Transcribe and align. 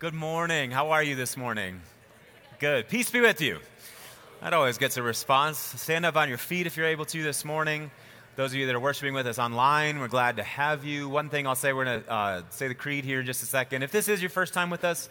Good 0.00 0.14
morning. 0.14 0.70
How 0.70 0.92
are 0.92 1.02
you 1.02 1.14
this 1.14 1.36
morning? 1.36 1.82
Good. 2.58 2.88
Peace 2.88 3.10
be 3.10 3.20
with 3.20 3.42
you. 3.42 3.58
That 4.40 4.54
always 4.54 4.78
gets 4.78 4.96
a 4.96 5.02
response. 5.02 5.58
Stand 5.58 6.06
up 6.06 6.16
on 6.16 6.30
your 6.30 6.38
feet 6.38 6.66
if 6.66 6.78
you're 6.78 6.86
able 6.86 7.04
to 7.04 7.22
this 7.22 7.44
morning. 7.44 7.90
Those 8.34 8.52
of 8.52 8.58
you 8.58 8.64
that 8.64 8.74
are 8.74 8.80
worshiping 8.80 9.12
with 9.12 9.26
us 9.26 9.38
online, 9.38 9.98
we're 9.98 10.08
glad 10.08 10.38
to 10.38 10.42
have 10.42 10.86
you. 10.86 11.10
One 11.10 11.28
thing 11.28 11.46
I'll 11.46 11.54
say, 11.54 11.74
we're 11.74 11.84
going 11.84 12.02
to 12.02 12.10
uh, 12.10 12.42
say 12.48 12.66
the 12.66 12.74
creed 12.74 13.04
here 13.04 13.20
in 13.20 13.26
just 13.26 13.42
a 13.42 13.46
second. 13.46 13.82
If 13.82 13.92
this 13.92 14.08
is 14.08 14.22
your 14.22 14.30
first 14.30 14.54
time 14.54 14.70
with 14.70 14.84
us, 14.84 15.10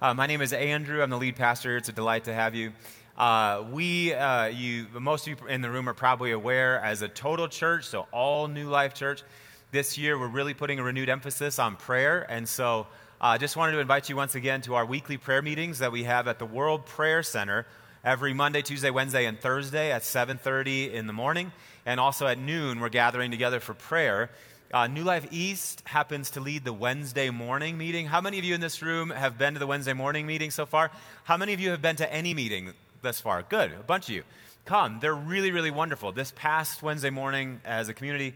uh, 0.00 0.14
my 0.14 0.26
name 0.26 0.40
is 0.40 0.54
Andrew. 0.54 1.02
I'm 1.02 1.10
the 1.10 1.18
lead 1.18 1.36
pastor. 1.36 1.76
It's 1.76 1.90
a 1.90 1.92
delight 1.92 2.24
to 2.24 2.32
have 2.32 2.54
you. 2.54 2.72
Uh, 3.18 3.66
we, 3.70 4.14
uh, 4.14 4.46
you, 4.46 4.86
most 4.98 5.28
of 5.28 5.38
you 5.38 5.48
in 5.48 5.60
the 5.60 5.68
room 5.68 5.86
are 5.86 5.92
probably 5.92 6.30
aware, 6.30 6.80
as 6.80 7.02
a 7.02 7.08
total 7.08 7.46
church, 7.46 7.84
so 7.84 8.06
all 8.10 8.48
New 8.48 8.70
Life 8.70 8.94
Church, 8.94 9.22
this 9.70 9.98
year 9.98 10.18
we're 10.18 10.28
really 10.28 10.54
putting 10.54 10.78
a 10.78 10.82
renewed 10.82 11.10
emphasis 11.10 11.58
on 11.58 11.76
prayer. 11.76 12.26
And 12.30 12.48
so 12.48 12.86
I 13.22 13.34
uh, 13.34 13.38
just 13.38 13.54
wanted 13.54 13.72
to 13.72 13.80
invite 13.80 14.08
you 14.08 14.16
once 14.16 14.34
again 14.34 14.62
to 14.62 14.76
our 14.76 14.86
weekly 14.86 15.18
prayer 15.18 15.42
meetings 15.42 15.80
that 15.80 15.92
we 15.92 16.04
have 16.04 16.26
at 16.26 16.38
the 16.38 16.46
World 16.46 16.86
Prayer 16.86 17.22
Center 17.22 17.66
every 18.02 18.32
Monday, 18.32 18.62
Tuesday, 18.62 18.88
Wednesday, 18.88 19.26
and 19.26 19.38
Thursday 19.38 19.92
at 19.92 20.04
7:30 20.04 20.90
in 20.90 21.06
the 21.06 21.12
morning, 21.12 21.52
and 21.84 22.00
also 22.00 22.26
at 22.26 22.38
noon 22.38 22.80
we're 22.80 22.88
gathering 22.88 23.30
together 23.30 23.60
for 23.60 23.74
prayer. 23.74 24.30
Uh, 24.72 24.86
New 24.86 25.04
Life 25.04 25.26
East 25.30 25.82
happens 25.84 26.30
to 26.30 26.40
lead 26.40 26.64
the 26.64 26.72
Wednesday 26.72 27.28
morning 27.28 27.76
meeting. 27.76 28.06
How 28.06 28.22
many 28.22 28.38
of 28.38 28.44
you 28.46 28.54
in 28.54 28.62
this 28.62 28.80
room 28.80 29.10
have 29.10 29.36
been 29.36 29.52
to 29.52 29.60
the 29.60 29.66
Wednesday 29.66 29.92
morning 29.92 30.26
meeting 30.26 30.50
so 30.50 30.64
far? 30.64 30.90
How 31.24 31.36
many 31.36 31.52
of 31.52 31.60
you 31.60 31.72
have 31.72 31.82
been 31.82 31.96
to 31.96 32.10
any 32.10 32.32
meeting 32.32 32.72
thus 33.02 33.20
far? 33.20 33.42
Good, 33.42 33.70
a 33.72 33.82
bunch 33.82 34.08
of 34.08 34.14
you. 34.14 34.22
Come, 34.64 34.98
they're 34.98 35.14
really, 35.14 35.50
really 35.50 35.70
wonderful. 35.70 36.12
This 36.12 36.32
past 36.34 36.82
Wednesday 36.82 37.10
morning, 37.10 37.60
as 37.66 37.90
a 37.90 37.92
community, 37.92 38.32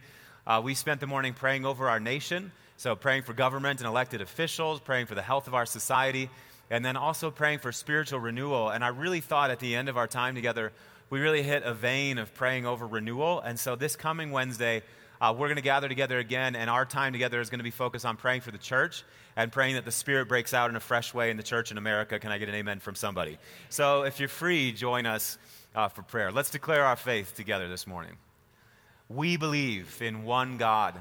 uh, 0.47 0.61
we 0.63 0.75
spent 0.75 1.01
the 1.01 1.07
morning 1.07 1.33
praying 1.33 1.65
over 1.65 1.89
our 1.89 2.01
nation. 2.01 2.53
So, 2.77 2.97
praying 2.97 3.23
for 3.23 3.33
government 3.33 3.81
and 3.81 3.87
elected 3.87 4.21
officials, 4.21 4.81
praying 4.81 5.07
for 5.07 5.15
the 5.15 5.23
health 5.23 5.47
of 5.47 5.55
our 5.55 5.65
society, 5.65 6.29
and 6.71 6.85
then 6.85 6.97
also 6.97 7.31
praying 7.31 7.61
for 7.61 7.71
spiritual 7.71 8.19
renewal. 8.19 8.71
And 8.71 8.85
I 8.85 8.89
really 8.89 9.21
thought 9.21 9.51
at 9.51 9.61
the 9.61 9.77
end 9.77 9.89
of 9.89 9.97
our 9.97 10.09
time 10.09 10.35
together, 10.35 10.73
we 11.09 11.21
really 11.21 11.43
hit 11.43 11.63
a 11.63 11.73
vein 11.73 12.19
of 12.19 12.35
praying 12.35 12.67
over 12.67 12.87
renewal. 12.87 13.41
And 13.41 13.59
so, 13.59 13.77
this 13.77 13.95
coming 13.95 14.33
Wednesday, 14.33 14.83
uh, 15.21 15.33
we're 15.33 15.47
going 15.47 15.57
to 15.57 15.63
gather 15.63 15.89
together 15.89 16.19
again, 16.19 16.57
and 16.57 16.69
our 16.69 16.85
time 16.85 17.13
together 17.13 17.41
is 17.41 17.49
going 17.49 17.61
to 17.61 17.65
be 17.65 17.71
focused 17.71 18.05
on 18.05 18.17
praying 18.17 18.41
for 18.41 18.51
the 18.51 18.59
church 18.59 19.05
and 19.37 19.53
praying 19.53 19.77
that 19.77 19.85
the 19.85 19.93
Spirit 19.93 20.27
breaks 20.27 20.53
out 20.53 20.69
in 20.69 20.77
a 20.77 20.81
fresh 20.81 21.15
way 21.15 21.31
in 21.31 21.37
the 21.37 21.43
church 21.43 21.71
in 21.71 21.79
America. 21.79 22.19
Can 22.19 22.33
I 22.33 22.39
get 22.39 22.49
an 22.49 22.57
amen 22.57 22.81
from 22.81 22.97
somebody? 22.97 23.39
So, 23.69 24.03
if 24.03 24.19
you're 24.19 24.29
free, 24.29 24.73
join 24.73 25.07
us 25.07 25.39
uh, 25.77 25.89
for 25.89 26.03
prayer. 26.03 26.33
Let's 26.33 26.51
declare 26.51 26.85
our 26.85 26.97
faith 26.97 27.35
together 27.37 27.69
this 27.69 27.87
morning. 27.87 28.17
We 29.09 29.37
believe 29.37 30.03
in 30.03 30.25
one 30.25 30.57
God 30.57 31.01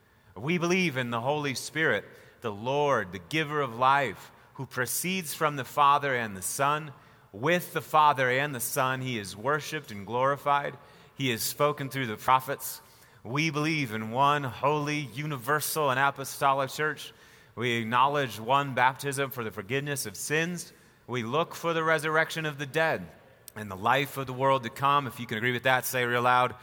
We 0.35 0.57
believe 0.57 0.97
in 0.97 1.09
the 1.09 1.21
Holy 1.21 1.55
Spirit, 1.55 2.05
the 2.41 2.51
Lord, 2.51 3.11
the 3.11 3.19
giver 3.29 3.61
of 3.61 3.77
life, 3.77 4.31
who 4.55 4.65
proceeds 4.65 5.33
from 5.33 5.55
the 5.55 5.65
Father 5.65 6.15
and 6.15 6.35
the 6.35 6.41
Son. 6.41 6.91
With 7.33 7.73
the 7.73 7.81
Father 7.81 8.29
and 8.29 8.53
the 8.53 8.59
Son, 8.59 9.01
he 9.01 9.17
is 9.17 9.35
worshiped 9.35 9.91
and 9.91 10.05
glorified. 10.05 10.75
He 11.15 11.31
is 11.31 11.43
spoken 11.43 11.89
through 11.89 12.07
the 12.07 12.17
prophets. 12.17 12.81
We 13.23 13.51
believe 13.51 13.93
in 13.93 14.11
one 14.11 14.43
holy, 14.43 15.09
universal, 15.13 15.91
and 15.91 15.99
apostolic 15.99 16.71
church. 16.71 17.13
We 17.55 17.73
acknowledge 17.73 18.39
one 18.39 18.73
baptism 18.73 19.29
for 19.29 19.43
the 19.43 19.51
forgiveness 19.51 20.05
of 20.05 20.15
sins. 20.15 20.73
We 21.07 21.23
look 21.23 21.53
for 21.53 21.73
the 21.73 21.83
resurrection 21.83 22.45
of 22.45 22.57
the 22.57 22.65
dead 22.65 23.05
and 23.55 23.69
the 23.69 23.75
life 23.75 24.17
of 24.17 24.27
the 24.27 24.33
world 24.33 24.63
to 24.63 24.69
come. 24.69 25.07
If 25.07 25.19
you 25.19 25.27
can 25.27 25.37
agree 25.37 25.51
with 25.51 25.63
that, 25.63 25.85
say 25.85 26.03
it 26.03 26.05
real 26.05 26.21
loud. 26.21 26.55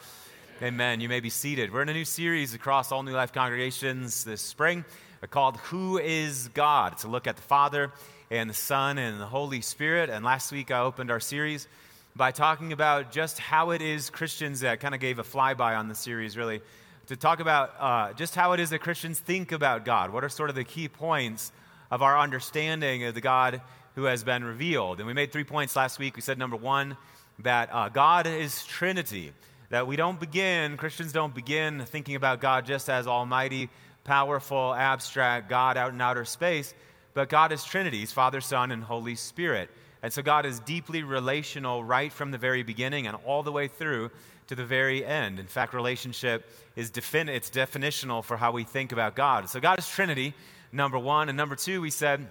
Amen. 0.61 1.01
You 1.01 1.09
may 1.09 1.21
be 1.21 1.31
seated. 1.31 1.73
We're 1.73 1.83
in 1.83 1.89
a 1.89 1.93
new 1.93 2.05
series 2.05 2.53
across 2.53 2.91
all 2.91 3.05
New 3.05 3.13
Life 3.13 3.33
congregations 3.33 4.25
this 4.25 4.41
spring 4.41 4.85
called 5.31 5.57
Who 5.59 5.99
is 5.99 6.49
God? 6.53 6.95
It's 6.95 7.05
a 7.05 7.09
look 7.09 7.29
at 7.29 7.37
the 7.37 7.43
Father 7.43 7.93
and 8.29 8.51
the 8.51 8.55
Son 8.55 8.99
and 8.99 9.21
the 9.21 9.27
Holy 9.27 9.61
Spirit. 9.61 10.11
And 10.11 10.25
last 10.25 10.51
week 10.51 10.73
I 10.73 10.81
opened 10.81 11.13
our 11.13 11.21
series 11.21 11.69
by 12.17 12.33
talking 12.33 12.73
about 12.73 13.13
just 13.13 13.39
how 13.39 13.71
it 13.71 13.81
is 13.81 14.11
Christians, 14.11 14.59
that 14.61 14.81
kind 14.81 14.97
of 14.97 15.01
gave 15.01 15.21
a 15.21 15.23
flyby 15.23 15.79
on 15.79 15.87
the 15.87 15.95
series 15.95 16.37
really, 16.37 16.61
to 17.07 17.15
talk 17.15 17.39
about 17.39 17.75
uh, 17.79 18.13
just 18.15 18.35
how 18.35 18.51
it 18.51 18.59
is 18.59 18.71
that 18.71 18.81
Christians 18.81 19.21
think 19.21 19.53
about 19.53 19.85
God. 19.85 20.13
What 20.13 20.25
are 20.25 20.29
sort 20.29 20.51
of 20.51 20.57
the 20.57 20.65
key 20.65 20.89
points 20.89 21.53
of 21.89 22.03
our 22.03 22.19
understanding 22.19 23.05
of 23.05 23.15
the 23.15 23.21
God 23.21 23.63
who 23.95 24.05
has 24.05 24.25
been 24.25 24.43
revealed? 24.43 24.99
And 24.99 25.07
we 25.07 25.13
made 25.13 25.31
three 25.31 25.45
points 25.45 25.77
last 25.77 26.01
week. 26.01 26.17
We 26.17 26.23
said 26.23 26.37
number 26.37 26.57
one, 26.57 26.97
that 27.39 27.69
uh, 27.73 27.91
God 27.91 28.27
is 28.27 28.65
Trinity 28.65 29.33
that 29.71 29.87
we 29.87 29.97
don't 29.97 30.19
begin, 30.19 30.77
Christians 30.77 31.13
don't 31.13 31.35
begin 31.35 31.85
thinking 31.87 32.15
about 32.15 32.41
God 32.41 32.65
just 32.65 32.89
as 32.89 33.07
almighty, 33.07 33.69
powerful, 34.05 34.75
abstract 34.75 35.49
God 35.49 35.77
out 35.77 35.93
in 35.93 36.01
outer 36.01 36.25
space, 36.25 36.75
but 37.15 37.29
God 37.29 37.53
is 37.53 37.65
Trinity, 37.65 37.99
He's 37.99 38.13
Father, 38.13 38.41
Son, 38.41 38.71
and 38.73 38.83
Holy 38.83 39.15
Spirit. 39.15 39.71
And 40.03 40.13
so 40.13 40.23
God 40.23 40.47
is 40.47 40.61
deeply 40.61 41.03
relational 41.03 41.83
right 41.83 42.13
from 42.13 42.31
the 42.31 42.39
very 42.39 42.63
beginning 42.63 43.07
and 43.07 43.17
all 43.27 43.43
the 43.43 43.53
way 43.53 43.69
through 43.69 44.11
to 44.47 44.55
the 44.55 44.65
very 44.65 45.05
end. 45.05 45.39
In 45.39 45.47
fact, 45.47 45.75
relationship 45.75 46.49
is 46.77 46.91
defin- 46.91 47.29
it's 47.29 47.51
definitional 47.51 48.25
for 48.25 48.37
how 48.37 48.53
we 48.53 48.65
think 48.65 48.93
about 48.93 49.15
God. 49.15 49.49
So 49.49 49.61
God 49.61 49.79
is 49.79 49.89
Trinity, 49.89 50.35
number 50.73 50.99
one. 50.99 51.29
And 51.29 51.37
number 51.37 51.57
two, 51.57 51.81
we 51.81 51.91
said 51.91 52.27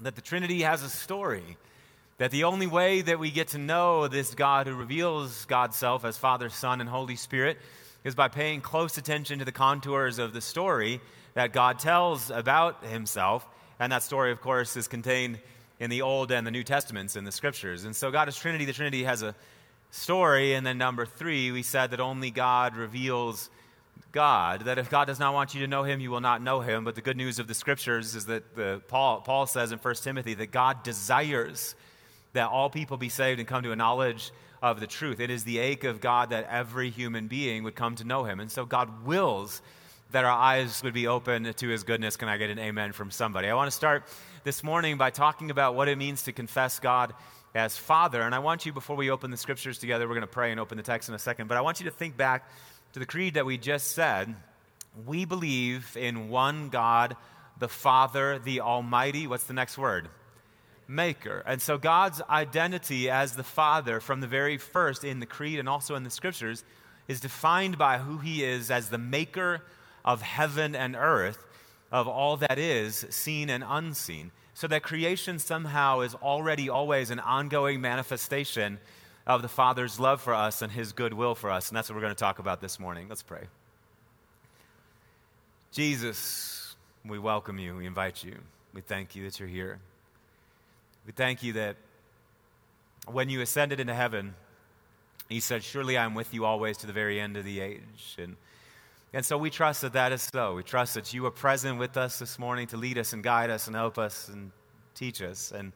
that 0.00 0.14
the 0.14 0.22
Trinity 0.22 0.62
has 0.62 0.82
a 0.82 0.88
story. 0.88 1.58
That 2.20 2.30
the 2.30 2.44
only 2.44 2.66
way 2.66 3.00
that 3.00 3.18
we 3.18 3.30
get 3.30 3.48
to 3.48 3.58
know 3.58 4.06
this 4.06 4.34
God 4.34 4.66
who 4.66 4.74
reveals 4.74 5.46
God's 5.46 5.74
self 5.74 6.04
as 6.04 6.18
Father, 6.18 6.50
Son, 6.50 6.82
and 6.82 6.90
Holy 6.90 7.16
Spirit 7.16 7.56
is 8.04 8.14
by 8.14 8.28
paying 8.28 8.60
close 8.60 8.98
attention 8.98 9.38
to 9.38 9.46
the 9.46 9.52
contours 9.52 10.18
of 10.18 10.34
the 10.34 10.42
story 10.42 11.00
that 11.32 11.54
God 11.54 11.78
tells 11.78 12.30
about 12.30 12.84
himself. 12.84 13.48
And 13.78 13.90
that 13.90 14.02
story, 14.02 14.32
of 14.32 14.42
course, 14.42 14.76
is 14.76 14.86
contained 14.86 15.38
in 15.78 15.88
the 15.88 16.02
Old 16.02 16.30
and 16.30 16.46
the 16.46 16.50
New 16.50 16.62
Testaments 16.62 17.16
in 17.16 17.24
the 17.24 17.32
Scriptures. 17.32 17.86
And 17.86 17.96
so 17.96 18.10
God 18.10 18.28
is 18.28 18.36
Trinity. 18.36 18.66
The 18.66 18.74
Trinity 18.74 19.04
has 19.04 19.22
a 19.22 19.34
story. 19.90 20.52
And 20.52 20.66
then 20.66 20.76
number 20.76 21.06
three, 21.06 21.50
we 21.50 21.62
said 21.62 21.90
that 21.92 22.00
only 22.00 22.30
God 22.30 22.76
reveals 22.76 23.48
God, 24.12 24.66
that 24.66 24.76
if 24.76 24.90
God 24.90 25.06
does 25.06 25.18
not 25.18 25.32
want 25.32 25.54
you 25.54 25.62
to 25.62 25.66
know 25.66 25.84
him, 25.84 26.00
you 26.00 26.10
will 26.10 26.20
not 26.20 26.42
know 26.42 26.60
him. 26.60 26.84
But 26.84 26.96
the 26.96 27.00
good 27.00 27.16
news 27.16 27.38
of 27.38 27.48
the 27.48 27.54
Scriptures 27.54 28.14
is 28.14 28.26
that 28.26 28.54
the, 28.54 28.82
Paul, 28.88 29.22
Paul 29.22 29.46
says 29.46 29.72
in 29.72 29.78
1 29.78 29.94
Timothy 29.94 30.34
that 30.34 30.50
God 30.50 30.82
desires 30.82 31.74
that 32.32 32.48
all 32.48 32.70
people 32.70 32.96
be 32.96 33.08
saved 33.08 33.40
and 33.40 33.48
come 33.48 33.62
to 33.62 33.72
a 33.72 33.76
knowledge 33.76 34.32
of 34.62 34.80
the 34.80 34.86
truth. 34.86 35.20
It 35.20 35.30
is 35.30 35.44
the 35.44 35.58
ache 35.58 35.84
of 35.84 36.00
God 36.00 36.30
that 36.30 36.46
every 36.50 36.90
human 36.90 37.28
being 37.28 37.64
would 37.64 37.74
come 37.74 37.96
to 37.96 38.04
know 38.04 38.24
him. 38.24 38.40
And 38.40 38.50
so 38.50 38.64
God 38.64 39.04
wills 39.04 39.62
that 40.12 40.24
our 40.24 40.30
eyes 40.30 40.82
would 40.82 40.94
be 40.94 41.06
open 41.06 41.52
to 41.52 41.68
his 41.68 41.84
goodness. 41.84 42.16
Can 42.16 42.28
I 42.28 42.36
get 42.36 42.50
an 42.50 42.58
amen 42.58 42.92
from 42.92 43.10
somebody? 43.10 43.48
I 43.48 43.54
want 43.54 43.68
to 43.68 43.76
start 43.76 44.04
this 44.44 44.62
morning 44.62 44.96
by 44.96 45.10
talking 45.10 45.50
about 45.50 45.74
what 45.74 45.88
it 45.88 45.96
means 45.96 46.24
to 46.24 46.32
confess 46.32 46.78
God 46.78 47.14
as 47.54 47.76
Father. 47.76 48.20
And 48.22 48.34
I 48.34 48.40
want 48.40 48.66
you, 48.66 48.72
before 48.72 48.96
we 48.96 49.10
open 49.10 49.30
the 49.30 49.36
scriptures 49.36 49.78
together, 49.78 50.06
we're 50.06 50.14
going 50.14 50.22
to 50.22 50.26
pray 50.26 50.50
and 50.50 50.60
open 50.60 50.76
the 50.76 50.82
text 50.82 51.08
in 51.08 51.14
a 51.14 51.18
second, 51.18 51.48
but 51.48 51.56
I 51.56 51.60
want 51.60 51.80
you 51.80 51.84
to 51.86 51.92
think 51.92 52.16
back 52.16 52.48
to 52.92 52.98
the 52.98 53.06
creed 53.06 53.34
that 53.34 53.46
we 53.46 53.56
just 53.56 53.92
said. 53.92 54.34
We 55.06 55.24
believe 55.24 55.96
in 55.96 56.28
one 56.28 56.68
God, 56.68 57.16
the 57.58 57.68
Father, 57.68 58.38
the 58.38 58.60
Almighty. 58.60 59.26
What's 59.26 59.44
the 59.44 59.54
next 59.54 59.78
word? 59.78 60.08
Maker. 60.90 61.42
And 61.46 61.62
so 61.62 61.78
God's 61.78 62.20
identity 62.28 63.08
as 63.08 63.36
the 63.36 63.44
Father 63.44 64.00
from 64.00 64.20
the 64.20 64.26
very 64.26 64.58
first 64.58 65.04
in 65.04 65.20
the 65.20 65.26
Creed 65.26 65.58
and 65.58 65.68
also 65.68 65.94
in 65.94 66.02
the 66.02 66.10
Scriptures 66.10 66.64
is 67.08 67.20
defined 67.20 67.78
by 67.78 67.98
who 67.98 68.18
He 68.18 68.44
is 68.44 68.70
as 68.70 68.90
the 68.90 68.98
maker 68.98 69.62
of 70.04 70.22
heaven 70.22 70.74
and 70.74 70.96
earth, 70.96 71.44
of 71.92 72.08
all 72.08 72.36
that 72.36 72.58
is 72.58 73.06
seen 73.10 73.50
and 73.50 73.64
unseen. 73.66 74.30
so 74.60 74.66
that 74.66 74.82
creation 74.82 75.38
somehow 75.38 76.00
is 76.00 76.14
already 76.16 76.68
always 76.68 77.08
an 77.08 77.18
ongoing 77.18 77.80
manifestation 77.80 78.78
of 79.26 79.40
the 79.40 79.48
Father's 79.48 79.98
love 79.98 80.20
for 80.20 80.34
us 80.34 80.60
and 80.60 80.70
his 80.70 80.92
goodwill 80.92 81.34
for 81.34 81.50
us. 81.50 81.70
And 81.70 81.76
that's 81.76 81.88
what 81.88 81.94
we're 81.94 82.02
going 82.02 82.14
to 82.14 82.18
talk 82.18 82.40
about 82.40 82.60
this 82.60 82.78
morning. 82.78 83.06
Let's 83.08 83.22
pray. 83.22 83.44
Jesus, 85.72 86.76
we 87.06 87.18
welcome 87.18 87.58
you. 87.58 87.76
We 87.76 87.86
invite 87.86 88.22
you. 88.22 88.34
We 88.74 88.82
thank 88.82 89.16
you 89.16 89.24
that 89.24 89.40
you're 89.40 89.48
here. 89.48 89.78
We 91.10 91.12
thank 91.12 91.42
you 91.42 91.54
that 91.54 91.74
when 93.08 93.30
you 93.30 93.40
ascended 93.40 93.80
into 93.80 93.94
heaven, 93.94 94.32
he 95.28 95.40
said, 95.40 95.64
Surely 95.64 95.98
I'm 95.98 96.14
with 96.14 96.32
you 96.32 96.44
always 96.44 96.76
to 96.76 96.86
the 96.86 96.92
very 96.92 97.18
end 97.18 97.36
of 97.36 97.44
the 97.44 97.58
age. 97.58 98.14
And, 98.16 98.36
and 99.12 99.26
so 99.26 99.36
we 99.36 99.50
trust 99.50 99.80
that 99.80 99.94
that 99.94 100.12
is 100.12 100.30
so. 100.32 100.54
We 100.54 100.62
trust 100.62 100.94
that 100.94 101.12
you 101.12 101.26
are 101.26 101.32
present 101.32 101.80
with 101.80 101.96
us 101.96 102.20
this 102.20 102.38
morning 102.38 102.68
to 102.68 102.76
lead 102.76 102.96
us 102.96 103.12
and 103.12 103.24
guide 103.24 103.50
us 103.50 103.66
and 103.66 103.74
help 103.74 103.98
us 103.98 104.28
and 104.28 104.52
teach 104.94 105.20
us. 105.20 105.50
And 105.50 105.72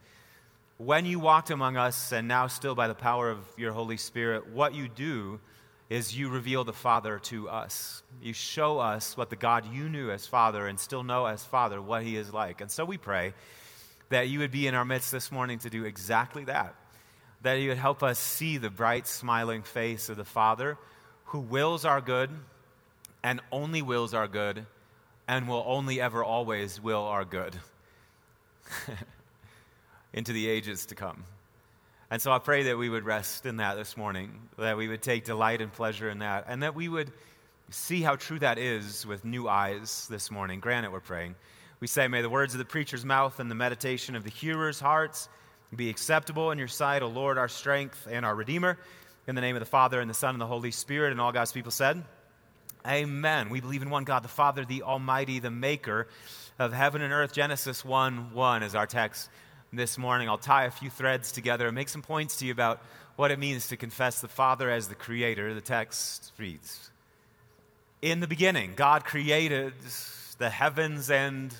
when 0.78 1.04
you 1.04 1.18
walked 1.18 1.50
among 1.50 1.76
us, 1.76 2.12
and 2.12 2.28
now 2.28 2.46
still 2.46 2.76
by 2.76 2.86
the 2.86 2.94
power 2.94 3.28
of 3.28 3.40
your 3.56 3.72
Holy 3.72 3.96
Spirit, 3.96 4.50
what 4.50 4.72
you 4.72 4.86
do 4.86 5.40
is 5.90 6.16
you 6.16 6.28
reveal 6.28 6.62
the 6.62 6.72
Father 6.72 7.18
to 7.18 7.48
us. 7.48 8.04
You 8.22 8.34
show 8.34 8.78
us 8.78 9.16
what 9.16 9.30
the 9.30 9.36
God 9.36 9.66
you 9.66 9.88
knew 9.88 10.12
as 10.12 10.28
Father 10.28 10.68
and 10.68 10.78
still 10.78 11.02
know 11.02 11.26
as 11.26 11.44
Father, 11.44 11.82
what 11.82 12.04
He 12.04 12.16
is 12.16 12.32
like. 12.32 12.60
And 12.60 12.70
so 12.70 12.84
we 12.84 12.98
pray 12.98 13.34
that 14.14 14.28
you 14.28 14.38
would 14.40 14.50
be 14.50 14.66
in 14.66 14.74
our 14.74 14.84
midst 14.84 15.12
this 15.12 15.30
morning 15.30 15.58
to 15.60 15.70
do 15.70 15.84
exactly 15.84 16.44
that. 16.44 16.74
That 17.42 17.54
you 17.54 17.68
would 17.68 17.78
help 17.78 18.02
us 18.02 18.18
see 18.18 18.56
the 18.56 18.70
bright, 18.70 19.06
smiling 19.06 19.62
face 19.62 20.08
of 20.08 20.16
the 20.16 20.24
Father 20.24 20.78
who 21.26 21.40
wills 21.40 21.84
our 21.84 22.00
good 22.00 22.30
and 23.22 23.40
only 23.52 23.82
wills 23.82 24.14
our 24.14 24.28
good 24.28 24.66
and 25.28 25.48
will 25.48 25.64
only 25.66 26.00
ever 26.00 26.22
always 26.24 26.80
will 26.80 27.02
our 27.02 27.24
good. 27.24 27.56
into 30.14 30.32
the 30.32 30.48
ages 30.48 30.86
to 30.86 30.94
come. 30.94 31.24
And 32.10 32.22
so 32.22 32.30
I 32.30 32.38
pray 32.38 32.64
that 32.64 32.78
we 32.78 32.88
would 32.88 33.04
rest 33.04 33.44
in 33.44 33.56
that 33.56 33.74
this 33.74 33.96
morning, 33.96 34.48
that 34.56 34.76
we 34.76 34.88
would 34.88 35.02
take 35.02 35.24
delight 35.24 35.60
and 35.60 35.72
pleasure 35.72 36.08
in 36.08 36.20
that, 36.20 36.44
and 36.48 36.62
that 36.62 36.74
we 36.74 36.88
would 36.88 37.10
see 37.70 38.00
how 38.00 38.14
true 38.14 38.38
that 38.38 38.58
is 38.58 39.04
with 39.04 39.24
new 39.24 39.48
eyes 39.48 40.06
this 40.08 40.30
morning. 40.30 40.60
Grant 40.60 40.86
it, 40.86 40.92
we're 40.92 41.00
praying. 41.00 41.34
We 41.84 41.88
say, 41.88 42.08
May 42.08 42.22
the 42.22 42.30
words 42.30 42.54
of 42.54 42.58
the 42.58 42.64
preacher's 42.64 43.04
mouth 43.04 43.40
and 43.40 43.50
the 43.50 43.54
meditation 43.54 44.16
of 44.16 44.24
the 44.24 44.30
hearer's 44.30 44.80
hearts 44.80 45.28
be 45.76 45.90
acceptable 45.90 46.50
in 46.50 46.56
your 46.56 46.66
sight, 46.66 47.02
O 47.02 47.08
Lord, 47.08 47.36
our 47.36 47.46
strength 47.46 48.08
and 48.10 48.24
our 48.24 48.34
Redeemer. 48.34 48.78
In 49.26 49.34
the 49.34 49.42
name 49.42 49.54
of 49.54 49.60
the 49.60 49.66
Father, 49.66 50.00
and 50.00 50.08
the 50.08 50.14
Son, 50.14 50.34
and 50.34 50.40
the 50.40 50.46
Holy 50.46 50.70
Spirit, 50.70 51.12
and 51.12 51.20
all 51.20 51.30
God's 51.30 51.52
people 51.52 51.70
said, 51.70 52.02
Amen. 52.88 53.50
We 53.50 53.60
believe 53.60 53.82
in 53.82 53.90
one 53.90 54.04
God, 54.04 54.24
the 54.24 54.28
Father, 54.28 54.64
the 54.64 54.82
Almighty, 54.82 55.40
the 55.40 55.50
Maker 55.50 56.08
of 56.58 56.72
heaven 56.72 57.02
and 57.02 57.12
earth. 57.12 57.34
Genesis 57.34 57.84
1 57.84 58.32
1 58.32 58.62
is 58.62 58.74
our 58.74 58.86
text 58.86 59.28
this 59.70 59.98
morning. 59.98 60.26
I'll 60.26 60.38
tie 60.38 60.64
a 60.64 60.70
few 60.70 60.88
threads 60.88 61.32
together 61.32 61.66
and 61.66 61.74
make 61.74 61.90
some 61.90 62.00
points 62.00 62.38
to 62.38 62.46
you 62.46 62.52
about 62.52 62.80
what 63.16 63.30
it 63.30 63.38
means 63.38 63.68
to 63.68 63.76
confess 63.76 64.22
the 64.22 64.28
Father 64.28 64.70
as 64.70 64.88
the 64.88 64.94
Creator. 64.94 65.52
The 65.52 65.60
text 65.60 66.32
reads 66.38 66.90
In 68.00 68.20
the 68.20 68.26
beginning, 68.26 68.72
God 68.74 69.04
created 69.04 69.74
the 70.38 70.48
heavens 70.48 71.10
and 71.10 71.54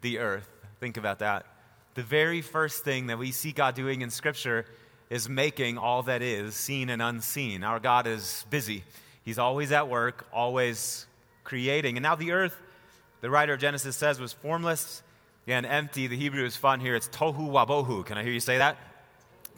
the 0.00 0.18
earth. 0.18 0.48
Think 0.78 0.96
about 0.96 1.18
that. 1.20 1.46
The 1.94 2.02
very 2.02 2.40
first 2.40 2.84
thing 2.84 3.08
that 3.08 3.18
we 3.18 3.32
see 3.32 3.52
God 3.52 3.74
doing 3.74 4.02
in 4.02 4.10
Scripture 4.10 4.66
is 5.10 5.28
making 5.28 5.76
all 5.76 6.02
that 6.04 6.22
is, 6.22 6.54
seen 6.54 6.88
and 6.88 7.02
unseen. 7.02 7.64
Our 7.64 7.80
God 7.80 8.06
is 8.06 8.46
busy, 8.50 8.84
He's 9.24 9.38
always 9.38 9.72
at 9.72 9.88
work, 9.88 10.26
always 10.32 11.06
creating. 11.44 11.96
And 11.96 12.02
now 12.02 12.14
the 12.14 12.32
earth, 12.32 12.56
the 13.20 13.30
writer 13.30 13.54
of 13.54 13.60
Genesis 13.60 13.96
says, 13.96 14.18
was 14.18 14.32
formless 14.32 15.02
and 15.46 15.66
empty. 15.66 16.06
The 16.06 16.16
Hebrew 16.16 16.44
is 16.44 16.56
fun 16.56 16.80
here. 16.80 16.94
It's 16.94 17.08
tohu 17.08 17.50
wabohu. 17.50 18.06
Can 18.06 18.16
I 18.16 18.22
hear 18.22 18.32
you 18.32 18.40
say 18.40 18.58
that? 18.58 18.76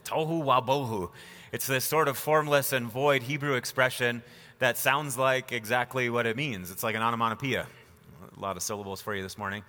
Tohu 0.05 0.43
wabohu. 0.43 1.11
It's 1.53 1.67
this 1.67 1.85
sort 1.85 2.09
of 2.09 2.17
formless 2.17 2.73
and 2.73 2.91
void 2.91 3.23
Hebrew 3.23 3.55
expression 3.55 4.23
that 4.59 4.79
sounds 4.79 5.19
like 5.19 5.53
exactly 5.53 6.09
what 6.09 6.27
it 6.27 6.37
means. 6.37 6.71
It's 6.71 6.83
like 6.83 6.95
an 6.95 7.03
onomatopoeia. 7.03 7.67
A 8.37 8.41
lot 8.41 8.57
of 8.57 8.63
syllables 8.63 9.03
for 9.03 9.15
you 9.15 9.23
this 9.23 9.37
morning. 9.37 9.63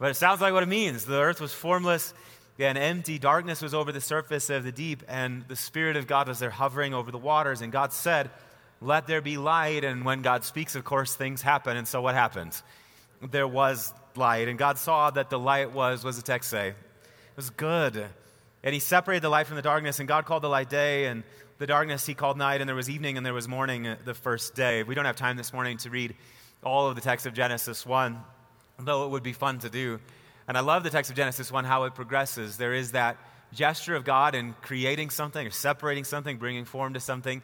But 0.00 0.10
it 0.10 0.14
sounds 0.14 0.40
like 0.40 0.52
what 0.52 0.64
it 0.64 0.68
means. 0.68 1.04
The 1.04 1.20
earth 1.20 1.40
was 1.40 1.52
formless 1.52 2.12
and 2.58 2.76
empty. 2.76 3.18
Darkness 3.18 3.62
was 3.62 3.74
over 3.74 3.92
the 3.92 4.00
surface 4.00 4.50
of 4.50 4.64
the 4.64 4.72
deep, 4.72 5.04
and 5.06 5.46
the 5.46 5.54
Spirit 5.54 5.96
of 5.96 6.08
God 6.08 6.26
was 6.26 6.40
there 6.40 6.50
hovering 6.50 6.92
over 6.94 7.12
the 7.12 7.18
waters. 7.18 7.60
And 7.60 7.70
God 7.70 7.92
said, 7.92 8.30
Let 8.80 9.06
there 9.06 9.20
be 9.20 9.36
light. 9.36 9.84
And 9.84 10.04
when 10.04 10.22
God 10.22 10.42
speaks, 10.42 10.74
of 10.74 10.84
course, 10.84 11.14
things 11.14 11.42
happen. 11.42 11.76
And 11.76 11.86
so 11.86 12.02
what 12.02 12.14
happened? 12.14 12.60
There 13.22 13.46
was 13.46 13.94
light, 14.16 14.48
and 14.48 14.58
God 14.58 14.78
saw 14.78 15.10
that 15.10 15.30
the 15.30 15.38
light 15.38 15.72
was, 15.72 16.02
was 16.02 16.16
the 16.16 16.22
text 16.22 16.50
say? 16.50 16.68
It 16.68 16.76
was 17.36 17.50
good. 17.50 18.06
And 18.62 18.74
he 18.74 18.80
separated 18.80 19.22
the 19.22 19.28
light 19.28 19.46
from 19.46 19.56
the 19.56 19.62
darkness, 19.62 19.98
and 20.00 20.08
God 20.08 20.24
called 20.24 20.42
the 20.42 20.48
light 20.48 20.70
day, 20.70 21.06
and 21.06 21.22
the 21.58 21.66
darkness 21.66 22.06
he 22.06 22.14
called 22.14 22.38
night, 22.38 22.62
and 22.62 22.68
there 22.68 22.74
was 22.74 22.88
evening 22.88 23.18
and 23.18 23.24
there 23.24 23.34
was 23.34 23.46
morning 23.46 23.86
uh, 23.86 23.96
the 24.06 24.14
first 24.14 24.54
day. 24.54 24.82
We 24.82 24.94
don't 24.94 25.04
have 25.04 25.16
time 25.16 25.36
this 25.36 25.52
morning 25.52 25.76
to 25.78 25.90
read 25.90 26.14
all 26.62 26.88
of 26.88 26.94
the 26.94 27.02
text 27.02 27.26
of 27.26 27.34
Genesis 27.34 27.84
1, 27.84 28.18
though 28.84 29.04
it 29.04 29.10
would 29.10 29.22
be 29.22 29.32
fun 29.32 29.58
to 29.60 29.70
do. 29.70 30.00
And 30.48 30.56
I 30.56 30.60
love 30.60 30.82
the 30.82 30.90
text 30.90 31.10
of 31.10 31.16
Genesis 31.16 31.52
1, 31.52 31.64
how 31.64 31.84
it 31.84 31.94
progresses. 31.94 32.56
There 32.56 32.74
is 32.74 32.92
that 32.92 33.16
gesture 33.52 33.94
of 33.96 34.04
God 34.04 34.34
in 34.34 34.54
creating 34.62 35.10
something 35.10 35.46
or 35.46 35.50
separating 35.50 36.04
something, 36.04 36.38
bringing 36.38 36.64
form 36.64 36.94
to 36.94 37.00
something. 37.00 37.42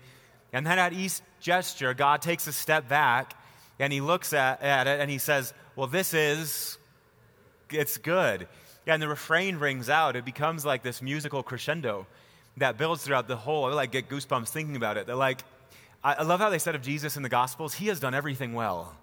And 0.52 0.66
then 0.66 0.78
at 0.78 0.92
each 0.92 1.20
gesture, 1.40 1.94
God 1.94 2.22
takes 2.22 2.46
a 2.46 2.52
step 2.52 2.88
back 2.88 3.34
and 3.78 3.92
he 3.92 4.00
looks 4.00 4.32
at, 4.32 4.62
at 4.62 4.86
it 4.86 5.00
and 5.00 5.10
he 5.10 5.18
says, 5.18 5.52
well, 5.74 5.86
this 5.86 6.14
is, 6.14 6.78
it's 7.70 7.98
good. 7.98 8.48
And 8.86 9.02
the 9.02 9.08
refrain 9.08 9.58
rings 9.58 9.90
out. 9.90 10.16
It 10.16 10.24
becomes 10.24 10.64
like 10.64 10.82
this 10.82 11.02
musical 11.02 11.42
crescendo 11.42 12.06
that 12.56 12.78
builds 12.78 13.04
throughout 13.04 13.28
the 13.28 13.36
whole. 13.36 13.66
I 13.66 13.72
like 13.72 13.90
get 13.90 14.08
goosebumps 14.08 14.48
thinking 14.48 14.76
about 14.76 14.96
it. 14.96 15.06
They're 15.06 15.16
like, 15.16 15.42
I 16.02 16.22
love 16.22 16.38
how 16.38 16.50
they 16.50 16.60
said 16.60 16.76
of 16.76 16.82
Jesus 16.82 17.16
in 17.16 17.24
the 17.24 17.28
Gospels, 17.28 17.74
he 17.74 17.88
has 17.88 17.98
done 17.98 18.14
everything 18.14 18.52
well. 18.52 18.94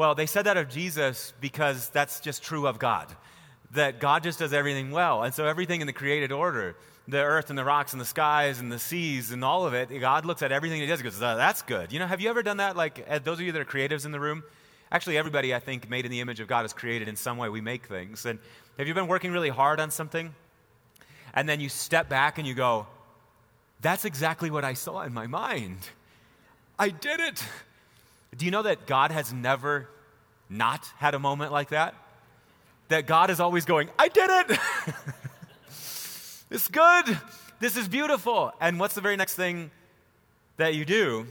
Well, 0.00 0.14
they 0.14 0.24
said 0.24 0.46
that 0.46 0.56
of 0.56 0.70
Jesus 0.70 1.34
because 1.42 1.90
that's 1.90 2.20
just 2.20 2.42
true 2.42 2.66
of 2.66 2.78
God, 2.78 3.14
that 3.72 4.00
God 4.00 4.22
just 4.22 4.38
does 4.38 4.54
everything 4.54 4.92
well. 4.92 5.24
And 5.24 5.34
so 5.34 5.44
everything 5.44 5.82
in 5.82 5.86
the 5.86 5.92
created 5.92 6.32
order, 6.32 6.74
the 7.06 7.18
earth 7.18 7.50
and 7.50 7.58
the 7.58 7.66
rocks 7.66 7.92
and 7.92 8.00
the 8.00 8.06
skies 8.06 8.60
and 8.60 8.72
the 8.72 8.78
seas 8.78 9.30
and 9.30 9.44
all 9.44 9.66
of 9.66 9.74
it, 9.74 9.90
God 10.00 10.24
looks 10.24 10.40
at 10.40 10.52
everything 10.52 10.80
he 10.80 10.86
does 10.86 11.00
and 11.00 11.04
goes, 11.04 11.18
that's 11.18 11.60
good. 11.60 11.92
You 11.92 11.98
know, 11.98 12.06
have 12.06 12.22
you 12.22 12.30
ever 12.30 12.42
done 12.42 12.56
that? 12.56 12.76
Like, 12.76 13.04
uh, 13.06 13.18
those 13.18 13.40
of 13.40 13.44
you 13.44 13.52
that 13.52 13.60
are 13.60 13.66
creatives 13.66 14.06
in 14.06 14.12
the 14.12 14.18
room, 14.18 14.42
Actually, 14.90 15.18
everybody, 15.18 15.54
I 15.54 15.60
think, 15.60 15.90
made 15.90 16.06
in 16.06 16.10
the 16.10 16.20
image 16.20 16.40
of 16.40 16.48
God 16.48 16.64
is 16.64 16.72
created 16.72 17.06
in 17.06 17.14
some 17.14 17.36
way. 17.36 17.50
We 17.50 17.60
make 17.60 17.86
things. 17.86 18.24
And 18.24 18.38
have 18.78 18.88
you 18.88 18.94
been 18.94 19.06
working 19.06 19.32
really 19.32 19.50
hard 19.50 19.80
on 19.80 19.90
something? 19.90 20.34
And 21.34 21.46
then 21.46 21.60
you 21.60 21.68
step 21.68 22.08
back 22.08 22.38
and 22.38 22.48
you 22.48 22.54
go, 22.54 22.86
that's 23.82 24.04
exactly 24.04 24.50
what 24.50 24.64
I 24.64 24.72
saw 24.72 25.02
in 25.02 25.12
my 25.12 25.28
mind. 25.28 25.78
I 26.76 26.88
did 26.88 27.20
it. 27.20 27.44
Do 28.36 28.44
you 28.44 28.50
know 28.50 28.62
that 28.62 28.86
God 28.86 29.10
has 29.10 29.32
never 29.32 29.88
not 30.48 30.86
had 30.96 31.14
a 31.14 31.18
moment 31.18 31.52
like 31.52 31.70
that? 31.70 31.94
That 32.88 33.06
God 33.06 33.30
is 33.30 33.40
always 33.40 33.64
going, 33.64 33.88
I 33.98 34.08
did 34.08 34.30
it. 34.30 34.58
it's 36.50 36.68
good. 36.68 37.18
This 37.60 37.76
is 37.76 37.88
beautiful. 37.88 38.52
And 38.60 38.80
what's 38.80 38.94
the 38.94 39.00
very 39.00 39.16
next 39.16 39.34
thing 39.34 39.70
that 40.56 40.74
you 40.74 40.84
do 40.84 41.26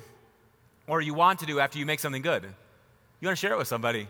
or 0.87 1.01
you 1.01 1.13
want 1.13 1.39
to 1.39 1.45
do 1.45 1.59
after 1.59 1.79
you 1.79 1.85
make 1.85 1.99
something 1.99 2.21
good? 2.21 2.43
You 2.43 3.27
want 3.27 3.37
to 3.37 3.39
share 3.39 3.53
it 3.53 3.57
with 3.57 3.67
somebody, 3.67 4.07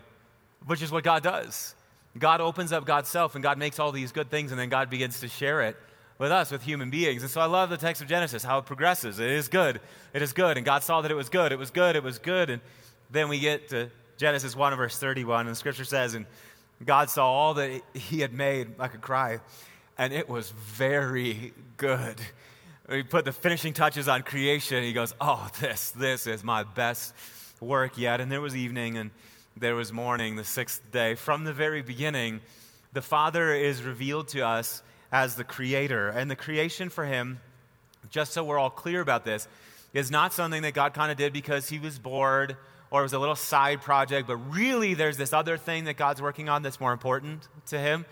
which 0.66 0.82
is 0.82 0.92
what 0.92 1.02
God 1.04 1.22
does. 1.22 1.74
God 2.18 2.40
opens 2.40 2.72
up 2.72 2.84
God's 2.84 3.08
self 3.08 3.34
and 3.34 3.42
God 3.42 3.58
makes 3.58 3.78
all 3.78 3.92
these 3.92 4.12
good 4.12 4.30
things, 4.30 4.50
and 4.50 4.60
then 4.60 4.68
God 4.68 4.90
begins 4.90 5.20
to 5.20 5.28
share 5.28 5.62
it 5.62 5.76
with 6.20 6.30
us, 6.30 6.50
with 6.50 6.62
human 6.62 6.90
beings. 6.90 7.22
And 7.22 7.30
so 7.30 7.40
I 7.40 7.46
love 7.46 7.70
the 7.70 7.78
text 7.78 8.02
of 8.02 8.06
Genesis, 8.06 8.44
how 8.44 8.58
it 8.58 8.66
progresses. 8.66 9.18
It 9.18 9.30
is 9.30 9.48
good. 9.48 9.80
It 10.12 10.20
is 10.20 10.34
good. 10.34 10.58
And 10.58 10.66
God 10.66 10.82
saw 10.82 11.00
that 11.00 11.10
it 11.10 11.14
was 11.14 11.30
good. 11.30 11.50
It 11.50 11.58
was 11.58 11.70
good. 11.70 11.96
It 11.96 12.02
was 12.02 12.18
good. 12.18 12.50
And 12.50 12.60
then 13.10 13.30
we 13.30 13.40
get 13.40 13.70
to 13.70 13.90
Genesis 14.18 14.54
1, 14.54 14.76
verse 14.76 14.98
31, 14.98 15.46
and 15.46 15.50
the 15.50 15.54
scripture 15.54 15.86
says, 15.86 16.12
And 16.12 16.26
God 16.84 17.08
saw 17.08 17.26
all 17.26 17.54
that 17.54 17.80
He 17.94 18.20
had 18.20 18.34
made, 18.34 18.68
I 18.78 18.88
could 18.88 19.00
cry, 19.00 19.40
and 19.96 20.12
it 20.12 20.28
was 20.28 20.50
very 20.50 21.54
good. 21.78 22.16
He 22.90 23.02
put 23.02 23.24
the 23.24 23.32
finishing 23.32 23.72
touches 23.72 24.06
on 24.06 24.22
creation. 24.22 24.84
He 24.84 24.92
goes, 24.92 25.14
Oh, 25.22 25.48
this, 25.60 25.90
this 25.92 26.26
is 26.26 26.44
my 26.44 26.64
best 26.64 27.14
work 27.60 27.96
yet. 27.96 28.20
And 28.20 28.30
there 28.30 28.42
was 28.42 28.54
evening 28.54 28.98
and 28.98 29.10
there 29.56 29.74
was 29.74 29.90
morning, 29.90 30.36
the 30.36 30.44
sixth 30.44 30.82
day. 30.92 31.14
From 31.14 31.44
the 31.44 31.52
very 31.54 31.80
beginning, 31.80 32.40
the 32.92 33.02
Father 33.02 33.54
is 33.54 33.82
revealed 33.82 34.28
to 34.28 34.46
us 34.46 34.82
as 35.12 35.34
the 35.34 35.44
Creator. 35.44 36.08
And 36.08 36.30
the 36.30 36.36
creation 36.36 36.88
for 36.88 37.04
Him, 37.04 37.40
just 38.10 38.32
so 38.32 38.44
we're 38.44 38.58
all 38.58 38.70
clear 38.70 39.00
about 39.00 39.24
this, 39.24 39.48
is 39.92 40.10
not 40.10 40.32
something 40.32 40.62
that 40.62 40.74
God 40.74 40.94
kind 40.94 41.10
of 41.10 41.18
did 41.18 41.32
because 41.32 41.68
He 41.68 41.78
was 41.78 41.98
bored 41.98 42.56
or 42.90 43.00
it 43.00 43.02
was 43.04 43.12
a 43.12 43.18
little 43.18 43.36
side 43.36 43.80
project, 43.82 44.26
but 44.26 44.36
really 44.36 44.94
there's 44.94 45.16
this 45.16 45.32
other 45.32 45.56
thing 45.56 45.84
that 45.84 45.96
God's 45.96 46.20
working 46.20 46.48
on 46.48 46.62
that's 46.62 46.80
more 46.80 46.92
important 46.92 47.46
to 47.68 47.78
Him. 47.78 48.04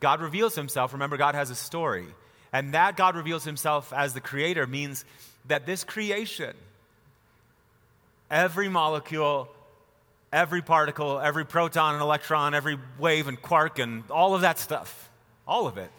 God 0.00 0.20
reveals 0.20 0.54
Himself. 0.54 0.92
Remember, 0.92 1.16
God 1.16 1.34
has 1.34 1.50
a 1.50 1.54
story. 1.54 2.06
And 2.52 2.74
that 2.74 2.96
God 2.96 3.16
reveals 3.16 3.44
Himself 3.44 3.92
as 3.92 4.14
the 4.14 4.20
Creator 4.20 4.66
means 4.66 5.04
that 5.46 5.66
this 5.66 5.84
creation, 5.84 6.54
Every 8.30 8.68
molecule 8.68 9.48
every 10.32 10.62
particle, 10.62 11.18
every 11.18 11.44
proton 11.44 11.94
and 11.94 12.02
electron, 12.02 12.54
every 12.54 12.78
wave 12.98 13.28
and 13.28 13.40
quark, 13.40 13.78
and 13.78 14.04
all 14.10 14.34
of 14.34 14.42
that 14.42 14.58
stuff. 14.58 15.10
All 15.46 15.66
of 15.66 15.78
it. 15.78 15.90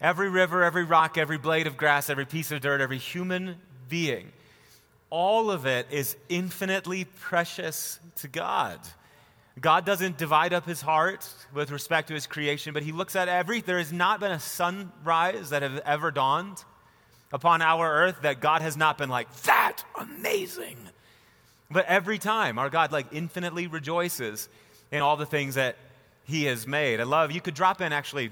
Every 0.00 0.28
river, 0.28 0.62
every 0.62 0.84
rock, 0.84 1.16
every 1.16 1.38
blade 1.38 1.66
of 1.66 1.76
grass, 1.76 2.10
every 2.10 2.26
piece 2.26 2.50
of 2.50 2.60
dirt, 2.60 2.80
every 2.80 2.98
human 2.98 3.56
being. 3.88 4.32
All 5.10 5.50
of 5.50 5.66
it 5.66 5.86
is 5.90 6.16
infinitely 6.28 7.04
precious 7.04 8.00
to 8.16 8.28
God. 8.28 8.80
God 9.60 9.86
doesn't 9.86 10.18
divide 10.18 10.52
up 10.52 10.66
his 10.66 10.80
heart 10.80 11.28
with 11.52 11.70
respect 11.70 12.08
to 12.08 12.14
his 12.14 12.26
creation, 12.26 12.74
but 12.74 12.82
he 12.82 12.90
looks 12.90 13.14
at 13.14 13.28
every, 13.28 13.60
there 13.60 13.78
has 13.78 13.92
not 13.92 14.18
been 14.18 14.32
a 14.32 14.40
sunrise 14.40 15.50
that 15.50 15.62
has 15.62 15.80
ever 15.86 16.10
dawned 16.10 16.64
upon 17.32 17.62
our 17.62 17.88
earth 17.88 18.22
that 18.22 18.40
God 18.40 18.62
has 18.62 18.76
not 18.76 18.98
been 18.98 19.08
like, 19.08 19.32
that 19.42 19.84
amazing. 19.98 20.76
But 21.70 21.86
every 21.86 22.18
time 22.18 22.58
our 22.58 22.68
God 22.68 22.90
like 22.90 23.06
infinitely 23.12 23.68
rejoices 23.68 24.48
in 24.90 25.02
all 25.02 25.16
the 25.16 25.26
things 25.26 25.54
that 25.54 25.76
he 26.24 26.44
has 26.44 26.66
made. 26.66 27.00
I 27.00 27.04
love, 27.04 27.30
you 27.30 27.40
could 27.40 27.54
drop 27.54 27.80
in 27.80 27.92
actually 27.92 28.30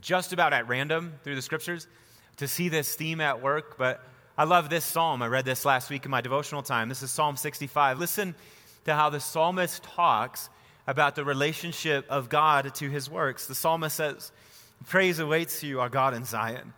just 0.00 0.32
about 0.32 0.52
at 0.52 0.68
random 0.68 1.14
through 1.22 1.34
the 1.34 1.42
scriptures 1.42 1.86
to 2.36 2.48
see 2.48 2.68
this 2.68 2.94
theme 2.94 3.20
at 3.20 3.42
work, 3.42 3.78
but 3.78 4.02
I 4.36 4.44
love 4.44 4.68
this 4.68 4.84
psalm. 4.84 5.22
I 5.22 5.28
read 5.28 5.44
this 5.44 5.64
last 5.64 5.90
week 5.90 6.04
in 6.04 6.10
my 6.10 6.20
devotional 6.20 6.62
time. 6.62 6.88
This 6.88 7.02
is 7.02 7.10
Psalm 7.10 7.36
65. 7.36 7.98
Listen 7.98 8.34
to 8.84 8.94
how 8.94 9.10
the 9.10 9.20
psalmist 9.20 9.82
talks 9.82 10.50
about 10.86 11.14
the 11.14 11.24
relationship 11.24 12.04
of 12.08 12.28
God 12.28 12.74
to 12.74 12.90
his 12.90 13.08
works. 13.08 13.46
The 13.46 13.54
psalmist 13.54 13.96
says, 13.96 14.32
Praise 14.88 15.18
awaits 15.18 15.62
you, 15.62 15.80
our 15.80 15.88
God 15.88 16.14
in 16.14 16.24
Zion. 16.24 16.72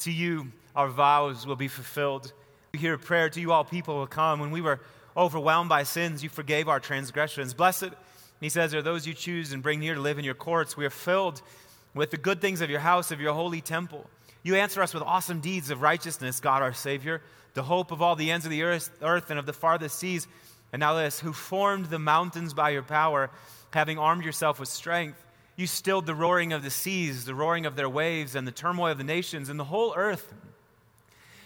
To 0.00 0.12
you, 0.12 0.52
our 0.76 0.88
vows 0.88 1.46
will 1.46 1.56
be 1.56 1.68
fulfilled. 1.68 2.32
We 2.72 2.78
hear 2.78 2.94
a 2.94 2.98
prayer 2.98 3.30
to 3.30 3.40
you, 3.40 3.52
all 3.52 3.64
people 3.64 3.96
will 3.96 4.06
come. 4.06 4.38
When 4.38 4.50
we 4.50 4.60
were 4.60 4.80
overwhelmed 5.16 5.68
by 5.68 5.82
sins, 5.82 6.22
you 6.22 6.28
forgave 6.28 6.68
our 6.68 6.78
transgressions. 6.78 7.54
Blessed, 7.54 7.90
he 8.40 8.48
says, 8.48 8.74
are 8.74 8.82
those 8.82 9.06
you 9.06 9.14
choose 9.14 9.52
and 9.52 9.62
bring 9.62 9.80
near 9.80 9.94
to 9.94 10.00
live 10.00 10.18
in 10.18 10.24
your 10.24 10.34
courts. 10.34 10.76
We 10.76 10.84
are 10.84 10.90
filled 10.90 11.42
with 11.98 12.10
the 12.10 12.16
good 12.16 12.40
things 12.40 12.60
of 12.60 12.70
your 12.70 12.80
house, 12.80 13.10
of 13.10 13.20
your 13.20 13.34
holy 13.34 13.60
temple. 13.60 14.08
You 14.44 14.54
answer 14.54 14.80
us 14.80 14.94
with 14.94 15.02
awesome 15.02 15.40
deeds 15.40 15.70
of 15.70 15.82
righteousness, 15.82 16.38
God 16.38 16.62
our 16.62 16.72
Savior, 16.72 17.20
the 17.54 17.64
hope 17.64 17.90
of 17.90 18.00
all 18.00 18.14
the 18.14 18.30
ends 18.30 18.46
of 18.46 18.52
the 18.52 18.62
earth, 18.62 19.30
and 19.30 19.38
of 19.38 19.46
the 19.46 19.52
farthest 19.52 19.98
seas. 19.98 20.28
And 20.72 20.78
now 20.80 20.94
this, 20.94 21.18
who 21.18 21.32
formed 21.32 21.86
the 21.86 21.98
mountains 21.98 22.54
by 22.54 22.70
your 22.70 22.84
power, 22.84 23.30
having 23.72 23.98
armed 23.98 24.24
yourself 24.24 24.60
with 24.60 24.68
strength. 24.68 25.22
You 25.56 25.66
stilled 25.66 26.06
the 26.06 26.14
roaring 26.14 26.52
of 26.52 26.62
the 26.62 26.70
seas, 26.70 27.24
the 27.24 27.34
roaring 27.34 27.66
of 27.66 27.74
their 27.74 27.88
waves, 27.88 28.36
and 28.36 28.46
the 28.46 28.52
turmoil 28.52 28.92
of 28.92 28.98
the 28.98 29.04
nations, 29.04 29.48
and 29.48 29.58
the 29.58 29.64
whole 29.64 29.92
earth 29.96 30.32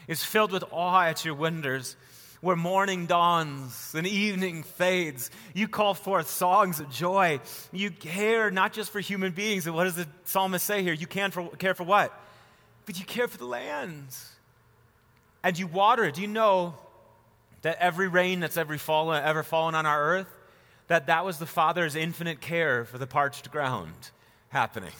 is 0.07 0.23
filled 0.23 0.53
with 0.53 0.65
awe 0.71 1.05
at 1.05 1.25
your 1.25 1.35
wonders. 1.35 1.97
Where 2.43 2.57
morning 2.57 3.07
dawns 3.07 3.95
and 3.97 4.07
evening 4.07 4.65
fades, 4.65 5.31
you 5.55 5.67
call 5.67 5.95
forth 5.95 6.29
songs 6.29 6.79
of 6.81 6.91
joy. 6.91 7.41
You 7.73 7.91
care 7.91 8.51
not 8.51 8.75
just 8.75 8.91
for 8.91 9.01
human 9.01 9.33
beings. 9.33 9.67
And 9.67 9.75
what 9.75 9.85
does 9.85 9.95
the 9.95 10.07
psalmist 10.25 10.67
say 10.67 10.83
here? 10.83 10.93
You 10.93 11.07
can 11.07 11.31
for, 11.31 11.49
care 11.57 11.75
for 11.75 11.85
what? 11.85 12.13
But 12.85 12.99
you 12.99 13.07
care 13.07 13.29
for 13.29 13.39
the 13.39 13.47
lands. 13.47 14.29
And 15.43 15.59
you 15.59 15.67
water 15.67 16.05
it. 16.05 16.17
Do 16.17 16.21
you 16.21 16.29
know 16.29 16.75
that 17.63 17.79
every 17.79 18.09
rain 18.09 18.41
that's 18.41 18.57
ever 18.57 18.77
fallen, 18.77 19.23
ever 19.25 19.43
fallen 19.43 19.75
on 19.75 19.87
our 19.87 20.03
earth, 20.03 20.29
that 20.89 21.07
that 21.07 21.25
was 21.25 21.39
the 21.39 21.47
Father's 21.47 21.95
infinite 21.95 22.41
care 22.41 22.85
for 22.85 22.99
the 22.99 23.07
parched 23.07 23.51
ground 23.51 24.11
happening. 24.51 24.93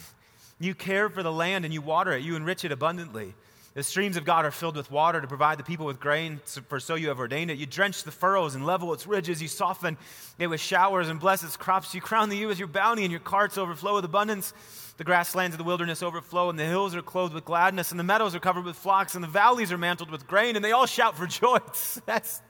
You 0.59 0.73
care 0.73 1.09
for 1.09 1.21
the 1.21 1.31
land 1.31 1.65
and 1.65 1.73
you 1.73 1.81
water 1.81 2.13
it, 2.13 2.23
you 2.23 2.35
enrich 2.35 2.65
it 2.65 2.71
abundantly. 2.71 3.35
The 3.73 3.81
streams 3.81 4.17
of 4.17 4.25
God 4.25 4.45
are 4.45 4.51
filled 4.51 4.75
with 4.75 4.91
water 4.91 5.19
to 5.19 5.27
provide 5.27 5.57
the 5.57 5.63
people 5.63 5.87
with 5.87 5.99
grain, 5.99 6.39
for 6.67 6.79
so 6.79 6.93
you 6.93 7.07
have 7.07 7.19
ordained 7.19 7.49
it. 7.49 7.57
You 7.57 7.65
drench 7.65 8.03
the 8.03 8.11
furrows 8.11 8.53
and 8.53 8.67
level 8.67 8.93
its 8.93 9.07
ridges. 9.07 9.41
You 9.41 9.47
soften 9.47 9.97
it 10.37 10.45
with 10.45 10.61
showers 10.61 11.09
and 11.09 11.19
bless 11.19 11.43
its 11.43 11.57
crops. 11.57 11.95
You 11.95 12.01
crown 12.01 12.29
the 12.29 12.43
earth 12.43 12.49
with 12.49 12.59
your 12.59 12.67
bounty, 12.67 13.01
and 13.01 13.11
your 13.11 13.19
carts 13.19 13.57
overflow 13.57 13.95
with 13.95 14.05
abundance. 14.05 14.53
The 14.97 15.03
grasslands 15.03 15.55
of 15.55 15.57
the 15.57 15.63
wilderness 15.63 16.03
overflow, 16.03 16.51
and 16.51 16.59
the 16.59 16.65
hills 16.65 16.93
are 16.93 17.01
clothed 17.01 17.33
with 17.33 17.45
gladness, 17.45 17.89
and 17.89 17.99
the 17.99 18.03
meadows 18.03 18.35
are 18.35 18.39
covered 18.39 18.65
with 18.65 18.75
flocks, 18.75 19.15
and 19.15 19.23
the 19.23 19.27
valleys 19.27 19.71
are 19.71 19.77
mantled 19.77 20.11
with 20.11 20.27
grain, 20.27 20.55
and 20.55 20.63
they 20.63 20.71
all 20.71 20.85
shout 20.85 21.17
for 21.17 21.25
joy. 21.25 21.57
That's, 22.05 22.41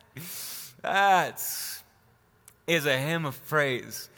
that's 0.81 1.83
is 2.67 2.85
a 2.85 2.97
hymn 2.97 3.25
of 3.25 3.45
praise 3.47 4.09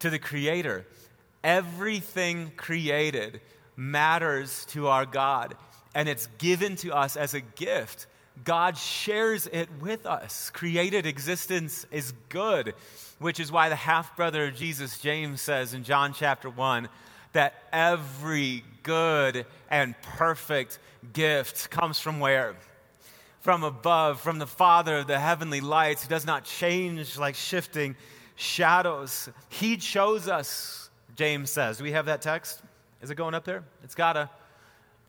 to 0.00 0.10
the 0.10 0.18
Creator. 0.18 0.86
Everything 1.42 2.52
created 2.56 3.40
matters 3.76 4.66
to 4.66 4.88
our 4.88 5.06
God, 5.06 5.56
and 5.94 6.08
it's 6.08 6.26
given 6.38 6.76
to 6.76 6.94
us 6.94 7.16
as 7.16 7.34
a 7.34 7.40
gift. 7.40 8.06
God 8.44 8.76
shares 8.76 9.46
it 9.46 9.68
with 9.80 10.06
us. 10.06 10.50
Created 10.50 11.06
existence 11.06 11.86
is 11.90 12.12
good, 12.28 12.74
which 13.18 13.40
is 13.40 13.52
why 13.52 13.68
the 13.68 13.76
half 13.76 14.16
brother 14.16 14.46
of 14.46 14.54
Jesus, 14.54 14.98
James, 14.98 15.40
says 15.40 15.74
in 15.74 15.84
John 15.84 16.12
chapter 16.14 16.48
1 16.48 16.88
that 17.32 17.54
every 17.72 18.64
good 18.82 19.46
and 19.70 19.94
perfect 20.02 20.78
gift 21.12 21.70
comes 21.70 21.98
from 21.98 22.20
where? 22.20 22.56
From 23.40 23.62
above, 23.62 24.20
from 24.20 24.38
the 24.38 24.46
Father 24.46 24.98
of 24.98 25.06
the 25.06 25.18
heavenly 25.18 25.60
lights, 25.60 26.02
who 26.02 26.08
does 26.08 26.26
not 26.26 26.44
change 26.44 27.18
like 27.18 27.34
shifting 27.34 27.96
shadows. 28.36 29.28
He 29.48 29.76
chose 29.76 30.28
us, 30.28 30.90
James 31.16 31.50
says. 31.50 31.78
Do 31.78 31.84
we 31.84 31.92
have 31.92 32.06
that 32.06 32.22
text? 32.22 32.62
Is 33.02 33.10
it 33.10 33.14
going 33.14 33.34
up 33.34 33.44
there? 33.44 33.64
It's 33.82 33.94
gotta. 33.94 34.30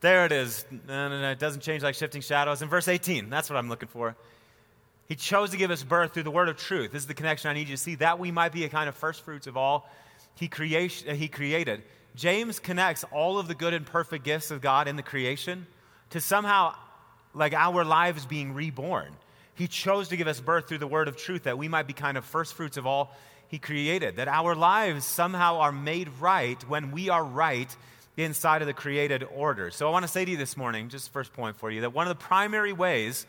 There 0.01 0.25
it 0.25 0.31
is. 0.31 0.65
No, 0.87 1.09
no, 1.09 1.21
no. 1.21 1.31
It 1.31 1.39
doesn't 1.39 1.61
change 1.61 1.83
like 1.83 1.95
shifting 1.95 2.21
shadows. 2.21 2.61
In 2.61 2.69
verse 2.69 2.87
18, 2.87 3.29
that's 3.29 3.49
what 3.49 3.57
I'm 3.57 3.69
looking 3.69 3.87
for. 3.87 4.15
He 5.07 5.15
chose 5.15 5.51
to 5.51 5.57
give 5.57 5.71
us 5.71 5.83
birth 5.83 6.13
through 6.13 6.23
the 6.23 6.31
word 6.31 6.49
of 6.49 6.57
truth. 6.57 6.91
This 6.91 7.03
is 7.03 7.07
the 7.07 7.13
connection 7.13 7.49
I 7.49 7.53
need 7.53 7.69
you 7.69 7.75
to 7.75 7.81
see. 7.81 7.95
That 7.95 8.17
we 8.17 8.31
might 8.31 8.51
be 8.51 8.65
a 8.65 8.69
kind 8.69 8.89
of 8.89 8.95
first 8.95 9.23
fruits 9.23 9.45
of 9.45 9.55
all 9.57 9.87
he, 10.35 10.47
creation, 10.47 11.09
uh, 11.09 11.13
he 11.13 11.27
created. 11.27 11.83
James 12.15 12.59
connects 12.59 13.05
all 13.11 13.37
of 13.37 13.47
the 13.47 13.55
good 13.55 13.73
and 13.73 13.85
perfect 13.85 14.25
gifts 14.25 14.51
of 14.51 14.59
God 14.59 14.87
in 14.87 14.95
the 14.95 15.03
creation 15.03 15.67
to 16.09 16.19
somehow 16.19 16.73
like 17.33 17.53
our 17.53 17.85
lives 17.85 18.25
being 18.25 18.53
reborn. 18.53 19.15
He 19.53 19.67
chose 19.67 20.07
to 20.09 20.17
give 20.17 20.27
us 20.27 20.39
birth 20.39 20.67
through 20.67 20.79
the 20.79 20.87
word 20.87 21.07
of 21.07 21.15
truth 21.15 21.43
that 21.43 21.57
we 21.57 21.67
might 21.67 21.87
be 21.87 21.93
kind 21.93 22.17
of 22.17 22.25
first 22.25 22.55
fruits 22.55 22.77
of 22.77 22.87
all 22.87 23.15
he 23.47 23.59
created, 23.59 24.15
that 24.15 24.27
our 24.27 24.55
lives 24.55 25.05
somehow 25.05 25.59
are 25.59 25.71
made 25.71 26.09
right 26.19 26.61
when 26.69 26.91
we 26.91 27.09
are 27.09 27.23
right 27.23 27.75
inside 28.17 28.61
of 28.61 28.67
the 28.67 28.73
created 28.73 29.23
order. 29.35 29.71
So 29.71 29.87
I 29.87 29.91
want 29.91 30.03
to 30.03 30.11
say 30.11 30.25
to 30.25 30.31
you 30.31 30.37
this 30.37 30.57
morning, 30.57 30.89
just 30.89 31.11
first 31.11 31.33
point 31.33 31.55
for 31.55 31.71
you, 31.71 31.81
that 31.81 31.93
one 31.93 32.07
of 32.07 32.17
the 32.17 32.23
primary 32.23 32.73
ways 32.73 33.25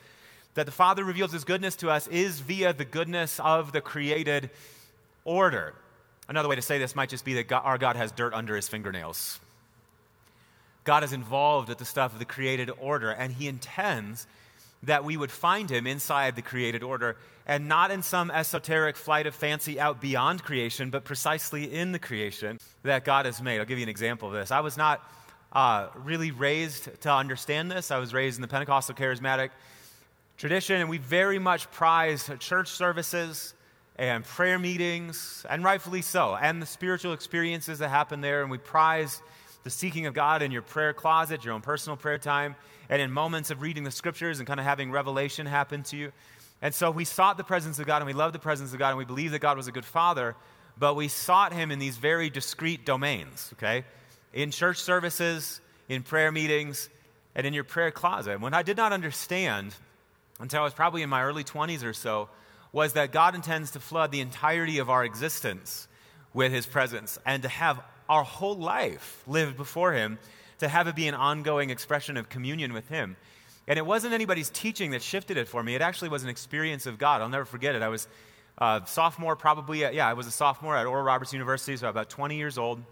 that 0.54 0.66
the 0.66 0.72
Father 0.72 1.04
reveals 1.04 1.32
his 1.32 1.44
goodness 1.44 1.76
to 1.76 1.90
us 1.90 2.06
is 2.08 2.40
via 2.40 2.72
the 2.72 2.84
goodness 2.84 3.40
of 3.40 3.72
the 3.72 3.80
created 3.80 4.50
order. 5.24 5.74
Another 6.28 6.48
way 6.48 6.56
to 6.56 6.62
say 6.62 6.78
this 6.78 6.94
might 6.94 7.08
just 7.08 7.24
be 7.24 7.34
that 7.34 7.48
God, 7.48 7.62
our 7.64 7.78
God 7.78 7.96
has 7.96 8.12
dirt 8.12 8.34
under 8.34 8.54
his 8.56 8.68
fingernails. 8.68 9.40
God 10.84 11.04
is 11.04 11.12
involved 11.12 11.68
with 11.68 11.78
the 11.78 11.84
stuff 11.84 12.12
of 12.12 12.18
the 12.18 12.24
created 12.24 12.70
order, 12.80 13.10
and 13.10 13.32
he 13.32 13.46
intends 13.48 14.26
that 14.84 15.04
we 15.04 15.16
would 15.16 15.30
find 15.30 15.70
him 15.70 15.86
inside 15.86 16.36
the 16.36 16.42
created 16.42 16.82
order 16.82 17.16
and 17.46 17.68
not 17.68 17.90
in 17.90 18.02
some 18.02 18.30
esoteric 18.30 18.96
flight 18.96 19.26
of 19.26 19.34
fancy 19.34 19.78
out 19.80 20.00
beyond 20.00 20.42
creation, 20.42 20.90
but 20.90 21.04
precisely 21.04 21.72
in 21.72 21.92
the 21.92 21.98
creation 21.98 22.58
that 22.82 23.04
God 23.04 23.26
has 23.26 23.42
made. 23.42 23.58
I'll 23.58 23.64
give 23.64 23.78
you 23.78 23.84
an 23.84 23.88
example 23.88 24.28
of 24.28 24.34
this. 24.34 24.50
I 24.50 24.60
was 24.60 24.76
not 24.76 25.02
uh, 25.52 25.88
really 25.96 26.30
raised 26.30 27.00
to 27.02 27.12
understand 27.12 27.70
this. 27.70 27.90
I 27.90 27.98
was 27.98 28.14
raised 28.14 28.38
in 28.38 28.42
the 28.42 28.48
Pentecostal 28.48 28.94
charismatic 28.94 29.50
tradition, 30.36 30.80
and 30.80 30.88
we 30.88 30.98
very 30.98 31.38
much 31.38 31.70
prize 31.70 32.30
church 32.38 32.68
services 32.68 33.54
and 33.96 34.24
prayer 34.24 34.58
meetings, 34.58 35.44
and 35.50 35.62
rightfully 35.62 36.02
so, 36.02 36.34
and 36.34 36.62
the 36.62 36.66
spiritual 36.66 37.12
experiences 37.12 37.78
that 37.80 37.88
happen 37.88 38.20
there, 38.20 38.42
and 38.42 38.50
we 38.50 38.58
prize 38.58 39.20
the 39.64 39.70
seeking 39.70 40.06
of 40.06 40.14
God 40.14 40.42
in 40.42 40.50
your 40.50 40.62
prayer 40.62 40.92
closet, 40.92 41.44
your 41.44 41.54
own 41.54 41.60
personal 41.60 41.96
prayer 41.96 42.18
time, 42.18 42.56
and 42.88 43.00
in 43.00 43.10
moments 43.10 43.50
of 43.50 43.62
reading 43.62 43.84
the 43.84 43.90
scriptures 43.90 44.38
and 44.38 44.46
kind 44.46 44.60
of 44.60 44.66
having 44.66 44.90
revelation 44.90 45.46
happen 45.46 45.82
to 45.84 45.96
you. 45.96 46.12
And 46.60 46.74
so 46.74 46.90
we 46.90 47.04
sought 47.04 47.36
the 47.36 47.44
presence 47.44 47.78
of 47.78 47.86
God 47.86 47.98
and 47.98 48.06
we 48.06 48.12
loved 48.12 48.34
the 48.34 48.38
presence 48.38 48.72
of 48.72 48.78
God 48.78 48.90
and 48.90 48.98
we 48.98 49.04
believed 49.04 49.34
that 49.34 49.40
God 49.40 49.56
was 49.56 49.66
a 49.66 49.72
good 49.72 49.84
father, 49.84 50.36
but 50.78 50.94
we 50.94 51.08
sought 51.08 51.52
him 51.52 51.70
in 51.70 51.78
these 51.78 51.96
very 51.96 52.30
discrete 52.30 52.86
domains, 52.86 53.50
okay? 53.54 53.84
In 54.32 54.50
church 54.50 54.78
services, 54.78 55.60
in 55.88 56.02
prayer 56.02 56.30
meetings, 56.30 56.88
and 57.34 57.46
in 57.46 57.52
your 57.52 57.64
prayer 57.64 57.90
closet. 57.90 58.40
When 58.40 58.54
I 58.54 58.62
did 58.62 58.76
not 58.76 58.92
understand 58.92 59.74
until 60.38 60.60
I 60.60 60.64
was 60.64 60.74
probably 60.74 61.02
in 61.02 61.08
my 61.08 61.22
early 61.22 61.44
20s 61.44 61.84
or 61.84 61.92
so 61.92 62.28
was 62.72 62.94
that 62.94 63.12
God 63.12 63.34
intends 63.34 63.72
to 63.72 63.80
flood 63.80 64.12
the 64.12 64.20
entirety 64.20 64.78
of 64.78 64.88
our 64.88 65.04
existence 65.04 65.88
with 66.32 66.52
His 66.52 66.66
presence 66.66 67.18
and 67.26 67.42
to 67.42 67.48
have 67.48 67.80
our 68.08 68.24
whole 68.24 68.56
life 68.56 69.22
lived 69.26 69.56
before 69.56 69.92
Him, 69.92 70.18
to 70.58 70.68
have 70.68 70.86
it 70.86 70.94
be 70.94 71.08
an 71.08 71.14
ongoing 71.14 71.70
expression 71.70 72.16
of 72.16 72.28
communion 72.28 72.72
with 72.72 72.88
Him. 72.88 73.16
And 73.66 73.78
it 73.78 73.86
wasn't 73.86 74.14
anybody's 74.14 74.50
teaching 74.50 74.90
that 74.92 75.02
shifted 75.02 75.36
it 75.36 75.48
for 75.48 75.62
me. 75.62 75.74
It 75.74 75.82
actually 75.82 76.08
was 76.08 76.24
an 76.24 76.28
experience 76.28 76.86
of 76.86 76.98
God. 76.98 77.20
I'll 77.20 77.28
never 77.28 77.44
forget 77.44 77.74
it. 77.74 77.82
I 77.82 77.88
was 77.88 78.08
a 78.58 78.82
sophomore, 78.86 79.36
probably, 79.36 79.84
uh, 79.84 79.90
yeah, 79.90 80.08
I 80.08 80.14
was 80.14 80.26
a 80.26 80.30
sophomore 80.30 80.76
at 80.76 80.86
Oral 80.86 81.04
Roberts 81.04 81.32
University, 81.32 81.76
so 81.76 81.88
about 81.88 82.10
20 82.10 82.36
years 82.36 82.58
old. 82.58 82.82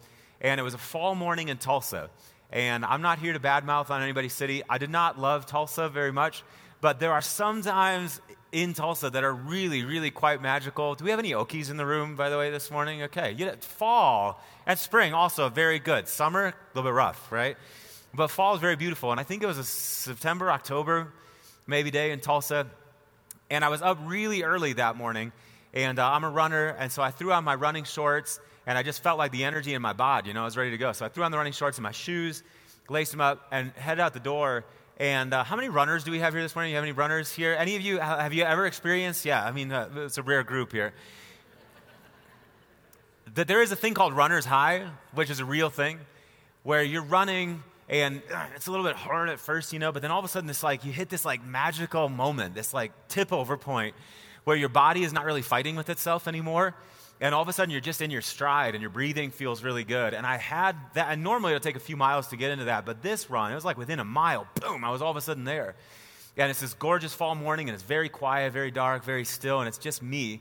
And 0.41 0.59
it 0.59 0.63
was 0.63 0.75
a 0.75 0.79
fall 0.79 1.15
morning 1.15 1.49
in 1.49 1.59
Tulsa. 1.59 2.11
And 2.51 2.85
I'm 2.85 3.03
not 3.03 3.19
here 3.19 3.33
to 3.33 3.41
badmouth 3.41 3.91
on 3.91 4.03
anybody's 4.03 4.33
city. 4.33 4.63
I 4.69 4.79
did 4.79 4.91
not 4.91 5.19
love 5.19 5.47
Tulsa 5.47 5.89
very 5.89 6.13
much, 6.13 6.43
but 6.81 6.99
there 6.99 7.13
are 7.13 7.21
sometimes 7.21 8.21
in 8.53 8.75
Tulsa 8.75 9.11
that 9.11 9.23
are 9.23 9.33
really, 9.33 9.85
really 9.85 10.11
quite 10.11 10.43
magical. 10.43 10.95
Do 10.95 11.05
we 11.05 11.11
have 11.11 11.21
any 11.21 11.33
Okies 11.33 11.71
in 11.71 11.77
the 11.77 11.87
room, 11.87 12.17
by 12.17 12.31
the 12.31 12.39
way, 12.39 12.51
this 12.51 12.71
morning? 12.71 13.03
Okay. 13.05 13.33
You 13.33 13.47
know, 13.47 13.55
fall 13.61 14.43
and 14.67 14.79
spring 14.79 15.15
also 15.15 15.49
very 15.49 15.79
good. 15.79 16.09
Summer, 16.09 16.47
a 16.47 16.55
little 16.75 16.91
bit 16.91 16.95
rough, 16.95 17.31
right? 17.31 17.57
But 18.13 18.29
fall 18.29 18.55
is 18.55 18.61
very 18.61 18.77
beautiful. 18.77 19.13
And 19.13 19.21
I 19.21 19.23
think 19.23 19.43
it 19.43 19.47
was 19.47 19.59
a 19.59 19.65
September, 19.65 20.51
October, 20.51 21.13
maybe 21.67 21.91
day 21.91 22.11
in 22.11 22.21
Tulsa. 22.21 22.67
And 23.51 23.65
I 23.65 23.69
was 23.69 23.83
up 23.83 23.99
really 24.05 24.43
early 24.43 24.73
that 24.75 24.97
morning. 24.97 25.33
And 25.73 25.99
uh, 25.99 26.11
I'm 26.11 26.25
a 26.25 26.31
runner. 26.31 26.69
And 26.79 26.91
so 26.91 27.03
I 27.03 27.13
threw 27.13 27.33
on 27.33 27.45
my 27.45 27.55
running 27.55 27.85
shorts. 27.85 28.41
And 28.67 28.77
I 28.77 28.83
just 28.83 29.03
felt 29.03 29.19
like 29.19 29.33
the 29.33 29.45
energy 29.45 29.75
in 29.75 29.83
my 29.83 29.93
bod, 29.93 30.27
you 30.27 30.35
know, 30.35 30.43
I 30.43 30.45
was 30.45 30.57
ready 30.57 30.71
to 30.73 30.79
go. 30.79 30.93
So 30.93 31.07
I 31.07 31.09
threw 31.09 31.25
on 31.25 31.31
the 31.31 31.39
running 31.39 31.53
shorts 31.53 31.79
and 31.79 31.83
my 31.83 31.93
shoes, 31.93 32.43
laced 32.89 33.13
them 33.13 33.21
up, 33.21 33.47
and 33.51 33.73
headed 33.73 34.01
out 34.01 34.13
the 34.13 34.21
door. 34.21 34.65
And 35.01 35.33
uh, 35.33 35.45
how 35.45 35.57
many 35.57 35.71
runners 35.71 36.05
do 36.05 36.11
we 36.11 36.19
have 36.19 36.35
here 36.35 36.43
this 36.43 36.55
morning? 36.55 36.69
Do 36.69 36.73
you 36.73 36.77
have 36.77 36.85
any 36.85 36.93
runners 36.93 37.33
here? 37.33 37.57
Any 37.59 37.75
of 37.75 37.81
you, 37.81 37.99
have 38.01 38.35
you 38.35 38.45
ever 38.45 38.67
experienced? 38.67 39.25
Yeah, 39.25 39.43
I 39.43 39.51
mean, 39.51 39.73
uh, 39.73 39.89
it's 39.97 40.19
a 40.19 40.23
rare 40.23 40.43
group 40.43 40.73
here. 40.73 40.93
that 43.35 43.49
there 43.49 43.63
is 43.63 43.73
a 43.73 43.77
thing 43.77 43.95
called 43.95 44.15
runner's 44.15 44.45
high, 44.45 44.87
which 45.15 45.31
is 45.31 45.41
a 45.41 45.45
real 45.47 45.71
thing, 45.71 46.01
where 46.65 46.83
you're 46.83 47.03
running 47.03 47.63
and 47.89 48.21
uh, 48.31 48.45
it's 48.55 48.67
a 48.67 48.71
little 48.71 48.85
bit 48.85 48.95
hard 48.95 49.31
at 49.31 49.41
first, 49.41 49.73
you 49.73 49.79
know, 49.79 49.91
but 49.91 50.03
then 50.03 50.11
all 50.11 50.19
of 50.19 50.25
a 50.27 50.29
sudden 50.29 50.51
it's 50.51 50.63
like 50.63 50.85
you 50.85 50.93
hit 50.93 51.09
this 51.09 51.25
like 51.25 51.43
magical 51.43 52.11
moment, 52.11 52.55
this 52.55 52.75
like 52.75 52.93
tip 53.09 53.33
over 53.33 53.57
point 53.57 53.95
where 54.45 54.57
your 54.57 54.69
body 54.69 55.03
is 55.03 55.15
not 55.15 55.25
really 55.25 55.41
fighting 55.41 55.77
with 55.77 55.89
itself 55.89 56.29
anymore. 56.29 56.75
And 57.21 57.35
all 57.35 57.43
of 57.43 57.49
a 57.49 57.53
sudden 57.53 57.71
you're 57.71 57.83
just 57.83 58.01
in 58.01 58.11
your 58.11 58.23
stride 58.23 58.75
and 58.75 58.81
your 58.81 58.91
breathing 58.91 59.31
feels 59.31 59.63
really 59.63 59.85
good. 59.85 60.15
And 60.15 60.27
I 60.27 60.39
had 60.39 60.75
that, 60.95 61.09
and 61.11 61.23
normally 61.23 61.53
it'll 61.53 61.63
take 61.63 61.77
a 61.77 61.81
few 61.81 61.97
miles 61.97 62.29
to 62.29 62.37
get 62.37 62.51
into 62.51 62.65
that, 62.65 62.87
but 62.87 63.03
this 63.03 63.29
run, 63.29 63.53
it 63.53 63.55
was 63.55 63.65
like 63.65 63.77
within 63.77 64.01
a 64.01 64.05
mile, 64.05 64.47
boom, 64.55 64.85
I 64.85 64.91
was 64.91 65.03
all 65.03 65.11
of 65.11 65.17
a 65.17 65.21
sudden 65.21 65.45
there. 65.45 65.75
And 66.37 66.51
it's 66.51 66.61
this 66.61 66.73
gorgeous 66.73 67.13
fall 67.13 67.35
morning 67.35 67.69
and 67.69 67.75
it's 67.75 67.83
very 67.83 68.09
quiet, 68.09 68.53
very 68.53 68.71
dark, 68.71 69.05
very 69.05 69.25
still, 69.25 69.61
and 69.61 69.69
it's 69.69 69.77
just 69.77 70.03
me 70.03 70.41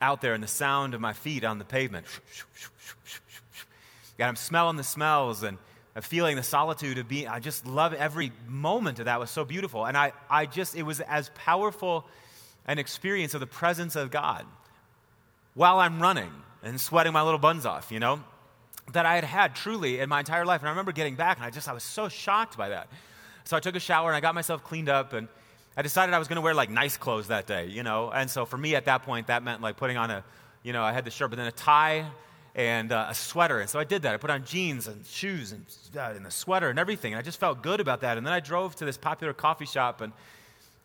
out 0.00 0.20
there 0.20 0.34
and 0.34 0.42
the 0.42 0.48
sound 0.48 0.94
of 0.94 1.00
my 1.00 1.12
feet 1.12 1.44
on 1.44 1.58
the 1.58 1.64
pavement. 1.64 2.06
And 4.18 4.26
I'm 4.28 4.36
smelling 4.36 4.76
the 4.76 4.84
smells 4.84 5.44
and 5.44 5.58
feeling 6.00 6.36
the 6.36 6.42
solitude 6.42 6.98
of 6.98 7.06
being, 7.06 7.28
I 7.28 7.38
just 7.38 7.66
love 7.66 7.94
every 7.94 8.32
moment 8.48 8.98
of 8.98 9.04
that 9.04 9.20
was 9.20 9.30
so 9.30 9.44
beautiful. 9.44 9.86
And 9.86 9.96
I, 9.96 10.12
I 10.28 10.46
just, 10.46 10.74
it 10.74 10.82
was 10.82 11.00
as 11.00 11.30
powerful 11.34 12.04
an 12.66 12.78
experience 12.78 13.34
of 13.34 13.40
the 13.40 13.46
presence 13.46 13.94
of 13.94 14.10
God 14.10 14.44
while 15.56 15.80
I'm 15.80 16.00
running 16.00 16.30
and 16.62 16.80
sweating 16.80 17.12
my 17.12 17.22
little 17.22 17.40
buns 17.40 17.66
off, 17.66 17.90
you 17.90 17.98
know, 17.98 18.22
that 18.92 19.06
I 19.06 19.16
had 19.16 19.24
had 19.24 19.56
truly 19.56 19.98
in 19.98 20.08
my 20.08 20.20
entire 20.20 20.44
life. 20.44 20.60
And 20.60 20.68
I 20.68 20.70
remember 20.70 20.92
getting 20.92 21.16
back 21.16 21.38
and 21.38 21.46
I 21.46 21.50
just, 21.50 21.68
I 21.68 21.72
was 21.72 21.82
so 21.82 22.08
shocked 22.08 22.56
by 22.56 22.68
that. 22.68 22.88
So 23.44 23.56
I 23.56 23.60
took 23.60 23.74
a 23.74 23.80
shower 23.80 24.08
and 24.08 24.16
I 24.16 24.20
got 24.20 24.34
myself 24.34 24.62
cleaned 24.62 24.88
up 24.88 25.12
and 25.12 25.28
I 25.76 25.82
decided 25.82 26.14
I 26.14 26.18
was 26.18 26.28
going 26.28 26.36
to 26.36 26.42
wear 26.42 26.54
like 26.54 26.70
nice 26.70 26.96
clothes 26.96 27.28
that 27.28 27.46
day, 27.46 27.66
you 27.66 27.82
know. 27.82 28.10
And 28.10 28.30
so 28.30 28.44
for 28.44 28.58
me 28.58 28.74
at 28.74 28.84
that 28.84 29.02
point, 29.02 29.28
that 29.28 29.42
meant 29.42 29.62
like 29.62 29.76
putting 29.76 29.96
on 29.96 30.10
a, 30.10 30.24
you 30.62 30.72
know, 30.72 30.82
I 30.82 30.92
had 30.92 31.04
the 31.04 31.10
shirt, 31.10 31.30
but 31.30 31.36
then 31.36 31.46
a 31.46 31.52
tie 31.52 32.06
and 32.54 32.92
uh, 32.92 33.06
a 33.08 33.14
sweater. 33.14 33.60
And 33.60 33.68
so 33.68 33.78
I 33.78 33.84
did 33.84 34.02
that. 34.02 34.12
I 34.12 34.18
put 34.18 34.30
on 34.30 34.44
jeans 34.44 34.86
and 34.86 35.04
shoes 35.06 35.52
and, 35.52 35.64
uh, 35.96 36.12
and 36.14 36.26
a 36.26 36.30
sweater 36.30 36.68
and 36.68 36.78
everything. 36.78 37.14
And 37.14 37.18
I 37.18 37.22
just 37.22 37.40
felt 37.40 37.62
good 37.62 37.80
about 37.80 38.02
that. 38.02 38.18
And 38.18 38.26
then 38.26 38.34
I 38.34 38.40
drove 38.40 38.76
to 38.76 38.84
this 38.84 38.98
popular 38.98 39.32
coffee 39.32 39.66
shop 39.66 40.02
and 40.02 40.12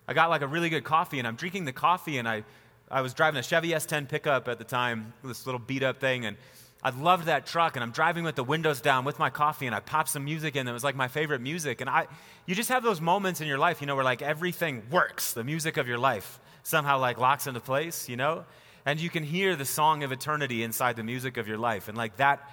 I 0.07 0.13
got 0.13 0.29
like 0.29 0.41
a 0.41 0.47
really 0.47 0.69
good 0.69 0.83
coffee. 0.83 1.19
And 1.19 1.27
I'm 1.27 1.35
drinking 1.35 1.65
the 1.65 1.73
coffee 1.73 2.17
and 2.17 2.27
I, 2.27 2.43
I 2.91 3.01
was 3.01 3.13
driving 3.13 3.39
a 3.39 3.43
Chevy 3.43 3.69
S10 3.69 4.09
pickup 4.09 4.47
at 4.47 4.57
the 4.57 4.63
time, 4.63 5.13
this 5.23 5.45
little 5.45 5.59
beat 5.59 5.81
up 5.81 5.99
thing. 5.99 6.25
And 6.25 6.37
I 6.83 6.89
loved 6.89 7.25
that 7.25 7.45
truck. 7.45 7.75
And 7.75 7.83
I'm 7.83 7.91
driving 7.91 8.23
with 8.23 8.35
the 8.35 8.43
windows 8.43 8.81
down 8.81 9.05
with 9.05 9.17
my 9.17 9.29
coffee 9.29 9.65
and 9.65 9.73
I 9.73 9.79
popped 9.79 10.09
some 10.09 10.25
music 10.25 10.55
in. 10.55 10.67
It 10.67 10.73
was 10.73 10.83
like 10.83 10.95
my 10.95 11.07
favorite 11.07 11.41
music. 11.41 11.81
And 11.81 11.89
I, 11.89 12.07
you 12.45 12.53
just 12.53 12.69
have 12.69 12.83
those 12.83 13.01
moments 13.01 13.41
in 13.41 13.47
your 13.47 13.57
life, 13.57 13.81
you 13.81 13.87
know, 13.87 13.95
where 13.95 14.03
like 14.03 14.21
everything 14.21 14.83
works. 14.91 15.33
The 15.33 15.43
music 15.43 15.77
of 15.77 15.87
your 15.87 15.97
life 15.97 16.39
somehow 16.63 16.99
like 16.99 17.17
locks 17.17 17.47
into 17.47 17.59
place, 17.59 18.07
you 18.09 18.17
know? 18.17 18.45
and 18.85 18.99
you 18.99 19.09
can 19.09 19.23
hear 19.23 19.55
the 19.55 19.65
song 19.65 20.03
of 20.03 20.11
eternity 20.11 20.63
inside 20.63 20.95
the 20.95 21.03
music 21.03 21.37
of 21.37 21.47
your 21.47 21.57
life. 21.57 21.87
And 21.87 21.97
like 21.97 22.17
that 22.17 22.49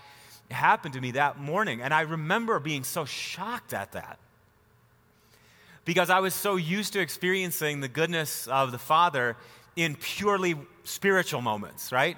happened 0.50 0.95
to 0.95 1.00
me 1.00 1.12
that 1.12 1.38
morning. 1.38 1.80
And 1.83 1.92
I 1.92 2.02
remember 2.02 2.59
being 2.59 2.85
so 2.85 3.04
shocked 3.04 3.73
at 3.73 3.92
that 3.92 4.18
because 5.85 6.11
I 6.11 6.21
was 6.21 6.35
so 6.35 6.57
used 6.57 6.92
to 6.95 7.00
experiencing 7.00 7.80
the 7.80 7.88
goodness 7.88 8.47
of 8.47 8.73
the 8.73 8.78
Father 8.78 9.36
in 9.78 9.95
purely 9.95 10.56
spiritual 10.82 11.41
moments, 11.41 11.93
right? 11.93 12.17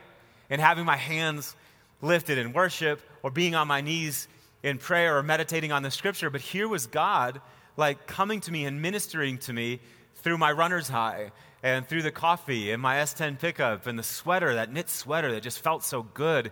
And 0.48 0.62
having 0.62 0.86
my 0.86 0.96
hands 0.96 1.54
lifted 2.00 2.38
in 2.38 2.54
worship 2.54 3.02
or 3.22 3.30
being 3.30 3.54
on 3.54 3.68
my 3.68 3.82
knees 3.82 4.28
in 4.62 4.78
prayer 4.78 5.18
or 5.18 5.22
meditating 5.22 5.70
on 5.70 5.82
the 5.82 5.90
scripture. 5.90 6.30
But 6.30 6.40
here 6.40 6.66
was 6.66 6.86
God 6.86 7.42
like 7.76 8.06
coming 8.06 8.40
to 8.40 8.50
me 8.50 8.64
and 8.64 8.80
ministering 8.80 9.36
to 9.40 9.52
me 9.52 9.80
through 10.16 10.38
my 10.38 10.50
runner's 10.50 10.88
high 10.88 11.32
and 11.62 11.86
through 11.86 12.00
the 12.00 12.10
coffee 12.10 12.70
and 12.70 12.80
my 12.80 12.96
S10 12.96 13.38
pickup 13.38 13.86
and 13.86 13.98
the 13.98 14.02
sweater, 14.02 14.54
that 14.54 14.72
knit 14.72 14.88
sweater 14.88 15.30
that 15.32 15.42
just 15.42 15.60
felt 15.60 15.84
so 15.84 16.02
good 16.02 16.50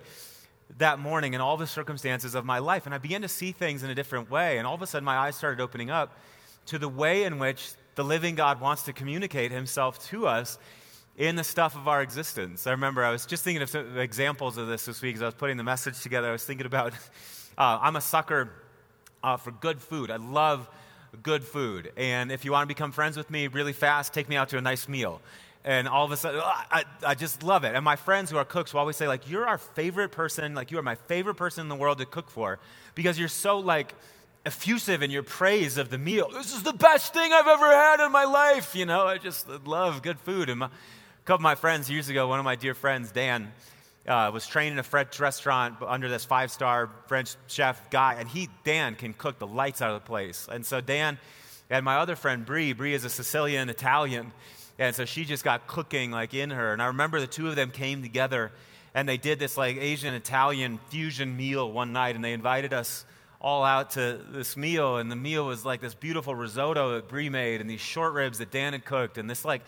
that 0.77 0.99
morning 0.99 1.33
in 1.33 1.40
all 1.40 1.57
the 1.57 1.66
circumstances 1.66 2.35
of 2.35 2.44
my 2.44 2.59
life. 2.59 2.85
And 2.85 2.94
I 2.94 2.99
began 2.99 3.23
to 3.23 3.29
see 3.29 3.53
things 3.53 3.83
in 3.83 3.88
a 3.88 3.94
different 3.94 4.31
way. 4.31 4.59
And 4.59 4.66
all 4.66 4.75
of 4.75 4.83
a 4.83 4.87
sudden, 4.87 5.07
my 5.07 5.16
eyes 5.16 5.37
started 5.37 5.62
opening 5.62 5.88
up 5.88 6.18
to 6.66 6.79
the 6.79 6.88
way 6.88 7.25
in 7.25 7.38
which 7.38 7.71
the 7.94 8.05
living 8.05 8.35
God 8.35 8.61
wants 8.61 8.83
to 8.83 8.92
communicate 8.92 9.51
himself 9.51 10.07
to 10.11 10.27
us 10.27 10.59
in 11.18 11.35
the 11.35 11.44
stuff 11.44 11.74
of 11.74 11.88
our 11.88 12.00
existence. 12.00 12.66
I 12.66 12.70
remember 12.70 13.04
I 13.04 13.11
was 13.11 13.26
just 13.26 13.42
thinking 13.42 13.61
of 13.61 13.68
some 13.68 13.98
examples 13.98 14.57
of 14.57 14.68
this 14.68 14.85
this 14.85 15.02
week 15.02 15.16
as 15.16 15.22
I 15.22 15.26
was 15.26 15.35
putting 15.35 15.57
the 15.57 15.64
message 15.64 16.00
together. 16.00 16.28
I 16.28 16.33
was 16.33 16.44
thinking 16.44 16.64
about 16.64 16.92
uh, 17.59 17.78
I'm 17.83 17.96
a 17.96 18.00
sucker 18.00 18.50
uh, 19.22 19.37
for 19.37 19.50
good 19.50 19.83
food. 19.83 20.12
I 20.12 20.16
love 20.16 20.70
good 21.24 21.42
food. 21.42 21.92
And 21.96 22.31
if 22.31 22.44
you 22.44 22.52
want 22.52 22.62
to 22.62 22.68
become 22.68 22.92
friends 22.92 23.16
with 23.16 23.31
me 23.31 23.48
really 23.48 23.72
fast, 23.72 24.14
take 24.14 24.28
me 24.28 24.37
out 24.37 24.50
to 24.50 24.59
a 24.59 24.61
nice 24.61 24.88
meal. 24.88 25.20
And 25.64 25.88
all 25.88 26.04
of 26.04 26.12
a 26.12 26.16
sudden, 26.16 26.40
I, 26.40 26.85
I 27.04 27.16
just 27.16 27.42
love 27.42 27.64
it. 27.64 27.74
And 27.74 27.85
my 27.85 27.96
friends 27.96 28.31
who 28.31 28.37
are 28.37 28.44
cooks 28.44 28.72
will 28.72 28.81
always 28.81 28.96
say, 28.96 29.09
like, 29.09 29.28
you're 29.28 29.46
our 29.46 29.59
favorite 29.59 30.12
person, 30.12 30.54
like, 30.54 30.70
you 30.70 30.78
are 30.78 30.83
my 30.83 30.94
favorite 30.94 31.35
person 31.35 31.62
in 31.62 31.68
the 31.68 31.74
world 31.74 31.98
to 31.98 32.07
cook 32.07 32.31
for 32.31 32.61
because 32.94 33.18
you're 33.18 33.26
so, 33.26 33.59
like, 33.59 33.94
effusive 34.46 35.02
in 35.02 35.11
your 35.11 35.24
praise 35.24 35.76
of 35.76 35.90
the 35.90 35.98
meal. 35.98 36.31
This 36.33 36.54
is 36.54 36.62
the 36.62 36.72
best 36.72 37.12
thing 37.12 37.33
I've 37.33 37.48
ever 37.48 37.66
had 37.66 38.00
in 38.00 38.12
my 38.12 38.24
life. 38.24 38.76
You 38.76 38.87
know, 38.87 39.04
I 39.04 39.18
just 39.18 39.48
love 39.66 40.00
good 40.00 40.20
food. 40.20 40.48
And 40.48 40.61
my, 40.61 40.70
couple 41.29 41.41
of 41.41 41.43
my 41.43 41.55
friends 41.57 41.91
years 41.91 42.09
ago, 42.09 42.27
one 42.27 42.38
of 42.38 42.45
my 42.47 42.57
dear 42.57 42.73
friends, 42.73 43.12
Dan, 43.12 43.53
uh, 44.07 44.31
was 44.33 44.47
trained 44.47 44.73
in 44.73 44.79
a 44.79 44.83
French 44.83 45.21
restaurant 45.21 45.77
under 45.87 46.09
this 46.09 46.25
five 46.25 46.51
star 46.51 46.88
French 47.07 47.37
chef 47.49 47.91
guy, 47.91 48.14
and 48.19 48.27
he, 48.27 48.49
Dan, 48.64 48.95
can 48.95 49.12
cook 49.12 49.38
the 49.38 49.47
lights 49.47 49.83
out 49.83 49.91
of 49.91 50.03
the 50.03 50.07
place. 50.07 50.49
And 50.51 50.64
so 50.64 50.81
Dan 50.81 51.19
and 51.69 51.85
my 51.85 51.97
other 51.97 52.17
friend, 52.17 52.47
Bree, 52.47 52.73
Bree 52.73 52.95
is 52.95 53.05
a 53.05 53.11
Sicilian 53.11 53.69
Italian, 53.69 54.33
and 54.79 54.97
so 54.97 55.05
she 55.05 55.27
just 55.27 55.45
got 55.45 55.67
cooking 55.67 56.11
like 56.11 56.33
in 56.33 56.49
her. 56.49 56.73
And 56.73 56.81
I 56.81 56.87
remember 56.87 57.21
the 57.21 57.27
two 57.27 57.47
of 57.49 57.57
them 57.57 57.73
came 57.73 58.01
together 58.01 58.51
and 58.95 59.07
they 59.07 59.19
did 59.19 59.38
this 59.38 59.59
like 59.59 59.77
Asian 59.77 60.14
Italian 60.14 60.79
fusion 60.88 61.37
meal 61.37 61.71
one 61.71 61.93
night, 61.93 62.17
and 62.17 62.25
they 62.25 62.33
invited 62.33 62.73
us 62.73 63.05
all 63.38 63.64
out 63.64 63.91
to 63.91 64.19
this 64.31 64.57
meal. 64.57 64.97
And 64.97 65.12
the 65.12 65.17
meal 65.17 65.45
was 65.45 65.62
like 65.62 65.83
this 65.83 65.93
beautiful 65.93 66.35
risotto 66.35 66.95
that 66.95 67.07
Bree 67.07 67.29
made, 67.29 67.61
and 67.61 67.69
these 67.69 67.83
short 67.83 68.14
ribs 68.14 68.38
that 68.38 68.51
Dan 68.51 68.73
had 68.73 68.87
cooked, 68.87 69.19
and 69.19 69.29
this 69.29 69.45
like 69.45 69.61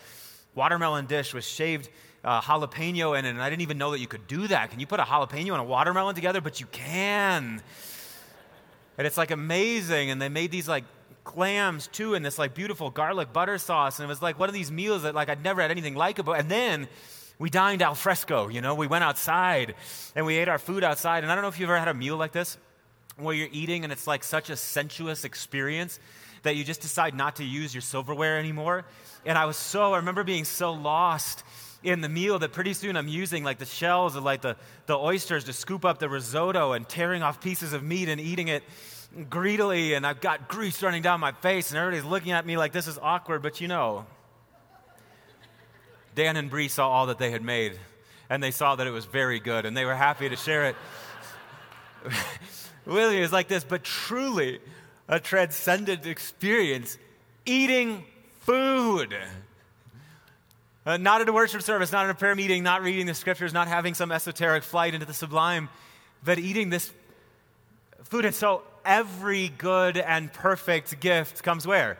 watermelon 0.55 1.05
dish 1.05 1.33
was 1.33 1.47
shaved 1.47 1.89
uh, 2.23 2.41
jalapeno 2.41 3.17
in 3.17 3.25
it, 3.25 3.29
and 3.29 3.41
I 3.41 3.49
didn't 3.49 3.61
even 3.61 3.77
know 3.77 3.91
that 3.91 3.99
you 3.99 4.07
could 4.07 4.27
do 4.27 4.47
that. 4.47 4.69
Can 4.71 4.79
you 4.79 4.87
put 4.87 4.99
a 4.99 5.03
jalapeno 5.03 5.51
and 5.51 5.61
a 5.61 5.63
watermelon 5.63 6.15
together? 6.15 6.41
But 6.41 6.59
you 6.59 6.67
can. 6.67 7.61
And 8.97 9.07
it's 9.07 9.17
like 9.17 9.31
amazing. 9.31 10.11
And 10.11 10.21
they 10.21 10.29
made 10.29 10.51
these 10.51 10.67
like 10.67 10.83
clams 11.23 11.87
too 11.87 12.13
in 12.13 12.23
this 12.23 12.37
like 12.37 12.53
beautiful 12.53 12.89
garlic 12.89 13.33
butter 13.33 13.57
sauce. 13.57 13.99
And 13.99 14.05
it 14.05 14.09
was 14.09 14.21
like 14.21 14.39
one 14.39 14.49
of 14.49 14.53
these 14.53 14.71
meals 14.71 15.03
that 15.03 15.15
like 15.15 15.29
I'd 15.29 15.43
never 15.43 15.61
had 15.61 15.71
anything 15.71 15.95
like 15.95 16.19
it. 16.19 16.27
And 16.27 16.49
then 16.49 16.87
we 17.39 17.49
dined 17.49 17.81
al 17.81 17.95
fresco, 17.95 18.49
you 18.49 18.61
know, 18.61 18.75
we 18.75 18.87
went 18.87 19.03
outside 19.03 19.75
and 20.15 20.25
we 20.25 20.37
ate 20.37 20.47
our 20.47 20.59
food 20.59 20.83
outside. 20.83 21.23
And 21.23 21.31
I 21.31 21.35
don't 21.35 21.41
know 21.41 21.47
if 21.47 21.59
you've 21.59 21.69
ever 21.69 21.79
had 21.79 21.87
a 21.87 21.93
meal 21.93 22.17
like 22.17 22.31
this 22.31 22.57
where 23.17 23.35
you're 23.35 23.49
eating 23.51 23.83
and 23.83 23.91
it's 23.91 24.07
like 24.07 24.23
such 24.23 24.49
a 24.49 24.55
sensuous 24.55 25.25
experience 25.25 25.99
that 26.43 26.55
you 26.55 26.63
just 26.63 26.81
decide 26.81 27.15
not 27.15 27.37
to 27.37 27.43
use 27.43 27.73
your 27.73 27.81
silverware 27.81 28.37
anymore. 28.37 28.85
And 29.25 29.37
I 29.37 29.45
was 29.45 29.57
so, 29.57 29.93
I 29.93 29.97
remember 29.97 30.23
being 30.23 30.45
so 30.45 30.73
lost 30.73 31.43
in 31.83 32.01
the 32.01 32.09
meal 32.09 32.39
that 32.39 32.51
pretty 32.51 32.73
soon 32.73 32.95
I'm 32.95 33.07
using 33.07 33.43
like 33.43 33.57
the 33.57 33.65
shells 33.65 34.15
of 34.15 34.23
like 34.23 34.41
the, 34.41 34.55
the 34.85 34.97
oysters 34.97 35.45
to 35.45 35.53
scoop 35.53 35.85
up 35.85 35.99
the 35.99 36.09
risotto 36.09 36.73
and 36.73 36.87
tearing 36.87 37.23
off 37.23 37.41
pieces 37.41 37.73
of 37.73 37.83
meat 37.83 38.09
and 38.09 38.21
eating 38.21 38.47
it 38.47 38.63
greedily. 39.29 39.93
And 39.93 40.05
I've 40.05 40.21
got 40.21 40.47
grease 40.47 40.81
running 40.83 41.01
down 41.01 41.19
my 41.19 41.31
face 41.31 41.71
and 41.71 41.77
everybody's 41.77 42.05
looking 42.05 42.31
at 42.31 42.45
me 42.45 42.57
like 42.57 42.71
this 42.71 42.87
is 42.87 42.99
awkward. 43.01 43.41
But 43.41 43.61
you 43.61 43.67
know, 43.67 44.05
Dan 46.15 46.37
and 46.37 46.49
Bree 46.49 46.67
saw 46.67 46.89
all 46.89 47.07
that 47.07 47.17
they 47.17 47.31
had 47.31 47.43
made 47.43 47.79
and 48.29 48.41
they 48.41 48.51
saw 48.51 48.75
that 48.75 48.87
it 48.87 48.91
was 48.91 49.05
very 49.05 49.39
good 49.39 49.65
and 49.65 49.75
they 49.75 49.85
were 49.85 49.95
happy 49.95 50.29
to 50.29 50.35
share 50.35 50.65
it. 50.65 50.75
Willie 52.85 53.19
is 53.19 53.31
like 53.31 53.47
this, 53.47 53.63
but 53.63 53.83
truly 53.83 54.59
a 55.07 55.19
transcendent 55.19 56.05
experience 56.05 56.97
eating 57.45 58.05
food. 58.41 59.15
Uh, 60.85 60.97
not 60.97 61.21
at 61.21 61.29
a 61.29 61.33
worship 61.33 61.61
service, 61.61 61.91
not 61.91 62.05
in 62.05 62.11
a 62.11 62.15
prayer 62.15 62.35
meeting, 62.35 62.61
not 62.61 62.83
reading 62.83 63.05
the 63.05 63.13
scriptures, 63.13 63.53
not 63.53 63.67
having 63.67 63.93
some 63.93 64.11
esoteric 64.11 64.63
flight 64.63 64.93
into 64.93 65.05
the 65.05 65.13
sublime, 65.13 65.69
but 66.23 66.37
eating 66.37 66.69
this 66.69 66.91
food. 68.03 68.25
And 68.25 68.35
so 68.35 68.63
every 68.85 69.49
good 69.49 69.97
and 69.97 70.31
perfect 70.31 70.99
gift 70.99 71.43
comes 71.43 71.65
where? 71.65 71.97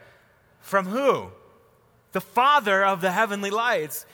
From 0.62 0.86
who? 0.86 1.32
the 2.12 2.21
Father 2.21 2.84
of 2.84 3.01
the 3.01 3.12
heavenly 3.12 3.49
lights, 3.49 4.06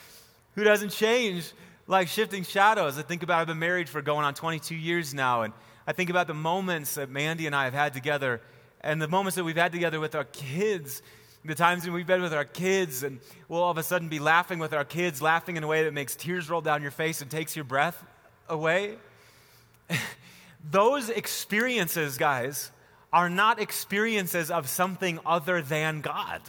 who 0.56 0.64
doesn't 0.64 0.90
change 0.90 1.52
like 1.88 2.08
shifting 2.08 2.44
shadows. 2.44 2.98
I 2.98 3.02
think 3.02 3.24
about 3.24 3.42
I've 3.42 3.48
been 3.48 3.60
married 3.60 3.90
for 3.90 4.02
going 4.02 4.26
on 4.26 4.34
22 4.34 4.76
years 4.76 5.14
now, 5.14 5.44
and 5.44 5.54
I 5.86 5.94
think 5.94 6.10
about 6.10 6.28
the 6.28 6.34
moments 6.34 6.96
that 6.96 7.10
Mandy 7.10 7.48
and 7.48 7.56
I 7.56 7.66
have 7.66 7.74
had 7.74 7.94
together 7.94 8.42
and 8.82 9.02
the 9.02 9.08
moments 9.08 9.36
that 9.36 9.44
we've 9.44 9.58
had 9.58 9.72
together 9.72 10.00
with 10.00 10.14
our 10.16 10.26
kids, 10.26 11.02
the 11.48 11.56
times 11.56 11.86
when 11.86 11.94
we've 11.94 12.06
been 12.06 12.22
with 12.22 12.34
our 12.34 12.46
kids, 12.46 13.04
and 13.04 13.20
we'll 13.48 13.64
all 13.64 13.72
of 13.72 13.78
a 13.78 13.84
sudden 13.84 14.10
be 14.10 14.20
laughing 14.20 14.60
with 14.60 14.74
our 14.74 14.84
kids, 14.84 15.22
laughing 15.22 15.56
in 15.56 15.64
a 15.64 15.68
way 15.68 15.86
that 15.86 15.94
makes 15.94 16.16
tears 16.16 16.50
roll 16.50 16.62
down 16.62 16.82
your 16.82 16.92
face 16.92 17.22
and 17.22 17.32
takes 17.32 17.56
your 17.56 17.66
breath 17.66 18.04
away. 18.50 18.96
Those 20.72 21.10
experiences, 21.10 22.18
guys, 22.18 22.72
are 23.14 23.30
not 23.30 23.62
experiences 23.62 24.52
of 24.52 24.68
something 24.68 25.20
other 25.26 25.62
than 25.62 26.02
God. 26.02 26.42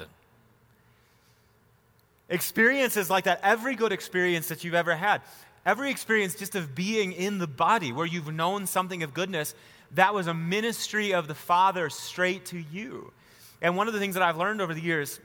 Experiences 2.29 3.09
like 3.09 3.25
that, 3.25 3.41
every 3.43 3.77
good 3.77 3.93
experience 3.93 4.49
that 4.49 4.65
you've 4.65 4.75
ever 4.75 4.97
had, 4.97 5.23
every 5.65 5.91
experience 5.91 6.35
just 6.35 6.57
of 6.57 6.75
being 6.75 7.13
in 7.13 7.39
the 7.39 7.47
body 7.47 7.93
where 7.93 8.05
you've 8.05 8.33
known 8.33 8.67
something 8.67 9.03
of 9.03 9.15
goodness, 9.15 9.55
that 9.93 10.13
was 10.13 10.27
a 10.27 10.35
ministry 10.35 11.15
of 11.15 11.29
the 11.29 11.35
Father 11.35 11.89
straight 11.89 12.47
to 12.47 12.59
you. 12.59 13.13
And 13.61 13.77
one 13.77 13.89
of 13.89 13.95
the 13.95 14.01
things 14.01 14.15
that 14.15 14.23
I've 14.23 14.37
learned 14.37 14.61
over 14.61 14.75
the 14.75 14.81
years 14.81 15.21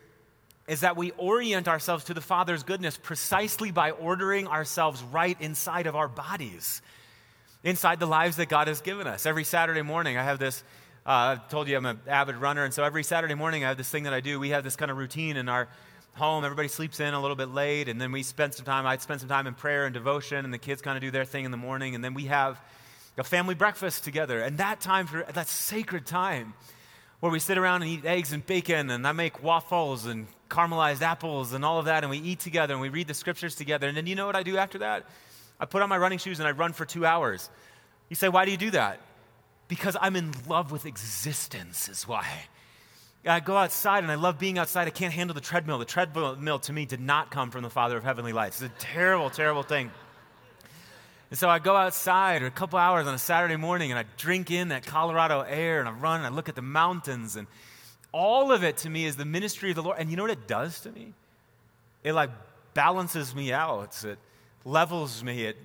is 0.67 0.81
that 0.81 0.95
we 0.95 1.11
orient 1.11 1.67
ourselves 1.67 2.05
to 2.05 2.13
the 2.13 2.21
Father's 2.21 2.63
goodness 2.63 2.97
precisely 2.97 3.71
by 3.71 3.91
ordering 3.91 4.47
ourselves 4.47 5.03
right 5.03 5.37
inside 5.41 5.87
of 5.87 5.95
our 5.95 6.07
bodies, 6.07 6.81
inside 7.63 7.99
the 7.99 8.05
lives 8.05 8.37
that 8.37 8.47
God 8.47 8.67
has 8.67 8.81
given 8.81 9.05
us. 9.05 9.25
Every 9.25 9.43
Saturday 9.43 9.81
morning, 9.81 10.17
I 10.17 10.23
have 10.23 10.39
this. 10.39 10.63
Uh, 11.05 11.35
I've 11.35 11.49
told 11.49 11.67
you 11.67 11.75
I'm 11.75 11.85
an 11.85 11.99
avid 12.07 12.37
runner, 12.37 12.63
and 12.63 12.73
so 12.73 12.83
every 12.83 13.03
Saturday 13.03 13.35
morning 13.35 13.65
I 13.65 13.67
have 13.67 13.77
this 13.77 13.89
thing 13.89 14.03
that 14.03 14.13
I 14.13 14.21
do. 14.21 14.39
We 14.39 14.49
have 14.49 14.63
this 14.63 14.77
kind 14.77 14.89
of 14.89 14.97
routine 14.97 15.35
in 15.35 15.49
our 15.49 15.67
home. 16.13 16.45
Everybody 16.45 16.69
sleeps 16.69 17.01
in 17.01 17.13
a 17.13 17.21
little 17.21 17.35
bit 17.35 17.49
late, 17.49 17.89
and 17.89 17.99
then 17.99 18.13
we 18.13 18.23
spend 18.23 18.53
some 18.53 18.65
time. 18.65 18.85
I 18.85 18.95
spend 18.97 19.19
some 19.19 19.29
time 19.29 19.47
in 19.47 19.55
prayer 19.55 19.85
and 19.85 19.93
devotion, 19.93 20.45
and 20.45 20.53
the 20.53 20.57
kids 20.57 20.81
kind 20.81 20.95
of 20.95 21.01
do 21.01 21.11
their 21.11 21.25
thing 21.25 21.43
in 21.43 21.51
the 21.51 21.57
morning, 21.57 21.93
and 21.93 22.03
then 22.03 22.13
we 22.13 22.25
have 22.25 22.61
a 23.17 23.23
family 23.23 23.53
breakfast 23.53 24.05
together. 24.05 24.39
And 24.39 24.59
that 24.59 24.79
time 24.79 25.07
for 25.07 25.25
that 25.33 25.47
sacred 25.47 26.05
time 26.05 26.53
where 27.23 27.31
we 27.31 27.39
sit 27.39 27.57
around 27.57 27.83
and 27.83 27.89
eat 27.89 28.03
eggs 28.03 28.33
and 28.33 28.45
bacon, 28.45 28.89
and 28.89 29.07
I 29.07 29.13
make 29.13 29.41
waffles 29.41 30.07
and 30.07 30.27
caramelized 30.49 31.01
apples 31.01 31.53
and 31.53 31.63
all 31.63 31.79
of 31.79 31.85
that, 31.85 32.03
and 32.03 32.11
we 32.11 32.17
eat 32.17 32.41
together 32.41 32.73
and 32.73 32.81
we 32.81 32.89
read 32.89 33.07
the 33.07 33.13
scriptures 33.13 33.55
together. 33.55 33.87
And 33.87 33.95
then 33.95 34.07
you 34.07 34.15
know 34.15 34.25
what 34.25 34.35
I 34.35 34.43
do 34.43 34.57
after 34.57 34.79
that? 34.79 35.05
I 35.57 35.63
put 35.63 35.81
on 35.81 35.87
my 35.87 35.97
running 35.97 36.19
shoes 36.19 36.39
and 36.39 36.47
I 36.49 36.51
run 36.51 36.73
for 36.73 36.83
two 36.83 37.05
hours. 37.05 37.49
You 38.09 38.17
say, 38.17 38.27
why 38.27 38.43
do 38.43 38.51
you 38.51 38.57
do 38.57 38.71
that? 38.71 38.99
Because 39.69 39.95
I'm 40.01 40.17
in 40.17 40.33
love 40.49 40.73
with 40.73 40.85
existence, 40.85 41.87
is 41.87 42.05
why. 42.05 42.27
I 43.25 43.39
go 43.39 43.55
outside 43.55 44.03
and 44.03 44.11
I 44.11 44.15
love 44.15 44.37
being 44.37 44.57
outside. 44.57 44.87
I 44.87 44.91
can't 44.91 45.13
handle 45.13 45.33
the 45.33 45.39
treadmill. 45.39 45.77
The 45.77 45.85
treadmill 45.85 46.59
to 46.59 46.73
me 46.73 46.85
did 46.85 46.99
not 46.99 47.31
come 47.31 47.51
from 47.51 47.63
the 47.63 47.69
Father 47.69 47.95
of 47.95 48.03
Heavenly 48.03 48.33
Lights. 48.33 48.61
It's 48.61 48.73
a 48.73 48.79
terrible, 48.79 49.29
terrible 49.29 49.63
thing. 49.63 49.91
And 51.33 51.39
so 51.39 51.49
I 51.49 51.57
go 51.57 51.75
outside 51.75 52.41
for 52.41 52.45
a 52.45 52.51
couple 52.51 52.77
hours 52.77 53.07
on 53.07 53.15
a 53.15 53.17
Saturday 53.17 53.55
morning 53.55 53.89
and 53.89 53.97
I 53.97 54.05
drink 54.17 54.51
in 54.51 54.67
that 54.67 54.85
Colorado 54.85 55.41
air 55.41 55.79
and 55.79 55.89
I 55.89 55.91
run 55.91 56.17
and 56.17 56.27
I 56.27 56.29
look 56.29 56.47
at 56.47 56.53
the 56.53 56.61
mountains 56.61 57.35
and 57.35 57.47
all 58.11 58.51
of 58.51 58.63
it 58.63 58.77
to 58.77 58.89
me 58.91 59.05
is 59.05 59.15
the 59.15 59.25
ministry 59.25 59.71
of 59.71 59.75
the 59.75 59.81
Lord. 59.81 59.97
And 59.97 60.11
you 60.11 60.15
know 60.15 60.21
what 60.21 60.29
it 60.29 60.47
does 60.47 60.81
to 60.81 60.91
me? 60.91 61.11
It 62.03 62.13
like 62.13 62.29
balances 62.75 63.33
me 63.33 63.51
out. 63.51 63.99
It 64.05 64.19
levels 64.63 65.23
me. 65.23 65.45
It 65.45 65.57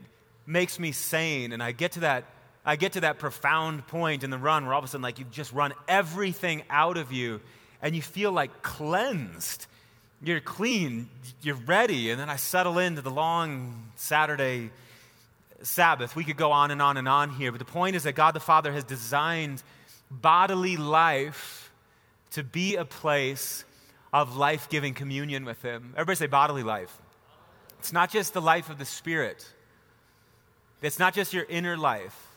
makes 0.46 0.78
me 0.78 0.90
sane. 0.90 1.52
And 1.52 1.62
I 1.62 1.72
get 1.72 1.92
to 1.92 2.00
that 2.00 2.24
I 2.64 2.76
get 2.76 2.94
to 2.94 3.02
that 3.02 3.18
profound 3.18 3.86
point 3.88 4.24
in 4.24 4.30
the 4.30 4.38
run 4.38 4.64
where 4.64 4.72
all 4.72 4.78
of 4.78 4.86
a 4.86 4.88
sudden, 4.88 5.02
like, 5.02 5.18
you've 5.18 5.30
just 5.30 5.52
run 5.52 5.74
everything 5.86 6.62
out 6.70 6.96
of 6.96 7.12
you 7.12 7.42
and 7.82 7.94
you 7.94 8.00
feel 8.00 8.32
like 8.32 8.62
cleansed. 8.62 9.66
You're 10.22 10.40
clean, 10.40 11.10
you're 11.42 11.56
ready. 11.56 12.10
And 12.10 12.18
then 12.18 12.30
I 12.30 12.36
settle 12.36 12.78
into 12.78 13.02
the 13.02 13.10
long 13.10 13.90
Saturday 13.96 14.70
Sabbath. 15.62 16.14
We 16.14 16.24
could 16.24 16.36
go 16.36 16.52
on 16.52 16.70
and 16.70 16.80
on 16.80 16.96
and 16.96 17.08
on 17.08 17.30
here, 17.30 17.52
but 17.52 17.58
the 17.58 17.64
point 17.64 17.96
is 17.96 18.04
that 18.04 18.12
God 18.12 18.34
the 18.34 18.40
Father 18.40 18.72
has 18.72 18.84
designed 18.84 19.62
bodily 20.10 20.76
life 20.76 21.72
to 22.30 22.42
be 22.42 22.76
a 22.76 22.84
place 22.84 23.64
of 24.12 24.36
life 24.36 24.68
giving 24.68 24.94
communion 24.94 25.44
with 25.44 25.60
Him. 25.62 25.92
Everybody 25.94 26.16
say 26.16 26.26
bodily 26.26 26.62
life. 26.62 26.96
It's 27.78 27.92
not 27.92 28.10
just 28.10 28.34
the 28.34 28.40
life 28.40 28.70
of 28.70 28.78
the 28.78 28.84
Spirit, 28.84 29.46
it's 30.80 30.98
not 30.98 31.14
just 31.14 31.32
your 31.32 31.44
inner 31.48 31.76
life 31.76 32.28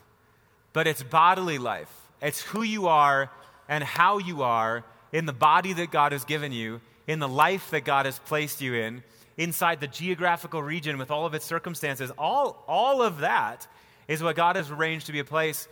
but 0.72 0.86
it's 0.86 1.02
bodily 1.02 1.58
life. 1.58 1.90
It's 2.20 2.40
who 2.40 2.62
you 2.62 2.88
are 2.88 3.30
and 3.68 3.84
how 3.84 4.18
you 4.18 4.42
are 4.42 4.84
in 5.12 5.26
the 5.26 5.32
body 5.32 5.72
that 5.74 5.90
God 5.90 6.12
has 6.12 6.24
given 6.24 6.52
you, 6.52 6.80
in 7.06 7.18
the 7.18 7.28
life 7.28 7.70
that 7.70 7.84
God 7.84 8.06
has 8.06 8.18
placed 8.18 8.60
you 8.60 8.74
in, 8.74 9.02
inside 9.36 9.80
the 9.80 9.86
geographical 9.86 10.62
region 10.62 10.98
with 10.98 11.10
all 11.10 11.26
of 11.26 11.34
its 11.34 11.44
circumstances. 11.44 12.10
All, 12.18 12.64
all 12.68 13.02
of 13.02 13.18
that 13.18 13.66
is 14.08 14.22
what 14.22 14.36
God 14.36 14.56
has 14.56 14.70
arranged 14.70 15.06
to 15.06 15.12
be 15.12 15.20
a 15.20 15.24
place 15.24 15.68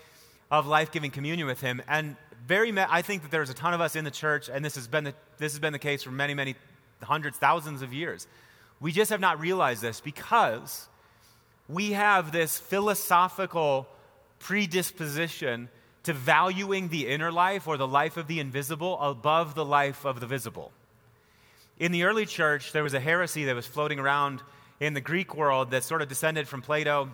of 0.51 0.66
life 0.66 0.90
giving 0.90 1.11
communion 1.11 1.46
with 1.46 1.61
Him. 1.61 1.83
And 1.88 2.16
very, 2.46 2.77
I 2.79 3.03
think 3.03 3.23
that 3.23 3.31
there's 3.31 3.51
a 3.51 3.55
ton 3.55 3.75
of 3.75 3.81
us 3.81 3.96
in 3.96 4.05
the 4.05 4.11
church, 4.11 4.49
and 4.49 4.64
this 4.64 4.75
has, 4.75 4.88
been 4.88 5.05
the, 5.05 5.14
this 5.38 5.53
has 5.53 5.61
been 5.61 5.73
the 5.73 5.79
case 5.79 6.03
for 6.03 6.11
many, 6.11 6.35
many 6.35 6.57
hundreds, 7.03 7.37
thousands 7.37 7.83
of 7.83 7.92
years. 7.92 8.27
We 8.81 8.92
just 8.92 9.11
have 9.11 9.20
not 9.20 9.40
realized 9.40 9.83
this 9.83 10.01
because 10.01 10.88
we 11.68 11.92
have 11.92 12.33
this 12.33 12.59
philosophical 12.59 13.87
predisposition 14.38 15.68
to 16.05 16.12
valuing 16.12 16.88
the 16.88 17.07
inner 17.07 17.31
life 17.31 17.68
or 17.68 17.77
the 17.77 17.87
life 17.87 18.16
of 18.16 18.27
the 18.27 18.40
invisible 18.40 18.99
above 19.01 19.55
the 19.55 19.64
life 19.64 20.05
of 20.07 20.18
the 20.18 20.27
visible. 20.27 20.73
In 21.81 21.93
the 21.93 22.05
early 22.05 22.27
church, 22.27 22.73
there 22.73 22.83
was 22.83 22.93
a 22.93 23.01
heresy 23.01 23.47
that 23.47 23.57
was 23.57 23.66
floating 23.66 23.99
around 23.99 24.43
in 24.81 24.93
the 24.93 25.01
Greek 25.01 25.35
world 25.35 25.71
that 25.71 25.83
sort 25.83 26.03
of 26.03 26.09
descended 26.09 26.47
from 26.47 26.61
Plato 26.61 27.09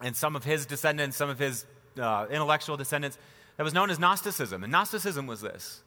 and 0.00 0.16
some 0.16 0.36
of 0.36 0.42
his 0.42 0.64
descendants, 0.64 1.18
some 1.18 1.28
of 1.28 1.38
his 1.38 1.66
uh, 2.00 2.24
intellectual 2.30 2.78
descendants, 2.78 3.18
that 3.58 3.62
was 3.62 3.74
known 3.74 3.90
as 3.90 3.98
Gnosticism. 3.98 4.64
And 4.64 4.72
Gnosticism 4.72 5.26
was 5.26 5.42
this 5.42 5.82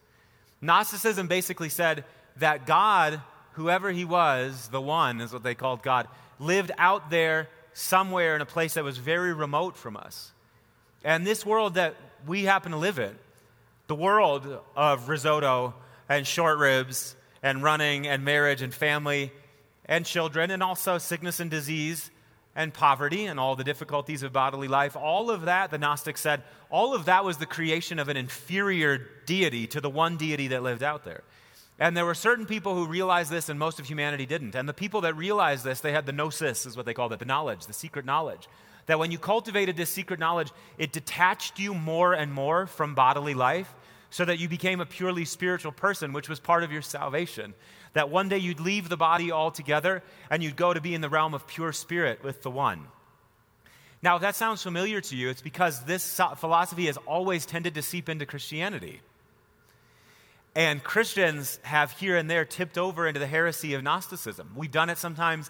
Gnosticism 0.62 1.28
basically 1.28 1.70
said 1.70 2.06
that 2.38 2.68
God, 2.68 3.20
whoever 3.54 3.92
he 3.92 4.06
was, 4.06 4.68
the 4.68 4.80
one 4.80 5.20
is 5.20 5.34
what 5.34 5.42
they 5.42 5.56
called 5.56 5.82
God, 5.82 6.08
lived 6.38 6.72
out 6.78 7.10
there 7.10 7.50
somewhere 7.74 8.36
in 8.36 8.42
a 8.42 8.46
place 8.46 8.76
that 8.76 8.84
was 8.84 9.00
very 9.00 9.34
remote 9.34 9.76
from 9.76 9.98
us. 9.98 10.32
And 11.04 11.26
this 11.26 11.48
world 11.48 11.74
that 11.74 11.96
we 12.28 12.44
happen 12.44 12.74
to 12.74 12.78
live 12.78 13.00
in, 13.00 13.16
the 13.88 13.96
world 13.96 14.60
of 14.76 15.10
risotto 15.10 15.74
and 16.08 16.28
short 16.28 16.60
ribs 16.60 17.16
and 17.44 17.62
running 17.62 18.08
and 18.08 18.26
marriage 18.26 18.62
and 18.62 18.74
family 18.74 19.32
and 19.86 20.06
children 20.06 20.50
and 20.50 20.64
also 20.64 20.98
sickness 20.98 21.40
and 21.40 21.52
disease 21.52 22.10
and 22.56 22.74
poverty 22.74 23.26
and 23.26 23.40
all 23.40 23.56
the 23.56 23.64
difficulties 23.64 24.24
of 24.24 24.32
bodily 24.32 24.68
life, 24.68 24.96
all 24.96 25.30
of 25.30 25.44
that, 25.44 25.70
the 25.70 25.78
Gnostics 25.78 26.22
said, 26.22 26.42
all 26.70 26.96
of 26.96 27.06
that 27.06 27.26
was 27.26 27.38
the 27.38 27.46
creation 27.46 28.00
of 28.00 28.10
an 28.10 28.18
inferior 28.18 29.08
deity 29.26 29.68
to 29.68 29.82
the 29.82 29.90
one 29.90 30.18
deity 30.18 30.48
that 30.48 30.64
lived 30.64 30.84
out 30.84 31.04
there. 31.04 31.24
And 31.80 31.98
there 31.98 32.06
were 32.06 32.16
certain 32.16 32.46
people 32.46 32.76
who 32.76 32.86
realized 32.86 33.32
this, 33.32 33.50
and 33.50 33.60
most 33.60 33.80
of 33.80 33.88
humanity 33.88 34.28
didn't. 34.28 34.56
And 34.56 34.70
the 34.70 34.74
people 34.74 35.02
that 35.02 35.16
realized 35.18 35.64
this, 35.64 35.82
they 35.82 35.92
had 35.92 36.06
the 36.06 36.12
gnosis, 36.12 36.68
is 36.68 36.78
what 36.78 36.86
they 36.86 36.94
called 36.94 37.12
it, 37.14 37.20
the 37.20 37.26
knowledge, 37.26 37.66
the 37.66 37.74
secret 37.74 38.06
knowledge 38.06 38.48
that 38.86 39.00
when 39.00 39.12
you 39.12 39.18
cultivated 39.18 39.78
this 39.78 39.90
secret 39.90 40.20
knowledge, 40.20 40.52
it 40.78 40.92
detached 40.92 41.60
you 41.60 41.74
more 41.74 42.14
and 42.14 42.34
more 42.34 42.68
from 42.68 42.96
bodily 42.96 43.34
life 43.34 43.74
so 44.14 44.24
that 44.24 44.38
you 44.38 44.48
became 44.48 44.80
a 44.80 44.86
purely 44.86 45.26
spiritual 45.26 45.72
person, 45.72 46.14
which 46.14 46.30
was 46.30 46.40
part 46.40 46.64
of 46.64 46.72
your 46.72 46.84
salvation. 46.84 47.56
That 47.94 48.12
one 48.12 48.30
day 48.30 48.38
you'd 48.38 48.60
leave 48.60 48.88
the 48.88 48.96
body 48.96 49.32
altogether 49.32 50.04
and 50.30 50.44
you'd 50.44 50.56
go 50.56 50.72
to 50.72 50.80
be 50.80 50.94
in 50.94 51.02
the 51.02 51.10
realm 51.10 51.34
of 51.34 51.48
pure 51.48 51.74
spirit 51.74 52.24
with 52.24 52.44
the 52.44 52.52
one. 52.52 52.86
Now, 54.04 54.18
if 54.18 54.22
that 54.22 54.36
sounds 54.36 54.62
familiar 54.62 55.02
to 55.02 55.16
you, 55.16 55.30
it's 55.30 55.42
because 55.42 55.86
this 55.86 56.22
philosophy 56.38 56.86
has 56.86 56.98
always 57.08 57.48
tended 57.48 57.74
to 57.74 57.82
seep 57.82 58.08
into 58.08 58.28
Christianity. 58.28 59.02
And 60.54 60.84
Christians 60.84 61.60
have 61.64 61.92
here 61.94 62.16
and 62.16 62.30
there 62.30 62.46
tipped 62.46 62.78
over 62.78 63.08
into 63.08 63.20
the 63.20 63.26
heresy 63.26 63.74
of 63.74 63.82
Gnosticism. 63.82 64.52
We've 64.56 64.70
done 64.70 64.92
it 64.92 65.00
sometimes 65.00 65.50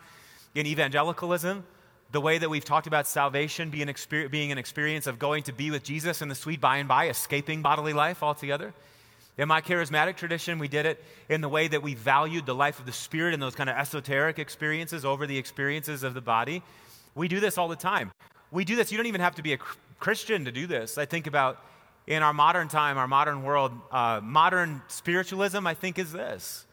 in 0.56 0.68
evangelicalism 0.68 1.66
the 2.14 2.22
way 2.22 2.38
that 2.38 2.48
we've 2.48 2.64
talked 2.64 2.86
about 2.86 3.08
salvation 3.08 3.72
being, 3.72 3.88
exper- 3.88 4.30
being 4.30 4.52
an 4.52 4.60
experience 4.60 5.08
of 5.08 5.18
going 5.18 5.42
to 5.44 5.52
be 5.52 5.72
with 5.72 5.84
Jesus 5.84 6.22
in 6.22 6.30
the 6.30 6.36
sweet 6.36 6.62
by 6.62 6.78
and 6.78 6.88
by, 6.88 7.10
escaping 7.10 7.64
bodily 7.64 7.92
life 7.92 8.22
altogether. 8.22 8.72
In 9.36 9.48
my 9.48 9.62
charismatic 9.62 10.16
tradition, 10.16 10.60
we 10.60 10.68
did 10.68 10.86
it 10.86 11.04
in 11.28 11.42
the 11.42 11.50
way 11.50 11.68
that 11.68 11.82
we 11.82 11.96
valued 11.96 12.46
the 12.46 12.54
life 12.54 12.80
of 12.80 12.86
the 12.86 12.92
Spirit 12.92 13.34
and 13.34 13.42
those 13.42 13.56
kind 13.56 13.68
of 13.68 13.76
esoteric 13.76 14.38
experiences 14.38 15.04
over 15.04 15.26
the 15.26 15.40
experiences 15.40 16.04
of 16.04 16.14
the 16.14 16.22
body. 16.22 16.62
We 17.16 17.28
do 17.28 17.40
this 17.40 17.58
all 17.58 17.68
the 17.68 17.76
time. 17.76 18.12
We 18.52 18.64
do 18.64 18.76
this. 18.76 18.92
You 18.92 18.98
don't 18.98 19.08
even 19.08 19.22
have 19.22 19.36
to 19.36 19.42
be 19.42 19.54
a 19.54 19.58
Christian 20.00 20.46
to 20.46 20.52
do 20.52 20.68
this. 20.68 21.00
I 21.00 21.06
think 21.06 21.26
about 21.26 21.66
in 22.06 22.22
our 22.22 22.34
modern 22.34 22.68
time, 22.68 23.00
our 23.00 23.08
modern 23.08 23.42
world, 23.42 23.72
uh, 23.92 24.22
modern 24.22 24.84
spiritualism, 24.88 25.66
I 25.66 25.74
think, 25.74 25.98
is 25.98 26.12
this 26.12 26.68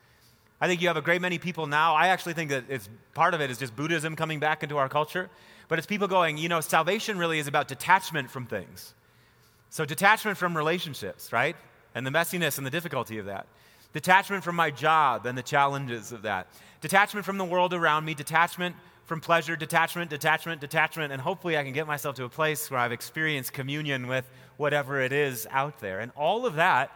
I 0.60 0.66
think 0.66 0.82
you 0.82 0.88
have 0.88 0.96
a 0.96 1.02
great 1.02 1.22
many 1.22 1.38
people 1.38 1.66
now. 1.66 1.94
I 1.94 2.08
actually 2.08 2.34
think 2.34 2.50
that 2.50 2.64
it's 2.68 2.88
part 3.14 3.32
of 3.32 3.40
it 3.40 3.50
is 3.50 3.58
just 3.58 3.74
Buddhism 3.74 4.14
coming 4.14 4.40
back 4.40 4.62
into 4.62 4.76
our 4.76 4.88
culture. 4.88 5.30
But 5.68 5.78
it's 5.78 5.86
people 5.86 6.08
going, 6.08 6.36
you 6.36 6.48
know, 6.48 6.60
salvation 6.60 7.16
really 7.16 7.38
is 7.38 7.46
about 7.46 7.68
detachment 7.68 8.30
from 8.30 8.44
things. 8.44 8.92
So, 9.70 9.84
detachment 9.84 10.36
from 10.36 10.56
relationships, 10.56 11.32
right? 11.32 11.54
And 11.94 12.04
the 12.04 12.10
messiness 12.10 12.58
and 12.58 12.66
the 12.66 12.70
difficulty 12.70 13.18
of 13.18 13.26
that. 13.26 13.46
detachment 13.92 14.44
from 14.44 14.54
my 14.54 14.70
job 14.70 15.26
and 15.26 15.36
the 15.36 15.42
challenges 15.42 16.12
of 16.12 16.22
that, 16.22 16.46
detachment 16.80 17.26
from 17.26 17.38
the 17.38 17.44
world 17.44 17.74
around 17.74 18.04
me, 18.04 18.14
detachment 18.14 18.76
from 19.04 19.20
pleasure, 19.20 19.56
detachment, 19.56 20.10
detachment, 20.10 20.60
detachment, 20.60 21.12
and 21.12 21.20
hopefully 21.20 21.56
I 21.58 21.64
can 21.64 21.72
get 21.72 21.86
myself 21.86 22.14
to 22.16 22.24
a 22.24 22.28
place 22.28 22.70
where 22.70 22.78
I've 22.78 22.92
experienced 22.92 23.52
communion 23.52 24.06
with 24.06 24.24
whatever 24.56 25.00
it 25.00 25.12
is 25.12 25.48
out 25.50 25.80
there. 25.80 25.98
And 25.98 26.12
all 26.16 26.46
of 26.46 26.54
that 26.54 26.92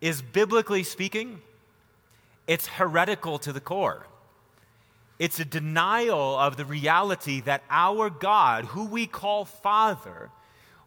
is 0.00 0.22
biblically 0.22 0.82
speaking, 0.82 1.40
it's 2.46 2.66
heretical 2.66 3.38
to 3.40 3.52
the 3.52 3.60
core. 3.60 4.06
It's 5.18 5.38
a 5.38 5.44
denial 5.44 6.38
of 6.38 6.56
the 6.56 6.64
reality 6.64 7.40
that 7.42 7.62
our 7.68 8.08
God, 8.08 8.64
who 8.64 8.86
we 8.86 9.06
call 9.06 9.44
Father, 9.44 10.30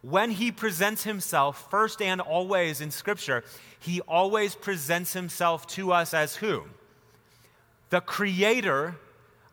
when 0.02 0.32
he 0.32 0.52
presents 0.52 1.04
himself 1.04 1.70
first 1.70 2.02
and 2.02 2.20
always 2.20 2.82
in 2.82 2.92
Scripture, 2.92 3.44
he 3.80 4.02
always 4.02 4.56
presents 4.56 5.14
himself 5.14 5.66
to 5.68 5.94
us 5.94 6.14
as 6.14 6.36
who? 6.36 6.64
The 7.90 8.02
creator 8.02 8.96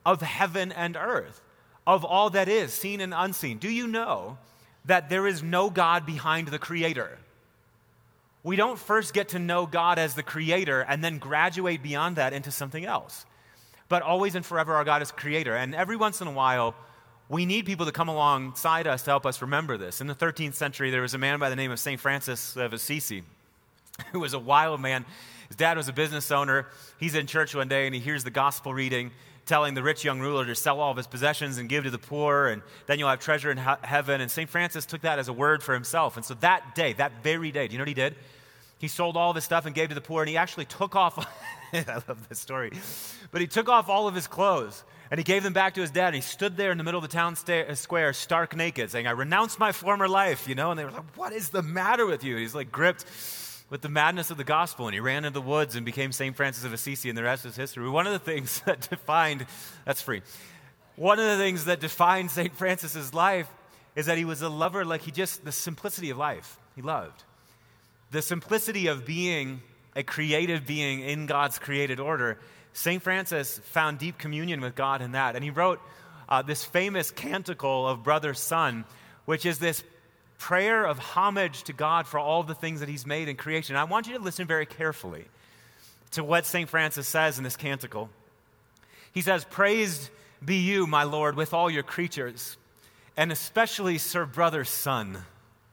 of 0.05 0.23
heaven 0.23 0.73
and 0.73 0.97
earth, 0.97 1.41
of 1.87 2.05
all 2.05 2.31
that 2.31 2.49
is, 2.49 2.73
seen 2.73 3.01
and 3.01 3.15
unseen. 3.15 3.59
Do 3.59 3.71
you 3.71 3.87
know 3.87 4.39
that 4.87 5.09
there 5.09 5.27
is 5.27 5.43
no 5.43 5.71
God 5.71 6.07
behind 6.07 6.49
the 6.49 6.59
creator? 6.59 7.19
We 8.43 8.57
don't 8.57 8.79
first 8.79 9.13
get 9.13 9.31
to 9.31 9.39
know 9.39 9.67
God 9.67 9.99
as 9.99 10.15
the 10.15 10.23
creator 10.23 10.81
and 10.81 11.05
then 11.05 11.19
graduate 11.19 11.83
beyond 11.83 12.17
that 12.17 12.33
into 12.33 12.51
something 12.51 12.85
else. 12.85 13.27
But 13.89 14.03
always 14.03 14.35
and 14.35 14.47
forever, 14.47 14.75
our 14.75 14.85
God 14.85 15.03
is 15.03 15.13
creator. 15.13 15.55
And 15.55 15.75
every 15.75 15.97
once 15.97 16.21
in 16.21 16.29
a 16.29 16.33
while, 16.33 16.75
we 17.29 17.45
need 17.45 17.67
people 17.67 17.87
to 17.87 17.93
come 17.93 18.09
alongside 18.09 18.87
us 18.87 19.03
to 19.03 19.11
help 19.11 19.27
us 19.27 19.43
remember 19.43 19.77
this. 19.77 20.01
In 20.01 20.07
the 20.07 20.15
13th 20.15 20.55
century, 20.55 20.91
there 20.91 21.03
was 21.03 21.15
a 21.15 21.19
man 21.19 21.39
by 21.39 21.51
the 21.51 21.57
name 21.57 21.71
of 21.71 21.79
St. 21.79 22.01
Francis 22.01 22.57
of 22.57 22.73
Assisi 22.73 23.25
who 24.13 24.21
was 24.21 24.33
a 24.33 24.39
wild 24.39 24.81
man. 24.81 25.05
His 25.51 25.57
dad 25.57 25.77
was 25.77 25.89
a 25.89 25.93
business 25.93 26.31
owner. 26.31 26.69
He's 26.99 27.15
in 27.15 27.27
church 27.27 27.55
one 27.55 27.69
day 27.69 27.85
and 27.85 27.95
he 27.95 28.01
hears 28.01 28.25
the 28.25 28.31
gospel 28.31 28.73
reading 28.73 29.11
telling 29.51 29.75
the 29.75 29.83
rich 29.83 30.05
young 30.05 30.21
ruler 30.21 30.45
to 30.45 30.55
sell 30.55 30.79
all 30.79 30.93
of 30.93 30.97
his 30.97 31.09
possessions 31.09 31.59
and 31.59 31.69
give 31.69 31.83
to 31.83 31.91
the 31.91 31.99
poor, 31.99 32.47
and 32.47 32.63
then 32.87 33.01
you'll 33.01 33.09
have 33.09 33.19
treasure 33.19 33.51
in 33.51 33.57
heaven. 33.57 34.21
And 34.21 34.31
St. 34.31 34.49
Francis 34.49 34.87
took 34.87 35.01
that 35.01 35.19
as 35.19 35.27
a 35.27 35.33
word 35.33 35.61
for 35.61 35.75
himself. 35.75 36.17
And 36.17 36.25
so 36.25 36.35
that 36.35 36.77
day, 36.77 36.93
that 36.93 37.25
very 37.25 37.51
day, 37.51 37.67
do 37.67 37.73
you 37.73 37.79
know 37.79 37.83
what 37.83 37.89
he 37.89 37.95
did? 37.95 38.15
He 38.79 38.87
sold 38.87 39.17
all 39.17 39.31
of 39.31 39.35
his 39.35 39.43
stuff 39.43 39.67
and 39.67 39.75
gave 39.75 39.89
to 39.89 39.95
the 39.97 40.01
poor, 40.01 40.23
and 40.23 40.29
he 40.29 40.37
actually 40.37 40.67
took 40.67 40.95
off. 40.95 41.19
I 41.73 41.95
love 42.07 42.29
this 42.29 42.39
story. 42.39 42.71
But 43.33 43.41
he 43.41 43.49
took 43.49 43.69
off 43.69 43.89
all 43.89 44.07
of 44.07 44.15
his 44.15 44.29
clothes 44.29 44.85
and 45.11 45.19
he 45.19 45.25
gave 45.25 45.43
them 45.43 45.53
back 45.53 45.75
to 45.75 45.81
his 45.81 45.91
dad. 45.91 46.07
And 46.07 46.15
he 46.15 46.21
stood 46.21 46.57
there 46.57 46.71
in 46.71 46.79
the 46.79 46.85
middle 46.85 46.99
of 46.99 47.03
the 47.03 47.13
town 47.13 47.35
sta- 47.35 47.67
uh, 47.69 47.75
square, 47.75 48.13
stark 48.13 48.57
naked, 48.57 48.91
saying, 48.91 49.09
I 49.09 49.13
renounce 49.13 49.59
my 49.59 49.73
former 49.73 50.09
life, 50.09 50.49
you 50.49 50.55
know? 50.55 50.71
And 50.71 50.79
they 50.79 50.85
were 50.85 50.93
like, 50.93 51.17
What 51.17 51.33
is 51.33 51.51
the 51.51 51.63
matter 51.63 52.07
with 52.07 52.23
you? 52.23 52.37
He's 52.37 52.55
like 52.55 52.71
gripped 52.71 53.05
with 53.71 53.83
the 53.83 53.89
madness 53.89 54.31
of 54.31 54.37
the 54.37 54.45
gospel, 54.45 54.87
and 54.87 54.95
he 54.95 55.01
ran 55.01 55.25
into 55.25 55.31
the 55.31 55.41
woods 55.41 55.77
and 55.77 55.87
became 55.87 56.11
St. 56.13 56.37
Francis 56.37 56.65
of 56.65 56.73
Assisi, 56.73 57.09
and 57.09 57.17
the 57.17 57.23
rest 57.23 57.47
is 57.47 57.57
history. 57.57 57.89
One 57.89 58.07
of 58.07 58.13
the 58.13 58.19
things 58.19 58.61
that 58.67 58.89
defined, 58.91 59.47
that's 59.87 60.03
free, 60.03 60.23
one 60.97 61.19
of 61.19 61.27
the 61.27 61.37
things 61.37 61.65
that 61.65 61.81
defined 61.81 62.31
St. 62.31 62.55
Francis's 62.55 63.15
life 63.15 63.49
is 63.97 64.07
that 64.07 64.19
he 64.19 64.25
was 64.25 64.43
a 64.43 64.49
lover, 64.49 64.85
like 64.85 65.03
he 65.03 65.11
just, 65.11 65.45
the 65.45 65.53
simplicity 65.53 66.11
of 66.11 66.19
life, 66.19 66.59
he 66.75 66.83
loved. 66.83 67.25
The 68.11 68.23
simplicity 68.23 68.89
of 68.89 69.07
being 69.07 69.63
a 69.97 70.03
creative 70.03 70.67
being 70.67 71.01
in 71.01 71.27
God's 71.27 71.59
created 71.59 72.01
order. 72.01 72.39
St. 72.73 73.03
Francis 73.03 73.59
found 73.59 73.99
deep 73.99 74.19
communion 74.19 74.61
with 74.61 74.75
God 74.75 75.01
in 75.03 75.13
that, 75.13 75.35
and 75.37 75.45
he 75.45 75.51
wrote 75.51 75.81
uh, 76.29 76.43
this 76.43 76.65
famous 76.65 77.11
canticle 77.11 77.89
of 77.89 78.05
Brother 78.05 78.35
Sun, 78.35 78.85
which 79.25 79.45
is 79.47 79.59
this 79.59 79.83
prayer 80.41 80.85
of 80.85 80.99
homage 80.99 81.63
to 81.65 81.73
God 81.73 82.07
for 82.07 82.19
all 82.19 82.43
the 82.43 82.55
things 82.55 82.81
that 82.81 82.89
He's 82.89 83.07
made 83.07 83.29
in 83.29 83.37
creation. 83.37 83.77
I 83.77 83.85
want 83.85 84.09
you 84.09 84.17
to 84.17 84.25
listen 84.25 84.47
very 84.47 84.67
carefully 84.67 85.27
to 86.13 86.25
what 86.25 86.47
St. 86.47 86.69
Francis 86.69 87.07
says 87.07 87.39
in 87.39 87.45
this 87.45 87.57
canticle. 87.57 88.11
He 89.13 89.21
says, 89.21 89.45
Praised 89.45 90.11
be 90.45 90.57
you, 90.57 90.87
my 90.87 91.05
Lord, 91.05 91.37
with 91.37 91.55
all 91.55 91.71
your 91.71 91.83
creatures, 91.83 92.57
and 93.17 93.31
especially 93.31 93.99
Sir 93.99 94.25
Brother 94.25 94.65
Sun. 94.65 95.19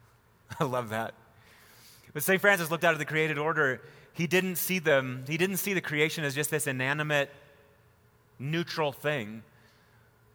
I 0.59 0.65
love 0.65 0.89
that. 0.89 1.13
But 2.13 2.23
St. 2.23 2.41
Francis 2.41 2.69
looked 2.69 2.83
out 2.83 2.93
at 2.93 2.99
the 2.99 3.05
created 3.05 3.37
order. 3.37 3.81
He 4.13 4.27
didn't 4.27 4.57
see 4.57 4.79
them, 4.79 5.23
he 5.27 5.37
didn't 5.37 5.57
see 5.57 5.73
the 5.73 5.81
creation 5.81 6.23
as 6.23 6.35
just 6.35 6.51
this 6.51 6.67
inanimate, 6.67 7.31
neutral 8.37 8.91
thing. 8.91 9.43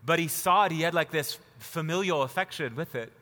But 0.04 0.18
he 0.18 0.28
saw 0.28 0.64
it, 0.64 0.72
he 0.72 0.80
had 0.82 0.94
like 0.94 1.10
this 1.10 1.38
familial 1.58 2.22
affection 2.22 2.74
with 2.74 2.94
it. 2.94 3.12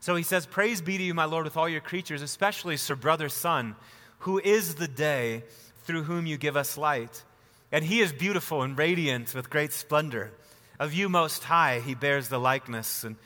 So 0.00 0.14
he 0.14 0.22
says, 0.22 0.46
Praise 0.46 0.80
be 0.80 0.96
to 0.96 1.02
you, 1.02 1.14
my 1.14 1.24
Lord, 1.24 1.44
with 1.44 1.56
all 1.56 1.68
your 1.68 1.80
creatures, 1.80 2.22
especially 2.22 2.76
Sir 2.76 2.94
Brother 2.94 3.28
Sun, 3.28 3.76
who 4.20 4.38
is 4.38 4.76
the 4.76 4.88
day 4.88 5.44
through 5.82 6.04
whom 6.04 6.26
you 6.26 6.36
give 6.36 6.56
us 6.56 6.78
light. 6.78 7.24
And 7.72 7.84
he 7.84 8.00
is 8.00 8.12
beautiful 8.12 8.62
and 8.62 8.78
radiant 8.78 9.34
with 9.34 9.50
great 9.50 9.72
splendor. 9.72 10.32
Of 10.78 10.94
you, 10.94 11.08
Most 11.08 11.44
High, 11.44 11.80
he 11.80 11.94
bears 11.94 12.28
the 12.28 12.38
likeness. 12.38 13.02
And 13.02 13.16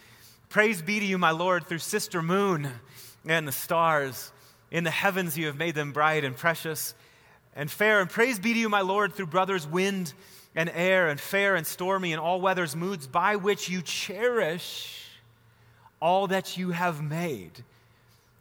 praise 0.48 0.80
be 0.80 0.98
to 0.98 1.04
you, 1.04 1.18
my 1.18 1.32
Lord, 1.32 1.66
through 1.66 1.78
Sister 1.78 2.22
Moon 2.22 2.70
and 3.26 3.46
the 3.46 3.52
stars. 3.52 4.32
In 4.70 4.84
the 4.84 4.90
heavens, 4.90 5.36
you 5.36 5.46
have 5.46 5.56
made 5.56 5.74
them 5.74 5.92
bright 5.92 6.24
and 6.24 6.34
precious 6.34 6.94
and 7.54 7.70
fair. 7.70 8.00
And 8.00 8.08
praise 8.08 8.38
be 8.38 8.54
to 8.54 8.58
you, 8.58 8.70
my 8.70 8.80
Lord, 8.80 9.12
through 9.12 9.26
brothers 9.26 9.66
wind 9.66 10.14
and 10.54 10.70
air, 10.74 11.08
and 11.08 11.20
fair 11.20 11.56
and 11.56 11.66
stormy, 11.66 12.12
and 12.12 12.20
all 12.20 12.40
weathers 12.40 12.76
moods, 12.76 13.06
by 13.06 13.36
which 13.36 13.68
you 13.68 13.82
cherish 13.82 15.01
all 16.02 16.26
that 16.26 16.58
you 16.58 16.72
have 16.72 17.00
made. 17.00 17.62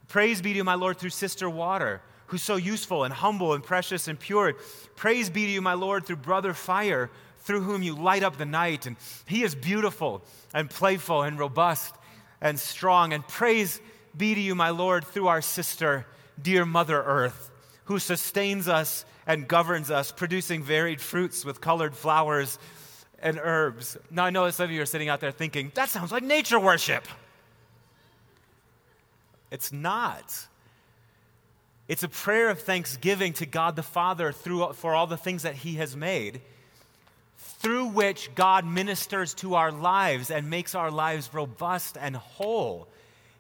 Praise 0.08 0.42
be 0.42 0.52
to 0.52 0.58
you, 0.58 0.64
my 0.64 0.74
Lord, 0.74 0.98
through 0.98 1.12
Sister 1.12 1.50
Water, 1.50 2.02
who's 2.26 2.42
so 2.42 2.56
useful 2.56 3.04
and 3.04 3.14
humble 3.14 3.54
and 3.54 3.64
precious 3.64 4.08
and 4.08 4.20
pure. 4.20 4.56
Praise 4.96 5.30
be 5.30 5.46
to 5.46 5.52
you, 5.52 5.62
my 5.62 5.76
Lord, 5.76 6.06
through 6.06 6.18
Brother 6.18 6.54
Fire, 6.54 7.12
through 7.42 7.62
whom 7.62 7.84
you 7.84 7.96
light 7.96 8.24
up 8.24 8.38
the 8.38 8.46
night. 8.46 8.88
And 8.88 8.98
he 9.26 9.44
is 9.44 9.54
beautiful 9.54 10.24
and 10.54 10.70
playful 10.70 11.22
and 11.22 11.38
robust 11.38 11.94
and 12.42 12.60
strong. 12.60 13.14
And 13.14 13.26
praise 13.28 13.80
be 14.18 14.34
to 14.34 14.42
you, 14.42 14.56
my 14.56 14.72
Lord, 14.72 15.06
through 15.06 15.28
our 15.28 15.42
sister, 15.42 16.08
dear 16.42 16.66
Mother 16.66 17.02
Earth, 17.02 17.52
who 17.86 18.00
sustains 18.00 18.68
us 18.68 19.06
and 19.28 19.48
governs 19.48 19.92
us, 19.92 20.12
producing 20.12 20.64
varied 20.64 21.00
fruits 21.00 21.46
with 21.46 21.62
colored 21.62 21.96
flowers 21.96 22.58
and 23.22 23.40
herbs. 23.42 23.98
Now, 24.10 24.26
I 24.26 24.32
know 24.32 24.50
some 24.50 24.66
of 24.66 24.72
you 24.72 24.82
are 24.82 24.86
sitting 24.88 25.10
out 25.10 25.20
there 25.20 25.32
thinking, 25.32 25.72
that 25.76 25.90
sounds 25.90 26.12
like 26.12 26.24
nature 26.24 26.60
worship. 26.60 27.08
It's 29.52 29.72
not. 29.72 30.48
It's 31.88 32.04
a 32.04 32.10
prayer 32.10 32.50
of 32.50 32.60
thanksgiving 32.62 33.34
to 33.34 33.46
God 33.46 33.76
the 33.76 33.84
Father 33.84 34.32
through, 34.32 34.74
for 34.74 34.96
all 34.96 35.08
the 35.08 35.18
things 35.18 35.44
that 35.44 35.56
He 35.56 35.76
has 35.76 35.96
made, 35.96 36.42
through 37.38 37.88
which 37.88 38.34
God 38.34 38.66
ministers 38.66 39.34
to 39.36 39.56
our 39.56 39.72
lives 39.72 40.32
and 40.32 40.50
makes 40.50 40.74
our 40.74 40.90
lives 40.90 41.34
robust 41.34 41.98
and 42.00 42.16
whole. 42.16 42.88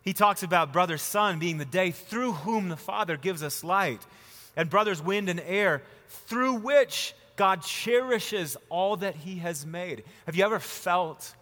He 0.03 0.13
talks 0.13 0.43
about 0.43 0.73
brother 0.73 0.97
sun 0.97 1.39
being 1.39 1.59
the 1.59 1.65
day 1.65 1.91
through 1.91 2.33
whom 2.33 2.69
the 2.69 2.77
Father 2.77 3.15
gives 3.15 3.41
us 3.41 3.63
light, 3.63 4.05
and 4.57 4.69
brothers 4.69 5.01
wind 5.01 5.29
and 5.29 5.39
air, 5.39 5.81
through 6.09 6.55
which 6.55 7.13
God 7.37 7.61
cherishes 7.61 8.57
all 8.69 8.97
that 8.97 9.15
He 9.15 9.37
has 9.37 9.65
made. 9.65 10.03
Have 10.25 10.35
you 10.35 10.43
ever 10.43 10.59
felt 10.59 11.33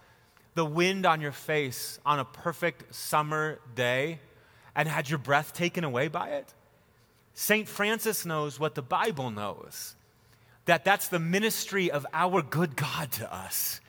the 0.53 0.65
wind 0.65 1.05
on 1.05 1.21
your 1.21 1.31
face 1.31 1.99
on 2.05 2.19
a 2.19 2.25
perfect 2.25 2.93
summer 2.93 3.59
day? 3.75 4.19
And 4.79 4.87
had 4.87 5.09
your 5.09 5.19
breath 5.19 5.51
taken 5.51 5.83
away 5.83 6.07
by 6.07 6.29
it? 6.29 6.53
St. 7.33 7.67
Francis 7.67 8.25
knows 8.25 8.61
what 8.61 8.75
the 8.75 8.81
Bible 8.81 9.29
knows 9.29 9.93
that 10.67 10.85
that's 10.85 11.09
the 11.09 11.19
ministry 11.19 11.91
of 11.91 12.07
our 12.13 12.41
good 12.41 12.77
God 12.77 13.11
to 13.11 13.33
us, 13.33 13.81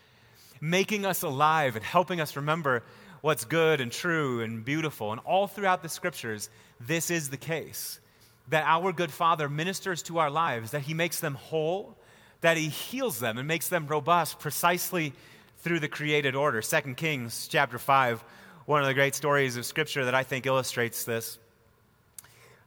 making 0.61 1.07
us 1.07 1.23
alive 1.23 1.77
and 1.77 1.85
helping 1.85 2.21
us 2.21 2.35
remember 2.35 2.83
what's 3.21 3.45
good 3.45 3.81
and 3.81 3.93
true 3.93 4.41
and 4.41 4.65
beautiful. 4.65 5.13
And 5.13 5.21
all 5.21 5.47
throughout 5.47 5.85
the 5.85 5.89
scriptures, 5.89 6.51
this 6.81 7.09
is 7.09 7.31
the 7.31 7.37
case 7.37 8.01
that 8.49 8.65
our 8.67 8.93
good 8.93 9.13
Father 9.13 9.49
ministers 9.49 10.03
to 10.05 10.19
our 10.19 10.31
lives, 10.31 10.73
that 10.73 10.83
He 10.83 10.95
makes 10.95 11.21
them 11.21 11.37
whole, 11.37 11.97
that 12.41 12.57
He 12.57 12.69
heals 12.69 13.21
them 13.21 13.39
and 13.39 13.47
makes 13.47 13.69
them 13.69 13.87
robust 13.87 14.41
precisely 14.41 15.13
through 15.59 15.79
the 15.79 15.89
created 15.89 16.35
order. 16.35 16.61
2 16.61 16.95
Kings 16.95 17.47
chapter 17.49 17.79
5 17.79 18.25
one 18.71 18.83
of 18.83 18.87
the 18.87 18.95
great 18.95 19.17
stories 19.17 19.57
of 19.57 19.67
Scripture 19.67 20.05
that 20.05 20.15
I 20.15 20.23
think 20.23 20.47
illustrates 20.47 21.03
this. 21.03 21.41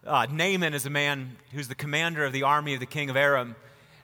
Uh, 0.05 0.27
Naaman 0.29 0.73
is 0.73 0.85
a 0.85 0.89
man 0.89 1.37
who's 1.53 1.69
the 1.69 1.75
commander 1.75 2.25
of 2.25 2.33
the 2.33 2.43
army 2.43 2.73
of 2.73 2.81
the 2.81 2.85
king 2.85 3.09
of 3.09 3.15
Aram. 3.15 3.55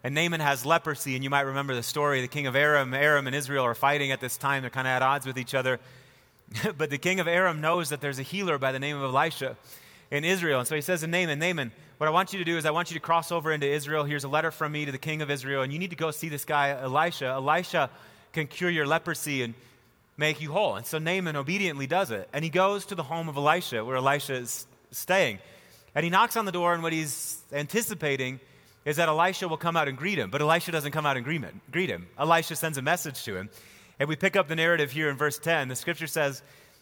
And 0.01 0.15
Naaman 0.15 0.39
has 0.39 0.65
leprosy, 0.65 1.15
and 1.15 1.25
you 1.25 1.29
might 1.29 1.41
remember 1.41 1.75
the 1.75 1.83
story. 1.83 2.21
The 2.21 2.29
king 2.29 2.47
of 2.47 2.55
Aram, 2.55 2.93
Aram 2.93 3.27
and 3.27 3.35
Israel 3.35 3.65
are 3.65 3.75
fighting 3.75 4.13
at 4.13 4.21
this 4.21 4.37
time. 4.37 4.63
They're 4.63 4.69
kind 4.69 4.87
of 4.87 4.91
at 4.91 5.01
odds 5.01 5.27
with 5.27 5.37
each 5.37 5.53
other. 5.53 5.77
but 6.77 6.89
the 6.89 6.97
king 6.97 7.19
of 7.19 7.27
Aram 7.27 7.59
knows 7.59 7.89
that 7.89 7.99
there's 7.99 8.17
a 8.17 8.23
healer 8.23 8.57
by 8.57 8.71
the 8.71 8.79
name 8.79 8.95
of 8.95 9.03
Elisha 9.03 9.57
in 10.09 10.23
Israel. 10.23 10.59
And 10.59 10.67
so 10.69 10.75
he 10.75 10.81
says 10.81 11.01
to 11.01 11.07
Naaman, 11.07 11.37
Naaman, 11.37 11.73
what 11.97 12.07
I 12.07 12.11
want 12.11 12.31
you 12.31 12.39
to 12.39 12.45
do 12.45 12.55
is 12.55 12.65
I 12.65 12.71
want 12.71 12.91
you 12.91 12.93
to 12.93 13.01
cross 13.01 13.29
over 13.29 13.51
into 13.51 13.67
Israel. 13.67 14.05
Here's 14.05 14.23
a 14.23 14.29
letter 14.29 14.51
from 14.51 14.71
me 14.71 14.85
to 14.85 14.93
the 14.93 14.97
king 14.97 15.21
of 15.21 15.29
Israel, 15.29 15.63
and 15.63 15.73
you 15.73 15.79
need 15.79 15.89
to 15.89 15.97
go 15.97 16.11
see 16.11 16.29
this 16.29 16.45
guy, 16.45 16.69
Elisha. 16.69 17.25
Elisha 17.25 17.89
can 18.31 18.47
cure 18.47 18.69
your 18.69 18.87
leprosy 18.87 19.43
and 19.43 19.53
make 20.19 20.41
you 20.41 20.51
whole. 20.51 20.75
And 20.75 20.85
so 20.85 20.99
Naaman 20.99 21.35
obediently 21.35 21.87
does 21.87 22.11
it. 22.11 22.29
And 22.33 22.43
he 22.43 22.49
goes 22.49 22.85
to 22.87 22.95
the 22.95 23.03
home 23.03 23.29
of 23.29 23.37
Elisha, 23.37 23.83
where 23.83 23.95
Elisha 23.95 24.35
is 24.35 24.67
staying. 24.91 25.39
And 25.95 26.03
he 26.03 26.09
knocks 26.09 26.37
on 26.37 26.45
the 26.45 26.51
door, 26.51 26.73
and 26.73 26.83
what 26.83 26.93
he's 26.93 27.41
anticipating 27.51 28.39
is 28.85 28.97
that 28.97 29.09
Elisha 29.09 29.47
will 29.47 29.57
come 29.57 29.75
out 29.75 29.87
and 29.87 29.97
greet 29.97 30.17
him, 30.17 30.29
but 30.29 30.41
Elisha 30.41 30.71
doesn't 30.71 30.91
come 30.91 31.05
out 31.05 31.17
and 31.17 31.25
greet 31.25 31.89
him. 31.89 32.07
Elisha 32.17 32.55
sends 32.55 32.77
a 32.77 32.81
message 32.81 33.23
to 33.23 33.35
him. 33.35 33.49
And 33.99 34.07
we 34.07 34.15
pick 34.15 34.35
up 34.35 34.47
the 34.47 34.55
narrative 34.55 34.91
here 34.91 35.09
in 35.09 35.17
verse 35.17 35.39
10. 35.39 35.67
The 35.67 35.75
scripture 35.75 36.07
says 36.07 36.41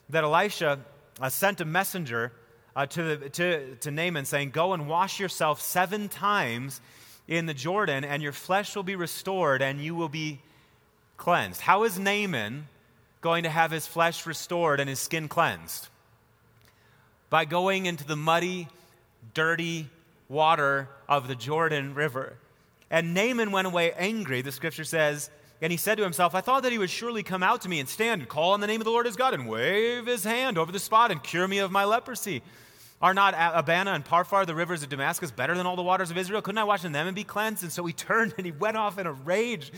that 0.10 0.23
Elisha 0.23 0.80
uh, 1.19 1.30
sent 1.30 1.62
a 1.62 1.65
messenger 1.65 2.32
uh, 2.76 2.86
to, 2.86 3.04
the, 3.04 3.30
to, 3.30 3.76
to 3.78 3.91
Naaman 3.91 4.26
saying, 4.26 4.52
Go 4.52 4.73
and 4.73 4.88
wash 4.88 5.19
yourself 5.19 5.62
seven 5.62 6.10
times 6.10 6.80
in 7.28 7.45
the 7.45 7.54
Jordan, 7.54 8.04
and 8.04 8.21
your 8.21 8.32
flesh 8.32 8.76
will 8.76 8.84
be 8.84 8.95
restored, 8.95 9.62
and 9.62 9.82
you 9.82 9.95
will 9.95 10.10
be 10.10 10.39
cleansed. 11.17 11.60
How 11.62 11.84
is 11.84 11.97
Naaman 11.97 12.67
going 13.21 13.43
to 13.43 13.49
have 13.49 13.71
his 13.71 13.88
flesh 13.88 14.25
restored 14.25 14.80
and 14.80 14.89
his 14.89 14.99
skin 14.99 15.27
cleansed? 15.27 15.88
By 17.30 17.45
going 17.45 17.86
into 17.86 18.06
the 18.06 18.15
muddy, 18.15 18.67
dirty 19.34 19.89
water 20.30 20.89
of 21.08 21.27
the 21.27 21.36
Jordan 21.36 21.93
River. 21.93 22.38
And 22.89 23.13
Naaman 23.13 23.51
went 23.51 23.67
away 23.67 23.91
angry, 23.93 24.41
the 24.41 24.51
scripture 24.51 24.84
says, 24.84 25.30
and 25.62 25.71
he 25.71 25.77
said 25.77 25.97
to 25.97 26.03
himself, 26.03 26.36
I 26.36 26.41
thought 26.41 26.63
that 26.63 26.71
he 26.71 26.77
would 26.77 26.89
surely 26.89 27.23
come 27.23 27.41
out 27.41 27.62
to 27.62 27.69
me 27.69 27.80
and 27.80 27.89
stand 27.89 28.21
and 28.21 28.30
call 28.30 28.53
on 28.53 28.62
the 28.62 28.67
name 28.67 28.80
of 28.80 28.86
the 28.86 28.91
Lord 28.91 29.08
his 29.08 29.15
God 29.15 29.34
and 29.34 29.47
wave 29.47 30.06
his 30.06 30.23
hand 30.23 30.58
over 30.58 30.71
the 30.71 30.80
spot 30.80 31.12
and 31.12 31.21
cure 31.23 31.47
me 31.47 31.58
of 31.58 31.71
my 31.71 31.84
leprosy. 31.84 32.43
Are 33.01 33.13
not 33.13 33.36
Abana 33.38 33.91
and 33.91 34.06
Pharpar, 34.06 34.45
the 34.45 34.56
rivers 34.56 34.82
of 34.82 34.89
Damascus, 34.89 35.30
better 35.30 35.56
than 35.56 35.65
all 35.65 35.75
the 35.75 35.84
waters 35.84 36.10
of 36.10 36.17
Israel? 36.17 36.41
Couldn't 36.41 36.58
I 36.58 36.63
wash 36.63 36.84
in 36.84 36.91
them 36.91 37.08
and 37.08 37.15
be 37.15 37.23
cleansed? 37.23 37.63
And 37.63 37.71
so 37.71 37.86
he 37.86 37.93
turned 38.08 38.34
and 38.38 38.45
he 38.45 38.51
went 38.51 38.77
off 38.77 38.97
in 38.99 39.08
a 39.08 39.12
rage. 39.12 39.71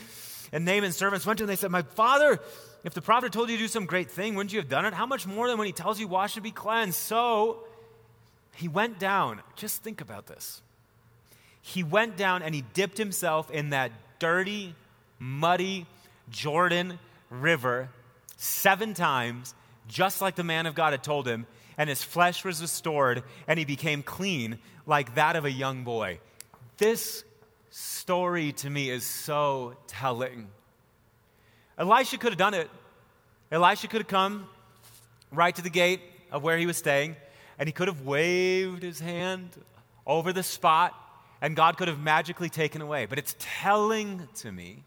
And 0.52 0.66
Naaman's 0.66 0.96
servants 0.96 1.26
went 1.26 1.38
to 1.40 1.44
him 1.44 1.50
and 1.50 1.58
they 1.58 1.60
said, 1.60 1.72
My 1.72 1.82
father, 1.82 2.40
if 2.84 2.94
the 2.94 3.02
prophet 3.02 3.32
told 3.32 3.50
you 3.50 3.58
to 3.58 3.64
do 3.64 3.68
some 3.68 3.86
great 3.86 4.10
thing, 4.10 4.36
wouldn't 4.36 4.54
you 4.54 4.60
have 4.60 4.70
done 4.70 4.86
it? 4.86 4.94
How 4.94 5.06
much 5.06 5.28
more 5.28 5.48
than 5.48 5.58
when 5.58 5.68
he 5.68 5.74
tells 5.74 6.00
you, 6.00 6.08
wash 6.08 6.36
and 6.36 6.44
be 6.44 6.52
cleansed? 6.52 6.98
So 6.98 7.64
he 8.56 8.68
went 8.68 9.00
down. 9.00 9.42
Just 9.56 9.84
think 9.84 10.02
about 10.02 10.28
this. 10.28 10.62
He 11.62 11.84
went 11.84 12.18
down 12.18 12.42
and 12.42 12.56
he 12.56 12.64
dipped 12.74 12.98
himself 12.98 13.52
in 13.52 13.72
that 13.72 13.92
dirty, 14.18 14.76
muddy 15.20 15.86
Jordan 16.30 17.00
River 17.30 17.90
seven 18.38 18.94
times, 18.94 19.54
just 19.88 20.22
like 20.22 20.36
the 20.36 20.44
man 20.44 20.66
of 20.66 20.76
God 20.76 20.94
had 20.94 21.04
told 21.04 21.28
him, 21.28 21.46
and 21.78 21.90
his 21.90 22.04
flesh 22.04 22.44
was 22.44 22.62
restored, 22.62 23.24
and 23.48 23.60
he 23.60 23.66
became 23.66 24.04
clean 24.04 24.60
like 24.86 25.16
that 25.16 25.36
of 25.36 25.46
a 25.46 25.52
young 25.52 25.84
boy. 25.84 26.20
This 26.78 27.24
story 27.80 28.52
to 28.52 28.70
me 28.70 28.89
is 28.89 29.06
so 29.06 29.76
telling. 29.88 30.50
Elisha 31.78 32.18
could 32.18 32.32
have 32.32 32.38
done 32.38 32.54
it. 32.54 32.70
Elisha 33.52 33.88
could 33.88 34.02
have 34.02 34.08
come 34.08 34.48
right 35.32 35.56
to 35.56 35.62
the 35.62 35.70
gate 35.70 36.02
of 36.32 36.44
where 36.44 36.58
he 36.58 36.65
was 36.65 36.78
staying, 36.78 37.15
and 37.58 37.68
he 37.68 37.74
could 37.74 37.88
have 37.88 38.02
waved 38.02 38.84
his 38.84 39.00
hand 39.00 39.50
over 40.06 40.34
the 40.34 40.44
spot 40.44 40.94
and 41.42 41.56
God 41.56 41.78
could 41.78 41.88
have 41.88 42.00
magically 42.00 42.50
taken 42.50 42.82
away. 42.82 43.06
But 43.06 43.18
it's 43.18 43.36
telling 43.39 44.28
to 44.36 44.52
me 44.52 44.84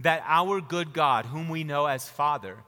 that 0.00 0.22
our 0.26 0.60
good 0.60 0.92
God, 0.92 1.26
whom 1.26 1.48
we 1.48 1.64
know 1.64 1.86
as 1.86 2.08
Father, 2.08 2.58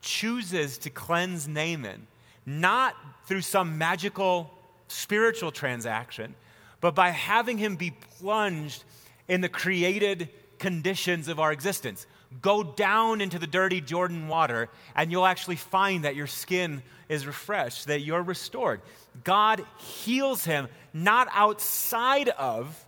chooses 0.00 0.78
to 0.78 0.90
cleanse 0.90 1.46
Naaman, 1.46 2.06
not 2.46 2.96
through 3.26 3.42
some 3.42 3.78
magical 3.78 4.50
spiritual 4.88 5.52
transaction, 5.52 6.34
but 6.80 6.94
by 6.94 7.10
having 7.10 7.58
him 7.58 7.76
be 7.76 7.92
plunged 8.18 8.84
in 9.28 9.40
the 9.40 9.48
created 9.48 10.28
conditions 10.60 11.28
of 11.28 11.40
our 11.40 11.50
existence. 11.50 12.06
Go 12.40 12.62
down 12.62 13.20
into 13.20 13.40
the 13.40 13.46
dirty 13.46 13.80
Jordan 13.80 14.28
water, 14.28 14.68
and 14.94 15.10
you'll 15.10 15.26
actually 15.26 15.56
find 15.56 16.04
that 16.04 16.14
your 16.14 16.28
skin 16.28 16.82
is 17.08 17.26
refreshed, 17.26 17.88
that 17.88 18.00
you're 18.00 18.22
restored. 18.22 18.80
God 19.24 19.64
heals 19.78 20.44
him 20.44 20.68
not 20.92 21.26
outside 21.32 22.28
of 22.28 22.84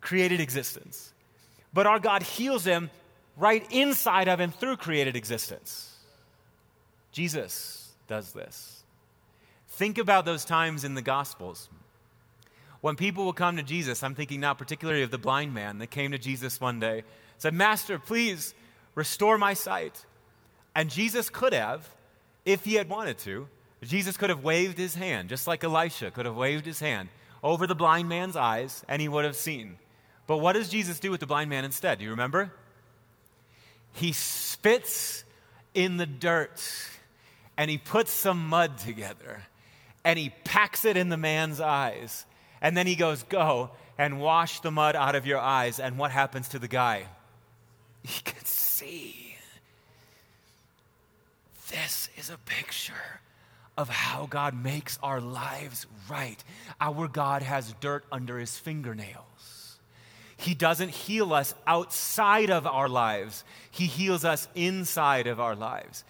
created 0.00 0.40
existence, 0.40 1.12
but 1.72 1.86
our 1.86 2.00
God 2.00 2.22
heals 2.22 2.64
him 2.64 2.90
right 3.36 3.64
inside 3.70 4.28
of 4.28 4.40
and 4.40 4.52
through 4.52 4.76
created 4.76 5.14
existence. 5.14 5.96
Jesus 7.12 7.92
does 8.08 8.32
this. 8.32 8.82
Think 9.68 9.98
about 9.98 10.24
those 10.24 10.44
times 10.44 10.82
in 10.82 10.94
the 10.94 11.02
Gospels. 11.02 11.68
When 12.80 12.96
people 12.96 13.24
will 13.24 13.32
come 13.32 13.56
to 13.56 13.62
Jesus, 13.62 14.02
I'm 14.02 14.14
thinking 14.14 14.40
now 14.40 14.54
particularly 14.54 15.02
of 15.02 15.10
the 15.10 15.18
blind 15.18 15.52
man 15.52 15.78
that 15.78 15.88
came 15.88 16.12
to 16.12 16.18
Jesus 16.18 16.60
one 16.60 16.80
day, 16.80 17.04
said, 17.38 17.54
Master, 17.54 17.98
please 17.98 18.54
restore 18.94 19.36
my 19.38 19.54
sight. 19.54 20.06
And 20.74 20.88
Jesus 20.88 21.28
could 21.28 21.52
have, 21.52 21.88
if 22.44 22.64
he 22.64 22.74
had 22.74 22.88
wanted 22.88 23.18
to, 23.18 23.48
Jesus 23.82 24.16
could 24.16 24.30
have 24.30 24.44
waved 24.44 24.78
his 24.78 24.94
hand, 24.94 25.28
just 25.28 25.46
like 25.46 25.64
Elisha 25.64 26.10
could 26.10 26.26
have 26.26 26.36
waved 26.36 26.66
his 26.66 26.80
hand 26.80 27.08
over 27.42 27.66
the 27.66 27.74
blind 27.74 28.08
man's 28.08 28.36
eyes, 28.36 28.84
and 28.88 29.00
he 29.00 29.08
would 29.08 29.24
have 29.24 29.36
seen. 29.36 29.78
But 30.26 30.38
what 30.38 30.52
does 30.52 30.68
Jesus 30.68 31.00
do 31.00 31.10
with 31.10 31.20
the 31.20 31.26
blind 31.26 31.50
man 31.50 31.64
instead? 31.64 31.98
Do 31.98 32.04
you 32.04 32.10
remember? 32.10 32.52
He 33.92 34.12
spits 34.12 35.24
in 35.74 35.96
the 35.96 36.06
dirt 36.06 36.62
and 37.56 37.70
he 37.70 37.78
puts 37.78 38.12
some 38.12 38.48
mud 38.48 38.78
together 38.78 39.42
and 40.04 40.18
he 40.18 40.30
packs 40.44 40.84
it 40.84 40.96
in 40.96 41.08
the 41.08 41.16
man's 41.16 41.60
eyes. 41.60 42.24
And 42.60 42.76
then 42.76 42.86
he 42.86 42.96
goes, 42.96 43.22
Go 43.24 43.70
and 43.98 44.20
wash 44.20 44.60
the 44.60 44.70
mud 44.70 44.96
out 44.96 45.14
of 45.14 45.26
your 45.26 45.38
eyes. 45.38 45.78
And 45.80 45.98
what 45.98 46.10
happens 46.10 46.48
to 46.48 46.58
the 46.58 46.68
guy? 46.68 47.06
He 48.02 48.22
can 48.22 48.44
see. 48.44 49.36
This 51.70 52.08
is 52.16 52.30
a 52.30 52.38
picture 52.38 53.20
of 53.76 53.88
how 53.88 54.26
God 54.26 54.54
makes 54.54 54.98
our 55.02 55.20
lives 55.20 55.86
right. 56.08 56.42
Our 56.80 57.08
God 57.08 57.42
has 57.42 57.74
dirt 57.80 58.04
under 58.10 58.38
his 58.38 58.58
fingernails. 58.58 59.78
He 60.36 60.54
doesn't 60.54 60.90
heal 60.90 61.32
us 61.32 61.54
outside 61.66 62.50
of 62.50 62.66
our 62.66 62.88
lives, 62.88 63.44
he 63.70 63.86
heals 63.86 64.24
us 64.24 64.48
inside 64.54 65.26
of 65.26 65.38
our 65.38 65.54
lives. 65.54 66.04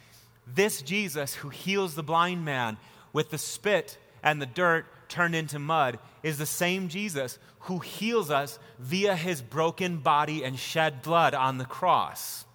This 0.47 0.83
Jesus 0.83 1.35
who 1.35 1.49
heals 1.49 1.95
the 1.95 2.03
blind 2.03 2.45
man 2.45 2.77
with 3.13 3.31
the 3.31 3.39
spit 3.39 3.99
and 4.23 4.41
the 4.41 4.47
dirt 4.47 4.87
turned 5.11 5.35
into 5.35 5.59
mud 5.59 5.99
is 6.23 6.39
the 6.39 6.47
same 6.47 6.89
Jesus 6.89 7.39
who 7.61 7.81
heals 7.81 8.31
us 8.31 8.59
via 8.79 9.15
his 9.15 9.43
broken 9.43 9.99
body 9.99 10.43
and 10.43 10.59
shed 10.59 11.03
blood 11.03 11.35
on 11.35 11.59
the 11.59 11.67
cross 11.67 12.47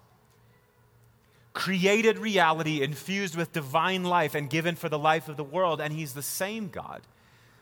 created 1.56 2.18
reality 2.18 2.82
infused 2.82 3.34
with 3.34 3.50
divine 3.50 4.04
life 4.04 4.34
and 4.34 4.50
given 4.50 4.76
for 4.76 4.90
the 4.90 4.98
life 4.98 5.26
of 5.26 5.38
the 5.38 5.42
world. 5.42 5.80
And 5.80 5.90
He's 5.90 6.12
the 6.12 6.22
same 6.22 6.68
God 6.68 7.00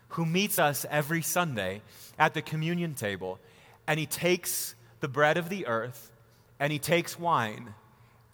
who 0.08 0.26
meets 0.26 0.58
us 0.58 0.84
every 0.90 1.22
Sunday 1.22 1.80
at 2.18 2.34
the 2.34 2.42
communion 2.42 2.94
table. 2.94 3.38
And 3.86 4.00
He 4.00 4.06
takes 4.06 4.74
the 4.98 5.06
bread 5.06 5.36
of 5.36 5.48
the 5.48 5.68
earth 5.68 6.10
and 6.58 6.72
He 6.72 6.80
takes 6.80 7.18
wine 7.18 7.72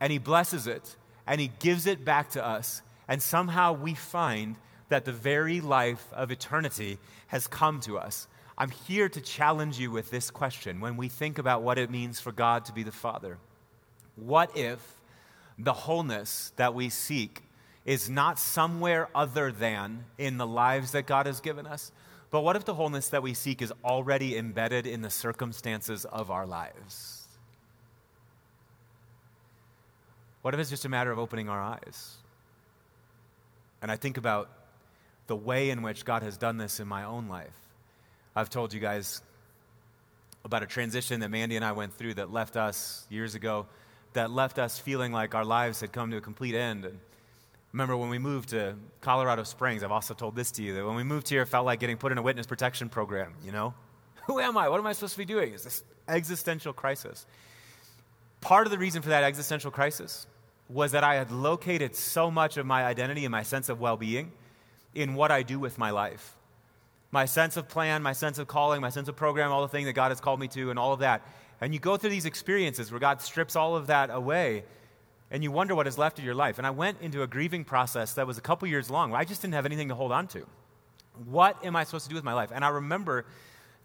and 0.01 0.11
He 0.11 0.19
blesses 0.19 0.67
it 0.67 0.97
and 1.27 1.41
He 1.41 1.53
gives 1.59 1.87
it 1.87 2.07
back 2.07 2.31
to 2.31 2.45
us. 2.45 2.81
And 3.07 3.23
somehow 3.23 3.75
we 3.75 3.95
find 3.95 4.57
that 4.91 5.05
the 5.05 5.13
very 5.13 5.61
life 5.61 6.07
of 6.13 6.31
eternity 6.31 6.99
has 7.29 7.47
come 7.47 7.81
to 7.81 7.99
us. 7.99 8.29
I'm 8.59 8.71
here 8.71 9.09
to 9.09 9.21
challenge 9.21 9.79
you 9.79 9.91
with 9.91 10.11
this 10.11 10.31
question 10.31 10.81
when 10.81 10.99
we 10.99 11.09
think 11.09 11.39
about 11.39 11.63
what 11.63 11.79
it 11.79 11.91
means 11.91 12.21
for 12.21 12.33
God 12.33 12.67
to 12.67 12.73
be 12.73 12.83
the 12.83 12.93
Father. 12.93 13.39
What 14.17 14.55
if 14.57 15.01
the 15.59 15.73
wholeness 15.73 16.53
that 16.57 16.75
we 16.75 16.91
seek 16.91 17.43
is 17.87 18.11
not 18.11 18.39
somewhere 18.39 19.09
other 19.15 19.51
than 19.51 20.05
in 20.19 20.37
the 20.37 20.47
lives 20.47 20.93
that 20.93 21.07
God 21.07 21.25
has 21.25 21.41
given 21.41 21.67
us, 21.67 21.93
but 22.31 22.43
what 22.43 22.55
if 22.55 22.65
the 22.65 22.75
wholeness 22.75 23.09
that 23.09 23.23
we 23.23 23.33
seek 23.33 23.63
is 23.63 23.73
already 23.85 24.37
embedded 24.37 24.87
in 24.87 25.03
the 25.03 25.11
circumstances 25.11 26.05
of 26.05 26.31
our 26.31 26.47
lives? 26.47 27.29
What 30.43 30.55
if 30.55 30.61
it's 30.61 30.71
just 30.71 30.85
a 30.85 30.89
matter 30.89 31.11
of 31.11 31.19
opening 31.19 31.49
our 31.49 31.61
eyes? 31.61 32.17
And 33.83 33.91
I 33.91 33.97
think 33.97 34.17
about 34.17 34.51
the 35.31 35.37
way 35.37 35.71
in 35.71 35.81
which 35.83 36.05
God 36.05 36.25
has 36.25 36.37
done 36.37 36.57
this 36.57 36.81
in 36.81 36.89
my 36.89 37.05
own 37.05 37.29
life. 37.29 37.55
I've 38.35 38.51
told 38.51 38.75
you 38.75 38.81
guys 38.81 39.23
about 40.45 40.65
a 40.65 40.67
transition 40.67 41.21
that 41.21 41.29
Mandy 41.31 41.55
and 41.55 41.65
I 41.65 41.71
went 41.71 41.95
through 41.95 42.15
that 42.15 42.33
left 42.33 42.57
us 42.57 43.07
years 43.11 43.37
ago 43.37 43.69
that 44.15 44.33
left 44.33 44.59
us 44.59 44.81
feeling 44.81 45.13
like 45.13 45.37
our 45.37 45.45
lives 45.45 45.83
had 45.83 45.93
come 45.93 46.11
to 46.11 46.17
a 46.17 46.21
complete 46.21 46.57
end. 46.57 46.85
And 46.85 46.99
remember 47.73 47.97
when 47.97 48.11
we 48.11 48.19
moved 48.19 48.49
to 48.49 48.75
Colorado 49.03 49.45
Springs, 49.45 49.85
I've 49.85 49.93
also 49.93 50.15
told 50.15 50.35
this 50.35 50.51
to 50.53 50.65
you 50.65 50.75
that 50.75 50.85
when 50.85 50.97
we 50.97 51.05
moved 51.05 51.29
here, 51.29 51.43
it 51.43 51.47
felt 51.47 51.65
like 51.65 51.79
getting 51.79 51.97
put 51.97 52.11
in 52.11 52.19
a 52.19 52.23
witness 52.23 52.49
protection 52.49 52.89
program, 52.89 53.33
you 53.45 53.53
know? 53.53 53.73
Who 54.27 54.41
am 54.41 54.59
I? 54.59 54.69
What 54.69 54.81
am 54.81 54.87
I 54.89 54.93
supposed 54.95 55.13
to 55.13 55.19
be 55.19 55.25
doing? 55.25 55.55
It's 55.55 55.63
this 55.63 55.85
existential 56.09 56.73
crisis. 56.73 57.25
Part 58.41 58.67
of 58.67 58.73
the 58.73 58.79
reason 58.79 59.01
for 59.01 59.11
that 59.11 59.23
existential 59.23 59.71
crisis 59.71 60.27
was 60.69 60.91
that 60.91 61.05
I 61.05 61.15
had 61.15 61.31
located 61.31 61.95
so 61.95 62.33
much 62.33 62.57
of 62.57 62.67
my 62.67 62.85
identity 62.85 63.25
and 63.25 63.31
my 63.31 63.45
sense 63.45 63.69
of 63.69 63.79
well 63.79 63.97
being 63.97 64.33
in 64.95 65.15
what 65.15 65.31
I 65.31 65.43
do 65.43 65.59
with 65.59 65.79
my 65.79 65.91
life. 65.91 66.37
My 67.11 67.25
sense 67.25 67.57
of 67.57 67.69
plan, 67.69 68.03
my 68.03 68.13
sense 68.13 68.39
of 68.39 68.47
calling, 68.47 68.81
my 68.81 68.91
sense 68.91 69.09
of 69.09 69.17
program, 69.17 69.51
all 69.51 69.63
the 69.63 69.69
things 69.69 69.87
that 69.87 69.95
God 69.95 70.11
has 70.11 70.21
called 70.21 70.39
me 70.39 70.49
to, 70.49 70.71
and 70.71 70.79
all 70.79 70.93
of 70.93 71.01
that. 71.01 71.23
And 71.61 71.75
you 71.75 71.81
go 71.81 71.97
through 71.97 72.11
these 72.11 72.25
experiences 72.25 72.91
where 72.91 73.01
God 73.01 73.21
strips 73.21 73.57
all 73.57 73.77
of 73.77 73.89
that 73.89 74.11
away 74.11 74.65
and 75.33 75.45
you 75.45 75.53
wonder 75.53 75.75
what 75.75 75.87
is 75.87 75.97
left 75.97 76.19
of 76.19 76.25
your 76.25 76.35
life. 76.35 76.59
And 76.59 76.67
I 76.67 76.71
went 76.71 77.01
into 77.01 77.23
a 77.23 77.27
grieving 77.27 77.65
process 77.65 78.15
that 78.15 78.27
was 78.27 78.39
a 78.39 78.41
couple 78.41 78.67
years 78.67 78.91
long 78.91 79.15
I 79.15 79.25
just 79.25 79.43
didn't 79.43 79.55
have 79.55 79.67
anything 79.67 79.89
to 79.89 79.95
hold 79.95 80.13
on 80.13 80.27
to. 80.29 80.47
What 81.27 81.65
am 81.65 81.77
I 81.77 81.85
supposed 81.85 82.05
to 82.05 82.09
do 82.09 82.15
with 82.15 82.25
my 82.25 82.33
life? 82.33 82.51
And 82.53 82.65
I 82.65 82.69
remember 82.69 83.27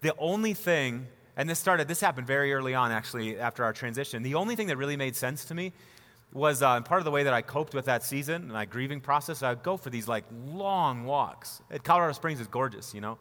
the 0.01 0.15
only 0.17 0.53
thing 0.53 1.07
and 1.37 1.49
this 1.49 1.59
started, 1.59 1.87
this 1.87 1.99
happened 1.99 2.27
very 2.27 2.53
early 2.53 2.73
on, 2.73 2.91
actually, 2.91 3.37
after 3.37 3.63
our 3.63 3.73
transition. 3.73 4.23
The 4.23 4.35
only 4.35 4.55
thing 4.55 4.67
that 4.67 4.77
really 4.77 4.95
made 4.95 5.15
sense 5.15 5.45
to 5.45 5.53
me 5.53 5.73
was 6.35 6.61
uh, 6.61 6.81
part 6.81 6.99
of 6.99 7.05
the 7.05 7.11
way 7.11 7.23
that 7.23 7.33
I 7.33 7.41
coped 7.41 7.73
with 7.73 7.85
that 7.85 8.03
season 8.03 8.43
and 8.43 8.51
my 8.51 8.65
grieving 8.65 8.99
process. 8.99 9.41
I 9.41 9.51
would 9.51 9.63
go 9.63 9.77
for 9.77 9.89
these 9.89 10.07
like 10.07 10.25
long 10.45 11.05
walks. 11.05 11.61
At 11.71 11.83
Colorado 11.83 12.11
Springs 12.11 12.41
is 12.41 12.47
gorgeous, 12.47 12.93
you 12.93 12.99
know. 12.99 13.17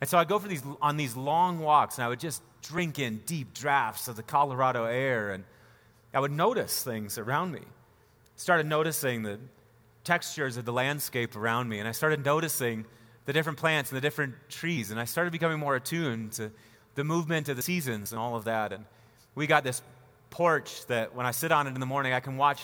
And 0.00 0.08
so 0.08 0.16
I'd 0.16 0.28
go 0.28 0.38
for 0.38 0.48
these 0.48 0.62
on 0.80 0.96
these 0.96 1.16
long 1.16 1.60
walks, 1.60 1.98
and 1.98 2.04
I 2.04 2.08
would 2.08 2.20
just 2.20 2.42
drink 2.62 2.98
in 2.98 3.18
deep 3.26 3.52
drafts 3.52 4.08
of 4.08 4.16
the 4.16 4.22
Colorado 4.22 4.84
air, 4.84 5.32
and 5.32 5.44
I 6.14 6.20
would 6.20 6.32
notice 6.32 6.82
things 6.82 7.18
around 7.18 7.52
me. 7.52 7.60
Started 8.36 8.66
noticing 8.66 9.22
the 9.22 9.38
textures 10.04 10.56
of 10.56 10.64
the 10.64 10.72
landscape 10.72 11.36
around 11.36 11.68
me, 11.68 11.78
and 11.78 11.86
I 11.86 11.92
started 11.92 12.24
noticing 12.24 12.86
the 13.26 13.32
different 13.34 13.58
plants 13.58 13.90
and 13.90 13.96
the 13.96 14.02
different 14.02 14.34
trees, 14.48 14.90
and 14.90 14.98
I 14.98 15.04
started 15.04 15.30
becoming 15.30 15.58
more 15.58 15.76
attuned 15.76 16.32
to 16.32 16.50
the 16.94 17.04
movement 17.04 17.50
of 17.50 17.56
the 17.56 17.62
seasons 17.62 18.12
and 18.12 18.18
all 18.18 18.34
of 18.34 18.44
that. 18.44 18.72
And 18.72 18.86
we 19.34 19.46
got 19.46 19.62
this 19.62 19.82
porch 20.30 20.86
that 20.86 21.14
when 21.14 21.26
I 21.26 21.30
sit 21.30 21.52
on 21.52 21.66
it 21.66 21.74
in 21.74 21.80
the 21.80 21.86
morning, 21.86 22.12
I 22.12 22.20
can 22.20 22.36
watch 22.36 22.62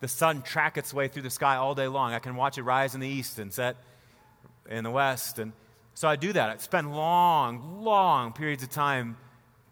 the 0.00 0.08
sun 0.08 0.42
track 0.42 0.76
its 0.76 0.92
way 0.92 1.08
through 1.08 1.22
the 1.22 1.30
sky 1.30 1.56
all 1.56 1.74
day 1.74 1.88
long. 1.88 2.12
I 2.12 2.18
can 2.18 2.36
watch 2.36 2.58
it 2.58 2.62
rise 2.62 2.94
in 2.94 3.00
the 3.00 3.08
east 3.08 3.38
and 3.38 3.52
set 3.52 3.76
in 4.68 4.84
the 4.84 4.90
west. 4.90 5.38
And 5.38 5.52
so 5.94 6.08
I 6.08 6.16
do 6.16 6.32
that. 6.32 6.50
I 6.50 6.56
spend 6.56 6.94
long, 6.94 7.84
long 7.84 8.32
periods 8.32 8.62
of 8.62 8.70
time 8.70 9.16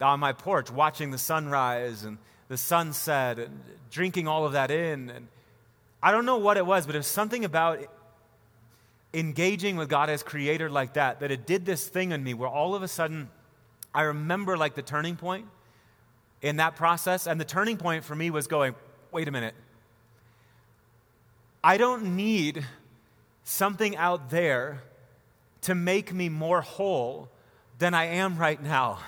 on 0.01 0.21
my 0.21 0.33
porch 0.33 0.71
watching 0.71 1.11
the 1.11 1.19
sunrise 1.19 2.05
and 2.05 2.19
the 2.49 2.57
sunset 2.57 3.39
and 3.39 3.61
drinking 3.91 4.29
all 4.29 4.45
of 4.45 4.53
that 4.53 4.71
in. 4.71 5.11
And 5.11 5.29
I 6.03 6.13
don't 6.13 6.27
know 6.27 6.39
what 6.39 6.57
it 6.57 6.65
was, 6.67 6.87
but 6.87 6.95
was 6.95 7.07
something 7.07 7.45
about 7.45 7.81
engaging 9.13 9.77
with 9.77 9.89
God 9.89 10.09
as 10.09 10.23
creator 10.23 10.71
like 10.71 10.95
that, 10.95 11.21
that 11.21 11.31
it 11.31 11.47
did 11.47 11.67
this 11.67 11.89
thing 11.89 12.13
in 12.13 12.23
me 12.23 12.35
where 12.35 12.49
all 12.49 12.75
of 12.75 12.83
a 12.83 12.89
sudden 12.89 13.29
I 13.95 14.03
remember 14.03 14.57
like 14.57 14.75
the 14.75 14.83
turning 14.83 15.17
point 15.17 15.47
in 16.43 16.57
that 16.57 16.77
process. 16.77 17.27
And 17.27 17.41
the 17.41 17.45
turning 17.45 17.77
point 17.77 18.05
for 18.05 18.15
me 18.15 18.31
was 18.31 18.47
going, 18.47 18.75
wait 19.13 19.29
a 19.29 19.31
minute. 19.31 19.55
I 21.63 21.77
don't 21.77 22.17
need 22.17 22.65
something 23.45 23.97
out 23.97 24.31
there 24.31 24.83
to 25.63 25.75
make 25.75 26.13
me 26.13 26.29
more 26.29 26.63
whole 26.63 27.29
than 27.79 27.93
I 27.95 28.07
am 28.07 28.39
right 28.39 28.63
now. 28.63 28.99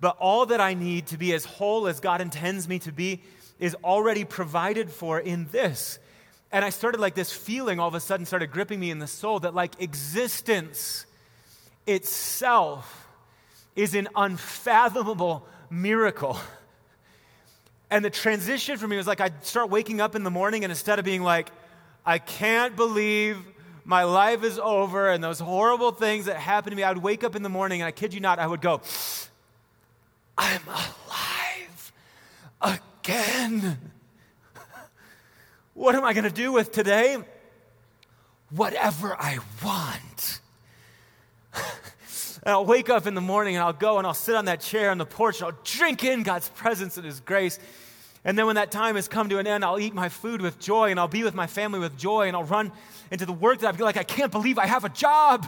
But 0.00 0.16
all 0.18 0.46
that 0.46 0.60
I 0.60 0.74
need 0.74 1.08
to 1.08 1.18
be 1.18 1.32
as 1.34 1.44
whole 1.44 1.86
as 1.86 2.00
God 2.00 2.20
intends 2.20 2.68
me 2.68 2.78
to 2.80 2.92
be 2.92 3.22
is 3.58 3.74
already 3.82 4.24
provided 4.24 4.90
for 4.90 5.18
in 5.18 5.48
this. 5.50 5.98
And 6.52 6.64
I 6.64 6.70
started 6.70 7.00
like 7.00 7.14
this 7.14 7.32
feeling 7.32 7.80
all 7.80 7.88
of 7.88 7.94
a 7.94 8.00
sudden 8.00 8.24
started 8.26 8.50
gripping 8.50 8.78
me 8.78 8.90
in 8.90 8.98
the 8.98 9.06
soul 9.06 9.40
that 9.40 9.54
like 9.54 9.80
existence 9.82 11.06
itself 11.86 13.05
is 13.76 13.94
an 13.94 14.08
unfathomable 14.16 15.46
miracle. 15.70 16.38
And 17.90 18.04
the 18.04 18.10
transition 18.10 18.78
for 18.78 18.88
me 18.88 18.96
was 18.96 19.06
like 19.06 19.20
I'd 19.20 19.44
start 19.44 19.70
waking 19.70 20.00
up 20.00 20.16
in 20.16 20.24
the 20.24 20.30
morning, 20.30 20.64
and 20.64 20.72
instead 20.72 20.98
of 20.98 21.04
being 21.04 21.22
like, 21.22 21.52
I 22.04 22.18
can't 22.18 22.74
believe 22.74 23.38
my 23.84 24.02
life 24.02 24.42
is 24.42 24.58
over 24.58 25.10
and 25.10 25.22
those 25.22 25.38
horrible 25.38 25.92
things 25.92 26.24
that 26.24 26.36
happened 26.36 26.72
to 26.72 26.76
me, 26.76 26.82
I 26.82 26.92
would 26.92 27.02
wake 27.02 27.22
up 27.22 27.36
in 27.36 27.42
the 27.42 27.48
morning, 27.48 27.80
and 27.80 27.86
I 27.86 27.92
kid 27.92 28.12
you 28.12 28.20
not, 28.20 28.38
I 28.38 28.46
would 28.46 28.60
go, 28.60 28.80
I'm 30.36 30.62
alive 30.66 31.92
again. 32.60 33.78
What 35.74 35.94
am 35.94 36.04
I 36.04 36.14
going 36.14 36.24
to 36.24 36.30
do 36.30 36.52
with 36.52 36.72
today? 36.72 37.18
Whatever 38.48 39.14
I 39.14 39.40
want. 39.62 40.40
And 42.46 42.52
I'll 42.52 42.64
wake 42.64 42.88
up 42.88 43.08
in 43.08 43.14
the 43.14 43.20
morning 43.20 43.56
and 43.56 43.64
I'll 43.64 43.72
go 43.72 43.98
and 43.98 44.06
I'll 44.06 44.14
sit 44.14 44.36
on 44.36 44.44
that 44.44 44.60
chair 44.60 44.92
on 44.92 44.98
the 44.98 45.04
porch 45.04 45.40
and 45.40 45.50
I'll 45.50 45.58
drink 45.64 46.04
in 46.04 46.22
God's 46.22 46.48
presence 46.50 46.96
and 46.96 47.04
His 47.04 47.18
grace. 47.18 47.58
And 48.24 48.38
then 48.38 48.46
when 48.46 48.54
that 48.54 48.70
time 48.70 48.94
has 48.94 49.08
come 49.08 49.28
to 49.30 49.38
an 49.38 49.48
end, 49.48 49.64
I'll 49.64 49.80
eat 49.80 49.92
my 49.92 50.08
food 50.08 50.40
with 50.40 50.60
joy 50.60 50.92
and 50.92 51.00
I'll 51.00 51.08
be 51.08 51.24
with 51.24 51.34
my 51.34 51.48
family 51.48 51.80
with 51.80 51.98
joy 51.98 52.28
and 52.28 52.36
I'll 52.36 52.44
run 52.44 52.70
into 53.10 53.26
the 53.26 53.32
work 53.32 53.58
that 53.58 53.74
I 53.74 53.76
feel 53.76 53.84
like 53.84 53.96
I 53.96 54.04
can't 54.04 54.30
believe 54.30 54.60
I 54.60 54.66
have 54.66 54.84
a 54.84 54.88
job. 54.88 55.44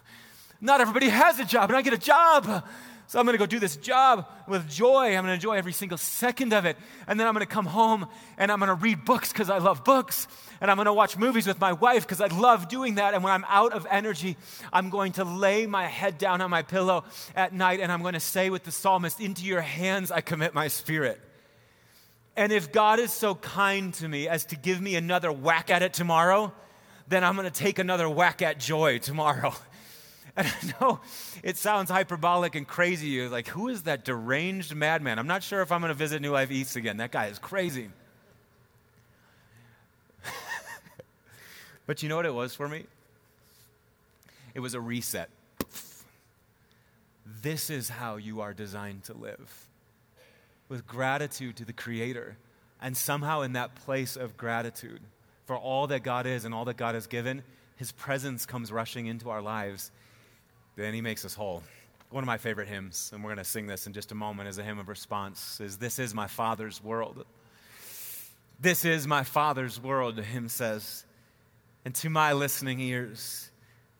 Not 0.60 0.80
everybody 0.80 1.10
has 1.10 1.38
a 1.38 1.44
job, 1.44 1.70
and 1.70 1.76
I 1.76 1.82
get 1.82 1.92
a 1.92 1.96
job. 1.96 2.66
So 3.08 3.20
I'm 3.20 3.24
going 3.24 3.34
to 3.34 3.38
go 3.38 3.46
do 3.46 3.60
this 3.60 3.76
job 3.76 4.26
with 4.48 4.68
joy. 4.68 5.06
I'm 5.06 5.24
going 5.24 5.26
to 5.26 5.34
enjoy 5.34 5.54
every 5.54 5.72
single 5.72 5.98
second 5.98 6.52
of 6.52 6.64
it. 6.64 6.76
And 7.06 7.20
then 7.20 7.28
I'm 7.28 7.34
going 7.34 7.46
to 7.46 7.52
come 7.52 7.66
home 7.66 8.08
and 8.36 8.50
I'm 8.50 8.58
going 8.58 8.68
to 8.68 8.74
read 8.74 9.04
books 9.04 9.32
because 9.32 9.48
I 9.48 9.58
love 9.58 9.84
books. 9.84 10.26
And 10.60 10.70
I'm 10.70 10.76
going 10.76 10.86
to 10.86 10.92
watch 10.92 11.16
movies 11.16 11.46
with 11.46 11.60
my 11.60 11.72
wife 11.72 12.02
because 12.02 12.20
I 12.20 12.26
love 12.26 12.68
doing 12.68 12.96
that. 12.96 13.14
And 13.14 13.22
when 13.22 13.32
I'm 13.32 13.44
out 13.48 13.72
of 13.72 13.86
energy, 13.88 14.36
I'm 14.72 14.90
going 14.90 15.12
to 15.12 15.24
lay 15.24 15.66
my 15.66 15.84
head 15.84 16.18
down 16.18 16.40
on 16.40 16.50
my 16.50 16.62
pillow 16.62 17.04
at 17.36 17.52
night 17.52 17.78
and 17.78 17.92
I'm 17.92 18.02
going 18.02 18.14
to 18.14 18.20
say 18.20 18.50
with 18.50 18.64
the 18.64 18.72
psalmist, 18.72 19.20
Into 19.20 19.44
your 19.44 19.60
hands 19.60 20.10
I 20.10 20.20
commit 20.20 20.52
my 20.52 20.66
spirit. 20.66 21.20
And 22.36 22.52
if 22.52 22.72
God 22.72 22.98
is 22.98 23.12
so 23.12 23.34
kind 23.36 23.94
to 23.94 24.08
me 24.08 24.28
as 24.28 24.46
to 24.46 24.56
give 24.56 24.80
me 24.80 24.96
another 24.96 25.30
whack 25.30 25.70
at 25.70 25.82
it 25.82 25.92
tomorrow, 25.92 26.52
then 27.08 27.22
I'm 27.22 27.36
going 27.36 27.50
to 27.50 27.56
take 27.56 27.78
another 27.78 28.08
whack 28.08 28.42
at 28.42 28.58
joy 28.58 28.98
tomorrow. 28.98 29.54
And 30.38 30.46
I 30.46 30.74
know 30.78 31.00
it 31.42 31.56
sounds 31.56 31.90
hyperbolic 31.90 32.54
and 32.56 32.68
crazy. 32.68 33.08
You're 33.08 33.30
like, 33.30 33.48
who 33.48 33.68
is 33.68 33.84
that 33.84 34.04
deranged 34.04 34.74
madman? 34.74 35.18
I'm 35.18 35.26
not 35.26 35.42
sure 35.42 35.62
if 35.62 35.72
I'm 35.72 35.80
going 35.80 35.88
to 35.88 35.94
visit 35.94 36.20
New 36.20 36.32
Life 36.32 36.50
East 36.50 36.76
again. 36.76 36.98
That 36.98 37.10
guy 37.10 37.28
is 37.28 37.38
crazy. 37.38 37.88
but 41.86 42.02
you 42.02 42.10
know 42.10 42.16
what 42.16 42.26
it 42.26 42.34
was 42.34 42.54
for 42.54 42.68
me? 42.68 42.84
It 44.54 44.60
was 44.60 44.74
a 44.74 44.80
reset. 44.80 45.30
This 47.24 47.70
is 47.70 47.88
how 47.88 48.16
you 48.16 48.42
are 48.42 48.52
designed 48.52 49.04
to 49.04 49.14
live 49.14 49.66
with 50.68 50.86
gratitude 50.86 51.56
to 51.56 51.64
the 51.64 51.72
Creator. 51.72 52.36
And 52.82 52.94
somehow, 52.94 53.40
in 53.40 53.54
that 53.54 53.74
place 53.74 54.16
of 54.16 54.36
gratitude 54.36 55.00
for 55.46 55.56
all 55.56 55.86
that 55.86 56.02
God 56.02 56.26
is 56.26 56.44
and 56.44 56.52
all 56.52 56.66
that 56.66 56.76
God 56.76 56.94
has 56.94 57.06
given, 57.06 57.42
His 57.76 57.92
presence 57.92 58.44
comes 58.44 58.70
rushing 58.70 59.06
into 59.06 59.30
our 59.30 59.40
lives 59.40 59.92
then 60.76 60.94
he 60.94 61.00
makes 61.00 61.24
us 61.24 61.34
whole. 61.34 61.62
One 62.10 62.22
of 62.22 62.26
my 62.26 62.38
favorite 62.38 62.68
hymns, 62.68 63.10
and 63.12 63.22
we're 63.22 63.30
going 63.30 63.38
to 63.38 63.44
sing 63.44 63.66
this 63.66 63.86
in 63.86 63.92
just 63.92 64.12
a 64.12 64.14
moment 64.14 64.48
as 64.48 64.58
a 64.58 64.62
hymn 64.62 64.78
of 64.78 64.88
response, 64.88 65.60
is 65.60 65.78
This 65.78 65.98
is 65.98 66.14
my 66.14 66.26
Father's 66.26 66.82
world. 66.82 67.24
This 68.60 68.84
is 68.84 69.06
my 69.06 69.24
Father's 69.24 69.80
world, 69.80 70.16
the 70.16 70.22
hymn 70.22 70.48
says. 70.48 71.04
And 71.84 71.94
to 71.96 72.10
my 72.10 72.32
listening 72.32 72.80
ears, 72.80 73.50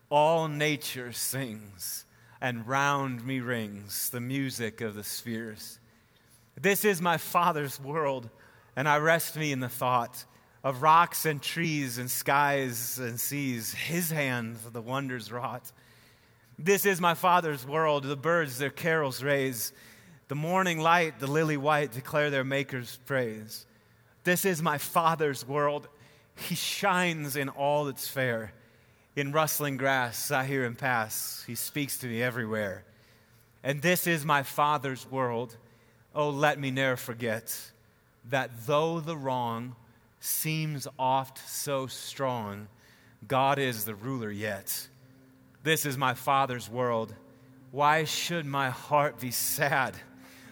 all 0.08 0.48
nature 0.48 1.12
sings, 1.12 2.04
and 2.40 2.66
round 2.66 3.26
me 3.26 3.40
rings 3.40 4.10
the 4.10 4.20
music 4.20 4.80
of 4.80 4.94
the 4.94 5.04
spheres. 5.04 5.78
This 6.60 6.84
is 6.84 7.02
my 7.02 7.16
Father's 7.16 7.80
world, 7.80 8.30
and 8.76 8.88
I 8.88 8.98
rest 8.98 9.36
me 9.36 9.52
in 9.52 9.60
the 9.60 9.68
thought 9.68 10.24
of 10.62 10.82
rocks 10.82 11.26
and 11.26 11.40
trees 11.42 11.98
and 11.98 12.10
skies 12.10 12.98
and 12.98 13.20
seas, 13.20 13.72
His 13.72 14.10
hands 14.10 14.58
the 14.72 14.80
wonders 14.80 15.30
wrought. 15.30 15.70
This 16.58 16.86
is 16.86 17.00
my 17.00 17.14
Father's 17.14 17.66
world. 17.66 18.04
The 18.04 18.16
birds 18.16 18.58
their 18.58 18.70
carols 18.70 19.22
raise. 19.22 19.72
The 20.28 20.34
morning 20.34 20.80
light, 20.80 21.20
the 21.20 21.26
lily 21.26 21.56
white, 21.56 21.92
declare 21.92 22.30
their 22.30 22.44
Maker's 22.44 22.98
praise. 23.06 23.66
This 24.24 24.44
is 24.44 24.62
my 24.62 24.78
Father's 24.78 25.46
world. 25.46 25.88
He 26.34 26.54
shines 26.54 27.36
in 27.36 27.48
all 27.48 27.84
that's 27.84 28.08
fair. 28.08 28.52
In 29.14 29.32
rustling 29.32 29.76
grass, 29.76 30.30
I 30.30 30.44
hear 30.44 30.64
him 30.64 30.76
pass. 30.76 31.44
He 31.46 31.54
speaks 31.54 31.98
to 31.98 32.06
me 32.06 32.22
everywhere. 32.22 32.84
And 33.62 33.82
this 33.82 34.06
is 34.06 34.24
my 34.24 34.42
Father's 34.42 35.10
world. 35.10 35.56
Oh, 36.14 36.30
let 36.30 36.58
me 36.58 36.70
ne'er 36.70 36.96
forget 36.96 37.58
that 38.30 38.50
though 38.66 39.00
the 39.00 39.16
wrong 39.16 39.76
seems 40.20 40.88
oft 40.98 41.38
so 41.48 41.86
strong, 41.86 42.68
God 43.28 43.58
is 43.58 43.84
the 43.84 43.94
ruler 43.94 44.30
yet. 44.30 44.88
This 45.66 45.84
is 45.84 45.98
my 45.98 46.14
Father's 46.14 46.70
world. 46.70 47.12
Why 47.72 48.04
should 48.04 48.46
my 48.46 48.70
heart 48.70 49.18
be 49.18 49.32
sad? 49.32 49.96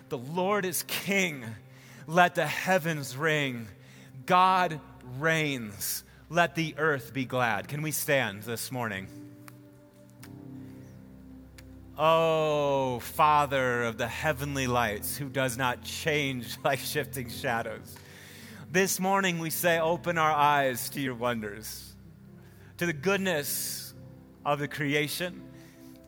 The 0.08 0.18
Lord 0.18 0.64
is 0.64 0.82
King. 0.88 1.44
Let 2.08 2.34
the 2.34 2.48
heavens 2.48 3.16
ring. 3.16 3.68
God 4.26 4.80
reigns. 5.20 6.02
Let 6.30 6.56
the 6.56 6.74
earth 6.78 7.14
be 7.14 7.26
glad. 7.26 7.68
Can 7.68 7.80
we 7.80 7.92
stand 7.92 8.42
this 8.42 8.72
morning? 8.72 9.06
Oh, 11.96 12.98
Father 12.98 13.84
of 13.84 13.98
the 13.98 14.08
heavenly 14.08 14.66
lights, 14.66 15.16
who 15.16 15.28
does 15.28 15.56
not 15.56 15.84
change 15.84 16.56
like 16.64 16.80
shifting 16.80 17.30
shadows. 17.30 17.94
This 18.68 18.98
morning 18.98 19.38
we 19.38 19.50
say, 19.50 19.78
Open 19.78 20.18
our 20.18 20.32
eyes 20.32 20.88
to 20.88 21.00
your 21.00 21.14
wonders, 21.14 21.94
to 22.78 22.86
the 22.86 22.92
goodness 22.92 23.83
of 24.44 24.58
the 24.58 24.68
creation, 24.68 25.42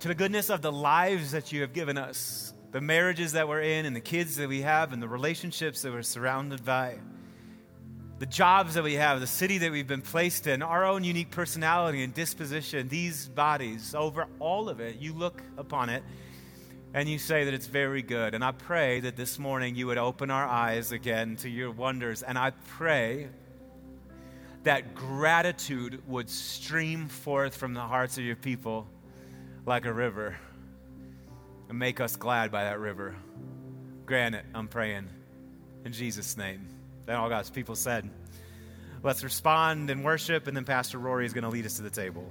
to 0.00 0.08
the 0.08 0.14
goodness 0.14 0.50
of 0.50 0.62
the 0.62 0.72
lives 0.72 1.30
that 1.32 1.52
you 1.52 1.62
have 1.62 1.72
given 1.72 1.96
us, 1.96 2.52
the 2.72 2.80
marriages 2.80 3.32
that 3.32 3.48
we're 3.48 3.62
in, 3.62 3.86
and 3.86 3.96
the 3.96 4.00
kids 4.00 4.36
that 4.36 4.48
we 4.48 4.62
have, 4.62 4.92
and 4.92 5.02
the 5.02 5.08
relationships 5.08 5.82
that 5.82 5.92
we're 5.92 6.02
surrounded 6.02 6.64
by. 6.64 6.98
the 8.18 8.26
jobs 8.26 8.74
that 8.74 8.84
we 8.84 8.94
have, 8.94 9.20
the 9.20 9.26
city 9.26 9.58
that 9.58 9.70
we've 9.70 9.86
been 9.86 10.00
placed 10.00 10.46
in, 10.46 10.62
our 10.62 10.84
own 10.84 11.04
unique 11.04 11.30
personality 11.30 12.02
and 12.02 12.14
disposition, 12.14 12.88
these 12.88 13.28
bodies, 13.28 13.94
over 13.94 14.26
all 14.38 14.68
of 14.70 14.80
it, 14.80 14.96
you 14.96 15.12
look 15.12 15.42
upon 15.58 15.90
it 15.90 16.02
and 16.94 17.08
you 17.08 17.18
say 17.18 17.44
that 17.44 17.52
it's 17.52 17.66
very 17.66 18.00
good. 18.00 18.34
And 18.34 18.42
I 18.42 18.52
pray 18.52 19.00
that 19.00 19.16
this 19.16 19.38
morning 19.38 19.74
you 19.74 19.86
would 19.88 19.98
open 19.98 20.30
our 20.30 20.46
eyes 20.46 20.92
again 20.92 21.36
to 21.36 21.50
your 21.50 21.70
wonders. 21.70 22.22
And 22.22 22.38
I 22.38 22.52
pray 22.52 23.28
that 24.66 24.96
gratitude 24.96 26.02
would 26.08 26.28
stream 26.28 27.06
forth 27.06 27.54
from 27.56 27.72
the 27.72 27.80
hearts 27.80 28.18
of 28.18 28.24
your 28.24 28.34
people 28.34 28.84
like 29.64 29.84
a 29.84 29.92
river 29.92 30.36
and 31.68 31.78
make 31.78 32.00
us 32.00 32.16
glad 32.16 32.50
by 32.50 32.64
that 32.64 32.80
river. 32.80 33.14
Grant 34.06 34.34
it, 34.34 34.44
I'm 34.56 34.66
praying. 34.66 35.08
In 35.84 35.92
Jesus' 35.92 36.36
name. 36.36 36.66
Then 37.04 37.14
all 37.14 37.28
God's 37.28 37.48
people 37.48 37.76
said, 37.76 38.10
Let's 39.04 39.22
respond 39.22 39.88
and 39.88 40.04
worship, 40.04 40.48
and 40.48 40.56
then 40.56 40.64
Pastor 40.64 40.98
Rory 40.98 41.26
is 41.26 41.32
going 41.32 41.44
to 41.44 41.50
lead 41.50 41.64
us 41.64 41.76
to 41.76 41.82
the 41.82 41.90
table. 41.90 42.28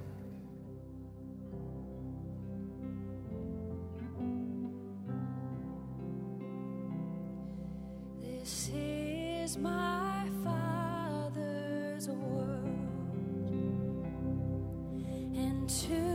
This 8.20 8.70
is 8.74 9.56
my 9.56 10.05
to 15.68 16.05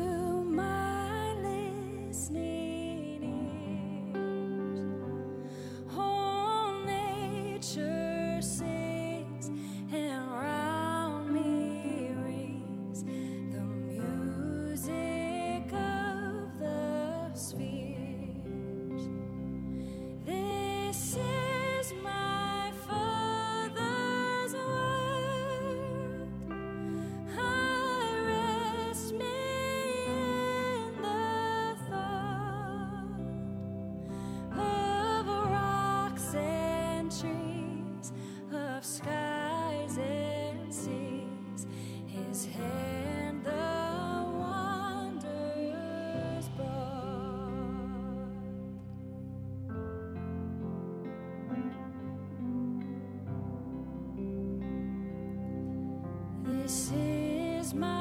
is 57.72 58.01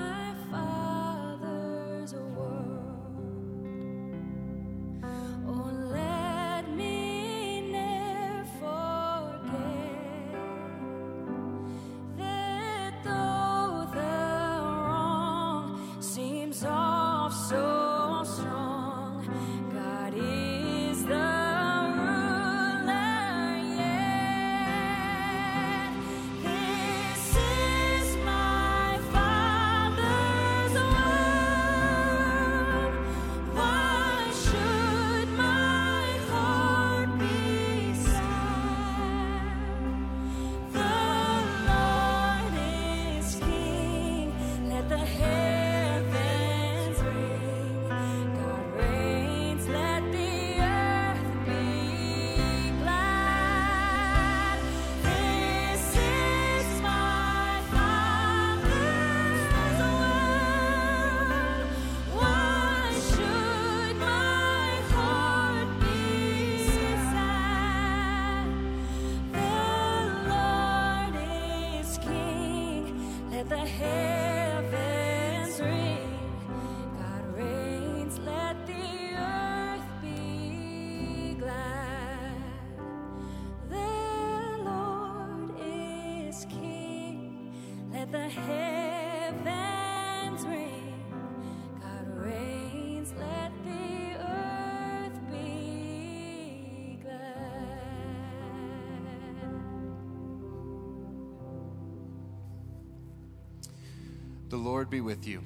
The 104.51 104.57
Lord 104.57 104.89
be 104.89 104.99
with 104.99 105.25
you. 105.25 105.41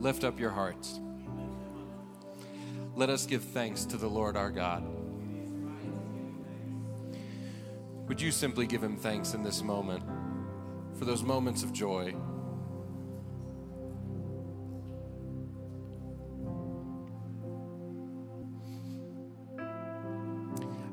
Lift 0.00 0.22
up 0.22 0.38
your 0.38 0.50
hearts. 0.50 1.00
Let 2.94 3.08
us 3.08 3.24
give 3.24 3.42
thanks 3.42 3.86
to 3.86 3.96
the 3.96 4.06
Lord 4.06 4.36
our 4.36 4.50
God. 4.50 4.84
Would 8.06 8.20
you 8.20 8.30
simply 8.30 8.66
give 8.66 8.82
him 8.82 8.98
thanks 8.98 9.32
in 9.32 9.42
this 9.42 9.62
moment 9.62 10.04
for 10.98 11.06
those 11.06 11.22
moments 11.22 11.62
of 11.62 11.72
joy? 11.72 12.14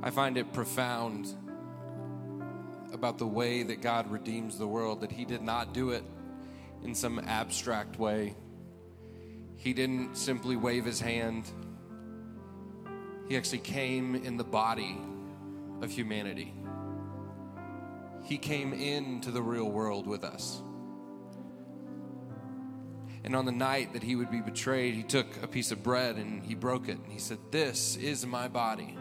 I 0.01 0.09
find 0.09 0.37
it 0.37 0.53
profound 0.53 1.35
about 2.97 3.19
the 3.19 3.27
way 3.27 3.61
that 3.61 3.81
God 3.81 4.09
redeems 4.09 4.57
the 4.57 4.67
world, 4.67 5.01
that 5.01 5.11
He 5.11 5.23
did 5.23 5.43
not 5.43 5.71
do 5.73 5.91
it 5.91 6.03
in 6.83 6.95
some 6.95 7.19
abstract 7.19 7.99
way. 7.99 8.35
He 9.55 9.73
didn't 9.73 10.17
simply 10.17 10.55
wave 10.55 10.83
His 10.83 10.99
hand, 10.99 11.45
He 13.29 13.37
actually 13.37 13.59
came 13.59 14.15
in 14.15 14.37
the 14.37 14.43
body 14.43 14.97
of 15.81 15.91
humanity. 15.91 16.53
He 18.23 18.37
came 18.37 18.73
into 18.73 19.31
the 19.31 19.41
real 19.41 19.69
world 19.69 20.07
with 20.07 20.23
us. 20.23 20.61
And 23.23 23.35
on 23.35 23.45
the 23.45 23.51
night 23.51 23.93
that 23.93 24.03
he 24.03 24.15
would 24.15 24.31
be 24.31 24.41
betrayed, 24.41 24.95
he 24.95 25.03
took 25.03 25.27
a 25.43 25.47
piece 25.47 25.71
of 25.71 25.83
bread 25.83 26.15
and 26.15 26.43
he 26.43 26.55
broke 26.55 26.87
it. 26.89 26.97
And 26.97 27.11
he 27.11 27.19
said, 27.19 27.37
This 27.51 27.95
is 27.95 28.25
my 28.25 28.47
body. 28.47 28.97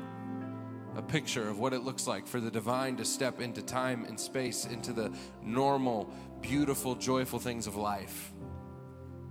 A 0.96 1.02
picture 1.02 1.46
of 1.46 1.58
what 1.58 1.74
it 1.74 1.80
looks 1.80 2.06
like 2.06 2.26
for 2.26 2.40
the 2.40 2.50
divine 2.50 2.96
to 2.96 3.04
step 3.04 3.42
into 3.42 3.60
time 3.60 4.06
and 4.06 4.18
space, 4.18 4.64
into 4.64 4.94
the 4.94 5.14
normal, 5.42 6.08
beautiful, 6.40 6.94
joyful 6.94 7.38
things 7.38 7.66
of 7.66 7.76
life, 7.76 8.32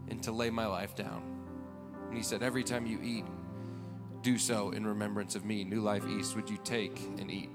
and 0.08 0.22
to 0.22 0.32
lay 0.32 0.52
my 0.52 0.68
life 0.68 0.96
down. 0.96 1.24
And 2.08 2.16
he 2.16 2.22
said, 2.22 2.44
Every 2.44 2.64
time 2.64 2.86
you 2.86 3.00
eat, 3.02 3.26
do 4.22 4.38
so 4.38 4.70
in 4.72 4.86
remembrance 4.86 5.36
of 5.36 5.44
me. 5.44 5.64
New 5.64 5.82
Life 5.82 6.06
East, 6.08 6.36
would 6.36 6.48
you 6.52 6.60
take 6.64 7.00
and 7.18 7.32
eat? 7.32 7.50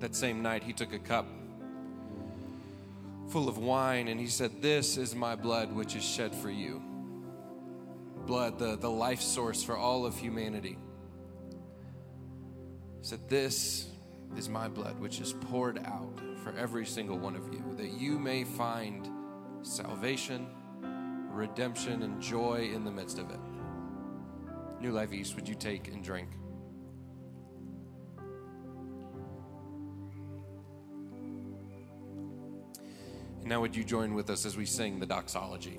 That 0.00 0.14
same 0.14 0.42
night, 0.42 0.62
he 0.62 0.74
took 0.74 0.92
a 0.92 0.98
cup 0.98 1.26
full 3.34 3.48
of 3.48 3.58
wine 3.58 4.06
and 4.06 4.20
he 4.20 4.28
said, 4.28 4.62
This 4.62 4.96
is 4.96 5.12
my 5.16 5.34
blood, 5.34 5.72
which 5.72 5.96
is 5.96 6.04
shed 6.04 6.32
for 6.32 6.50
you. 6.50 6.80
Blood, 8.26 8.60
the, 8.60 8.76
the 8.76 8.88
life 8.88 9.20
source 9.20 9.60
for 9.60 9.76
all 9.76 10.06
of 10.06 10.16
humanity. 10.16 10.78
He 13.00 13.04
said, 13.04 13.28
This 13.28 13.88
is 14.36 14.48
my 14.48 14.68
blood, 14.68 15.00
which 15.00 15.18
is 15.18 15.32
poured 15.32 15.78
out 15.78 16.20
for 16.44 16.56
every 16.56 16.86
single 16.86 17.18
one 17.18 17.34
of 17.34 17.52
you, 17.52 17.74
that 17.76 17.98
you 17.98 18.20
may 18.20 18.44
find 18.44 19.10
salvation, 19.62 20.46
redemption, 21.28 22.04
and 22.04 22.22
joy 22.22 22.70
in 22.72 22.84
the 22.84 22.92
midst 22.92 23.18
of 23.18 23.30
it. 23.30 23.40
New 24.80 24.92
Life 24.92 25.12
East, 25.12 25.34
would 25.34 25.48
you 25.48 25.56
take 25.56 25.88
and 25.88 26.04
drink? 26.04 26.28
Now, 33.46 33.60
would 33.60 33.76
you 33.76 33.84
join 33.84 34.14
with 34.14 34.30
us 34.30 34.46
as 34.46 34.56
we 34.56 34.64
sing 34.64 34.98
the 34.98 35.06
doxology? 35.06 35.78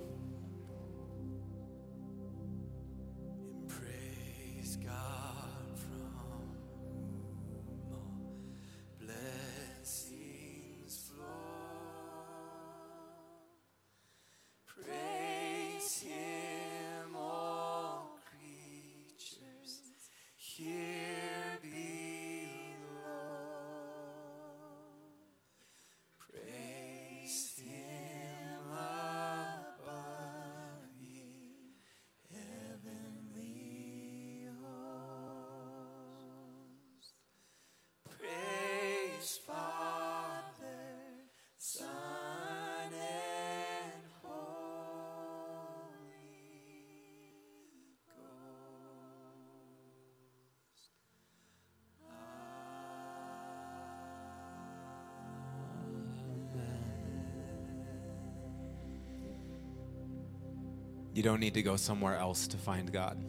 You 61.16 61.24
don't 61.24 61.40
need 61.40 61.54
to 61.54 61.62
go 61.62 61.78
somewhere 61.78 62.18
else 62.18 62.46
to 62.48 62.58
find 62.58 62.92
God. 62.92 63.24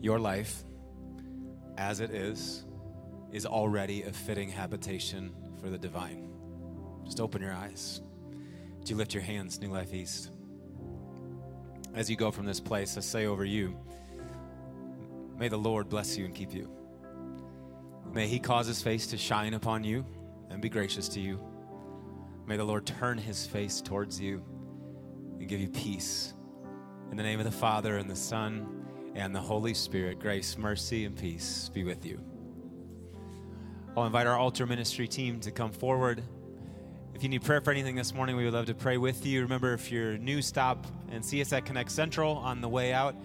Your 0.00 0.18
life, 0.18 0.64
as 1.78 2.00
it 2.00 2.10
is, 2.10 2.64
is 3.30 3.46
already 3.46 4.02
a 4.02 4.12
fitting 4.12 4.50
habitation 4.50 5.32
for 5.60 5.70
the 5.70 5.78
divine. 5.78 6.28
Just 7.04 7.20
open 7.20 7.40
your 7.40 7.52
eyes. 7.52 8.00
Do 8.82 8.90
you 8.90 8.96
lift 8.96 9.14
your 9.14 9.22
hands, 9.22 9.60
New 9.60 9.70
Life 9.70 9.94
East? 9.94 10.32
As 11.94 12.10
you 12.10 12.16
go 12.16 12.32
from 12.32 12.46
this 12.46 12.58
place, 12.58 12.96
I 12.96 13.00
say 13.00 13.26
over 13.26 13.44
you, 13.44 13.78
may 15.38 15.46
the 15.46 15.56
Lord 15.56 15.88
bless 15.88 16.18
you 16.18 16.24
and 16.24 16.34
keep 16.34 16.52
you. 16.52 16.68
May 18.12 18.26
he 18.26 18.40
cause 18.40 18.66
his 18.66 18.82
face 18.82 19.06
to 19.06 19.16
shine 19.16 19.54
upon 19.54 19.84
you 19.84 20.04
and 20.50 20.60
be 20.60 20.68
gracious 20.68 21.08
to 21.10 21.20
you. 21.20 21.38
May 22.44 22.56
the 22.56 22.64
Lord 22.64 22.86
turn 22.86 23.18
his 23.18 23.46
face 23.46 23.80
towards 23.80 24.20
you 24.20 24.42
and 25.42 25.50
give 25.50 25.60
you 25.60 25.68
peace. 25.68 26.34
In 27.10 27.16
the 27.16 27.22
name 27.24 27.40
of 27.40 27.44
the 27.44 27.50
Father, 27.50 27.96
and 27.96 28.08
the 28.08 28.14
Son, 28.14 28.86
and 29.16 29.34
the 29.34 29.40
Holy 29.40 29.74
Spirit, 29.74 30.20
grace, 30.20 30.56
mercy, 30.56 31.04
and 31.04 31.16
peace 31.16 31.68
be 31.68 31.82
with 31.82 32.06
you. 32.06 32.20
I'll 33.96 34.06
invite 34.06 34.28
our 34.28 34.38
altar 34.38 34.66
ministry 34.66 35.08
team 35.08 35.40
to 35.40 35.50
come 35.50 35.72
forward. 35.72 36.22
If 37.12 37.24
you 37.24 37.28
need 37.28 37.42
prayer 37.42 37.60
for 37.60 37.72
anything 37.72 37.96
this 37.96 38.14
morning, 38.14 38.36
we 38.36 38.44
would 38.44 38.54
love 38.54 38.66
to 38.66 38.74
pray 38.74 38.98
with 38.98 39.26
you. 39.26 39.42
Remember, 39.42 39.74
if 39.74 39.90
you're 39.90 40.16
new, 40.16 40.40
stop 40.42 40.86
and 41.10 41.24
see 41.24 41.40
us 41.42 41.52
at 41.52 41.66
Connect 41.66 41.90
Central 41.90 42.36
on 42.36 42.60
the 42.60 42.68
way 42.68 42.92
out. 42.92 43.16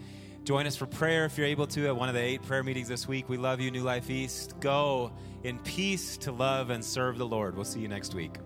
Join 0.44 0.66
us 0.66 0.76
for 0.76 0.88
prayer 0.88 1.26
if 1.26 1.38
you're 1.38 1.46
able 1.46 1.68
to 1.68 1.86
at 1.86 1.96
one 1.96 2.10
of 2.10 2.16
the 2.16 2.22
eight 2.22 2.42
prayer 2.42 2.64
meetings 2.64 2.88
this 2.88 3.08
week. 3.08 3.30
We 3.30 3.38
love 3.38 3.62
you, 3.62 3.70
New 3.70 3.84
Life 3.84 4.10
East. 4.10 4.60
Go 4.60 5.14
in 5.44 5.60
peace 5.60 6.18
to 6.18 6.32
love 6.32 6.72
and 6.72 6.84
serve 6.84 7.20
the 7.20 7.28
Lord. 7.28 7.56
We'll 7.56 7.64
see 7.64 7.80
you 7.80 7.88
next 7.88 8.16
week. 8.16 8.38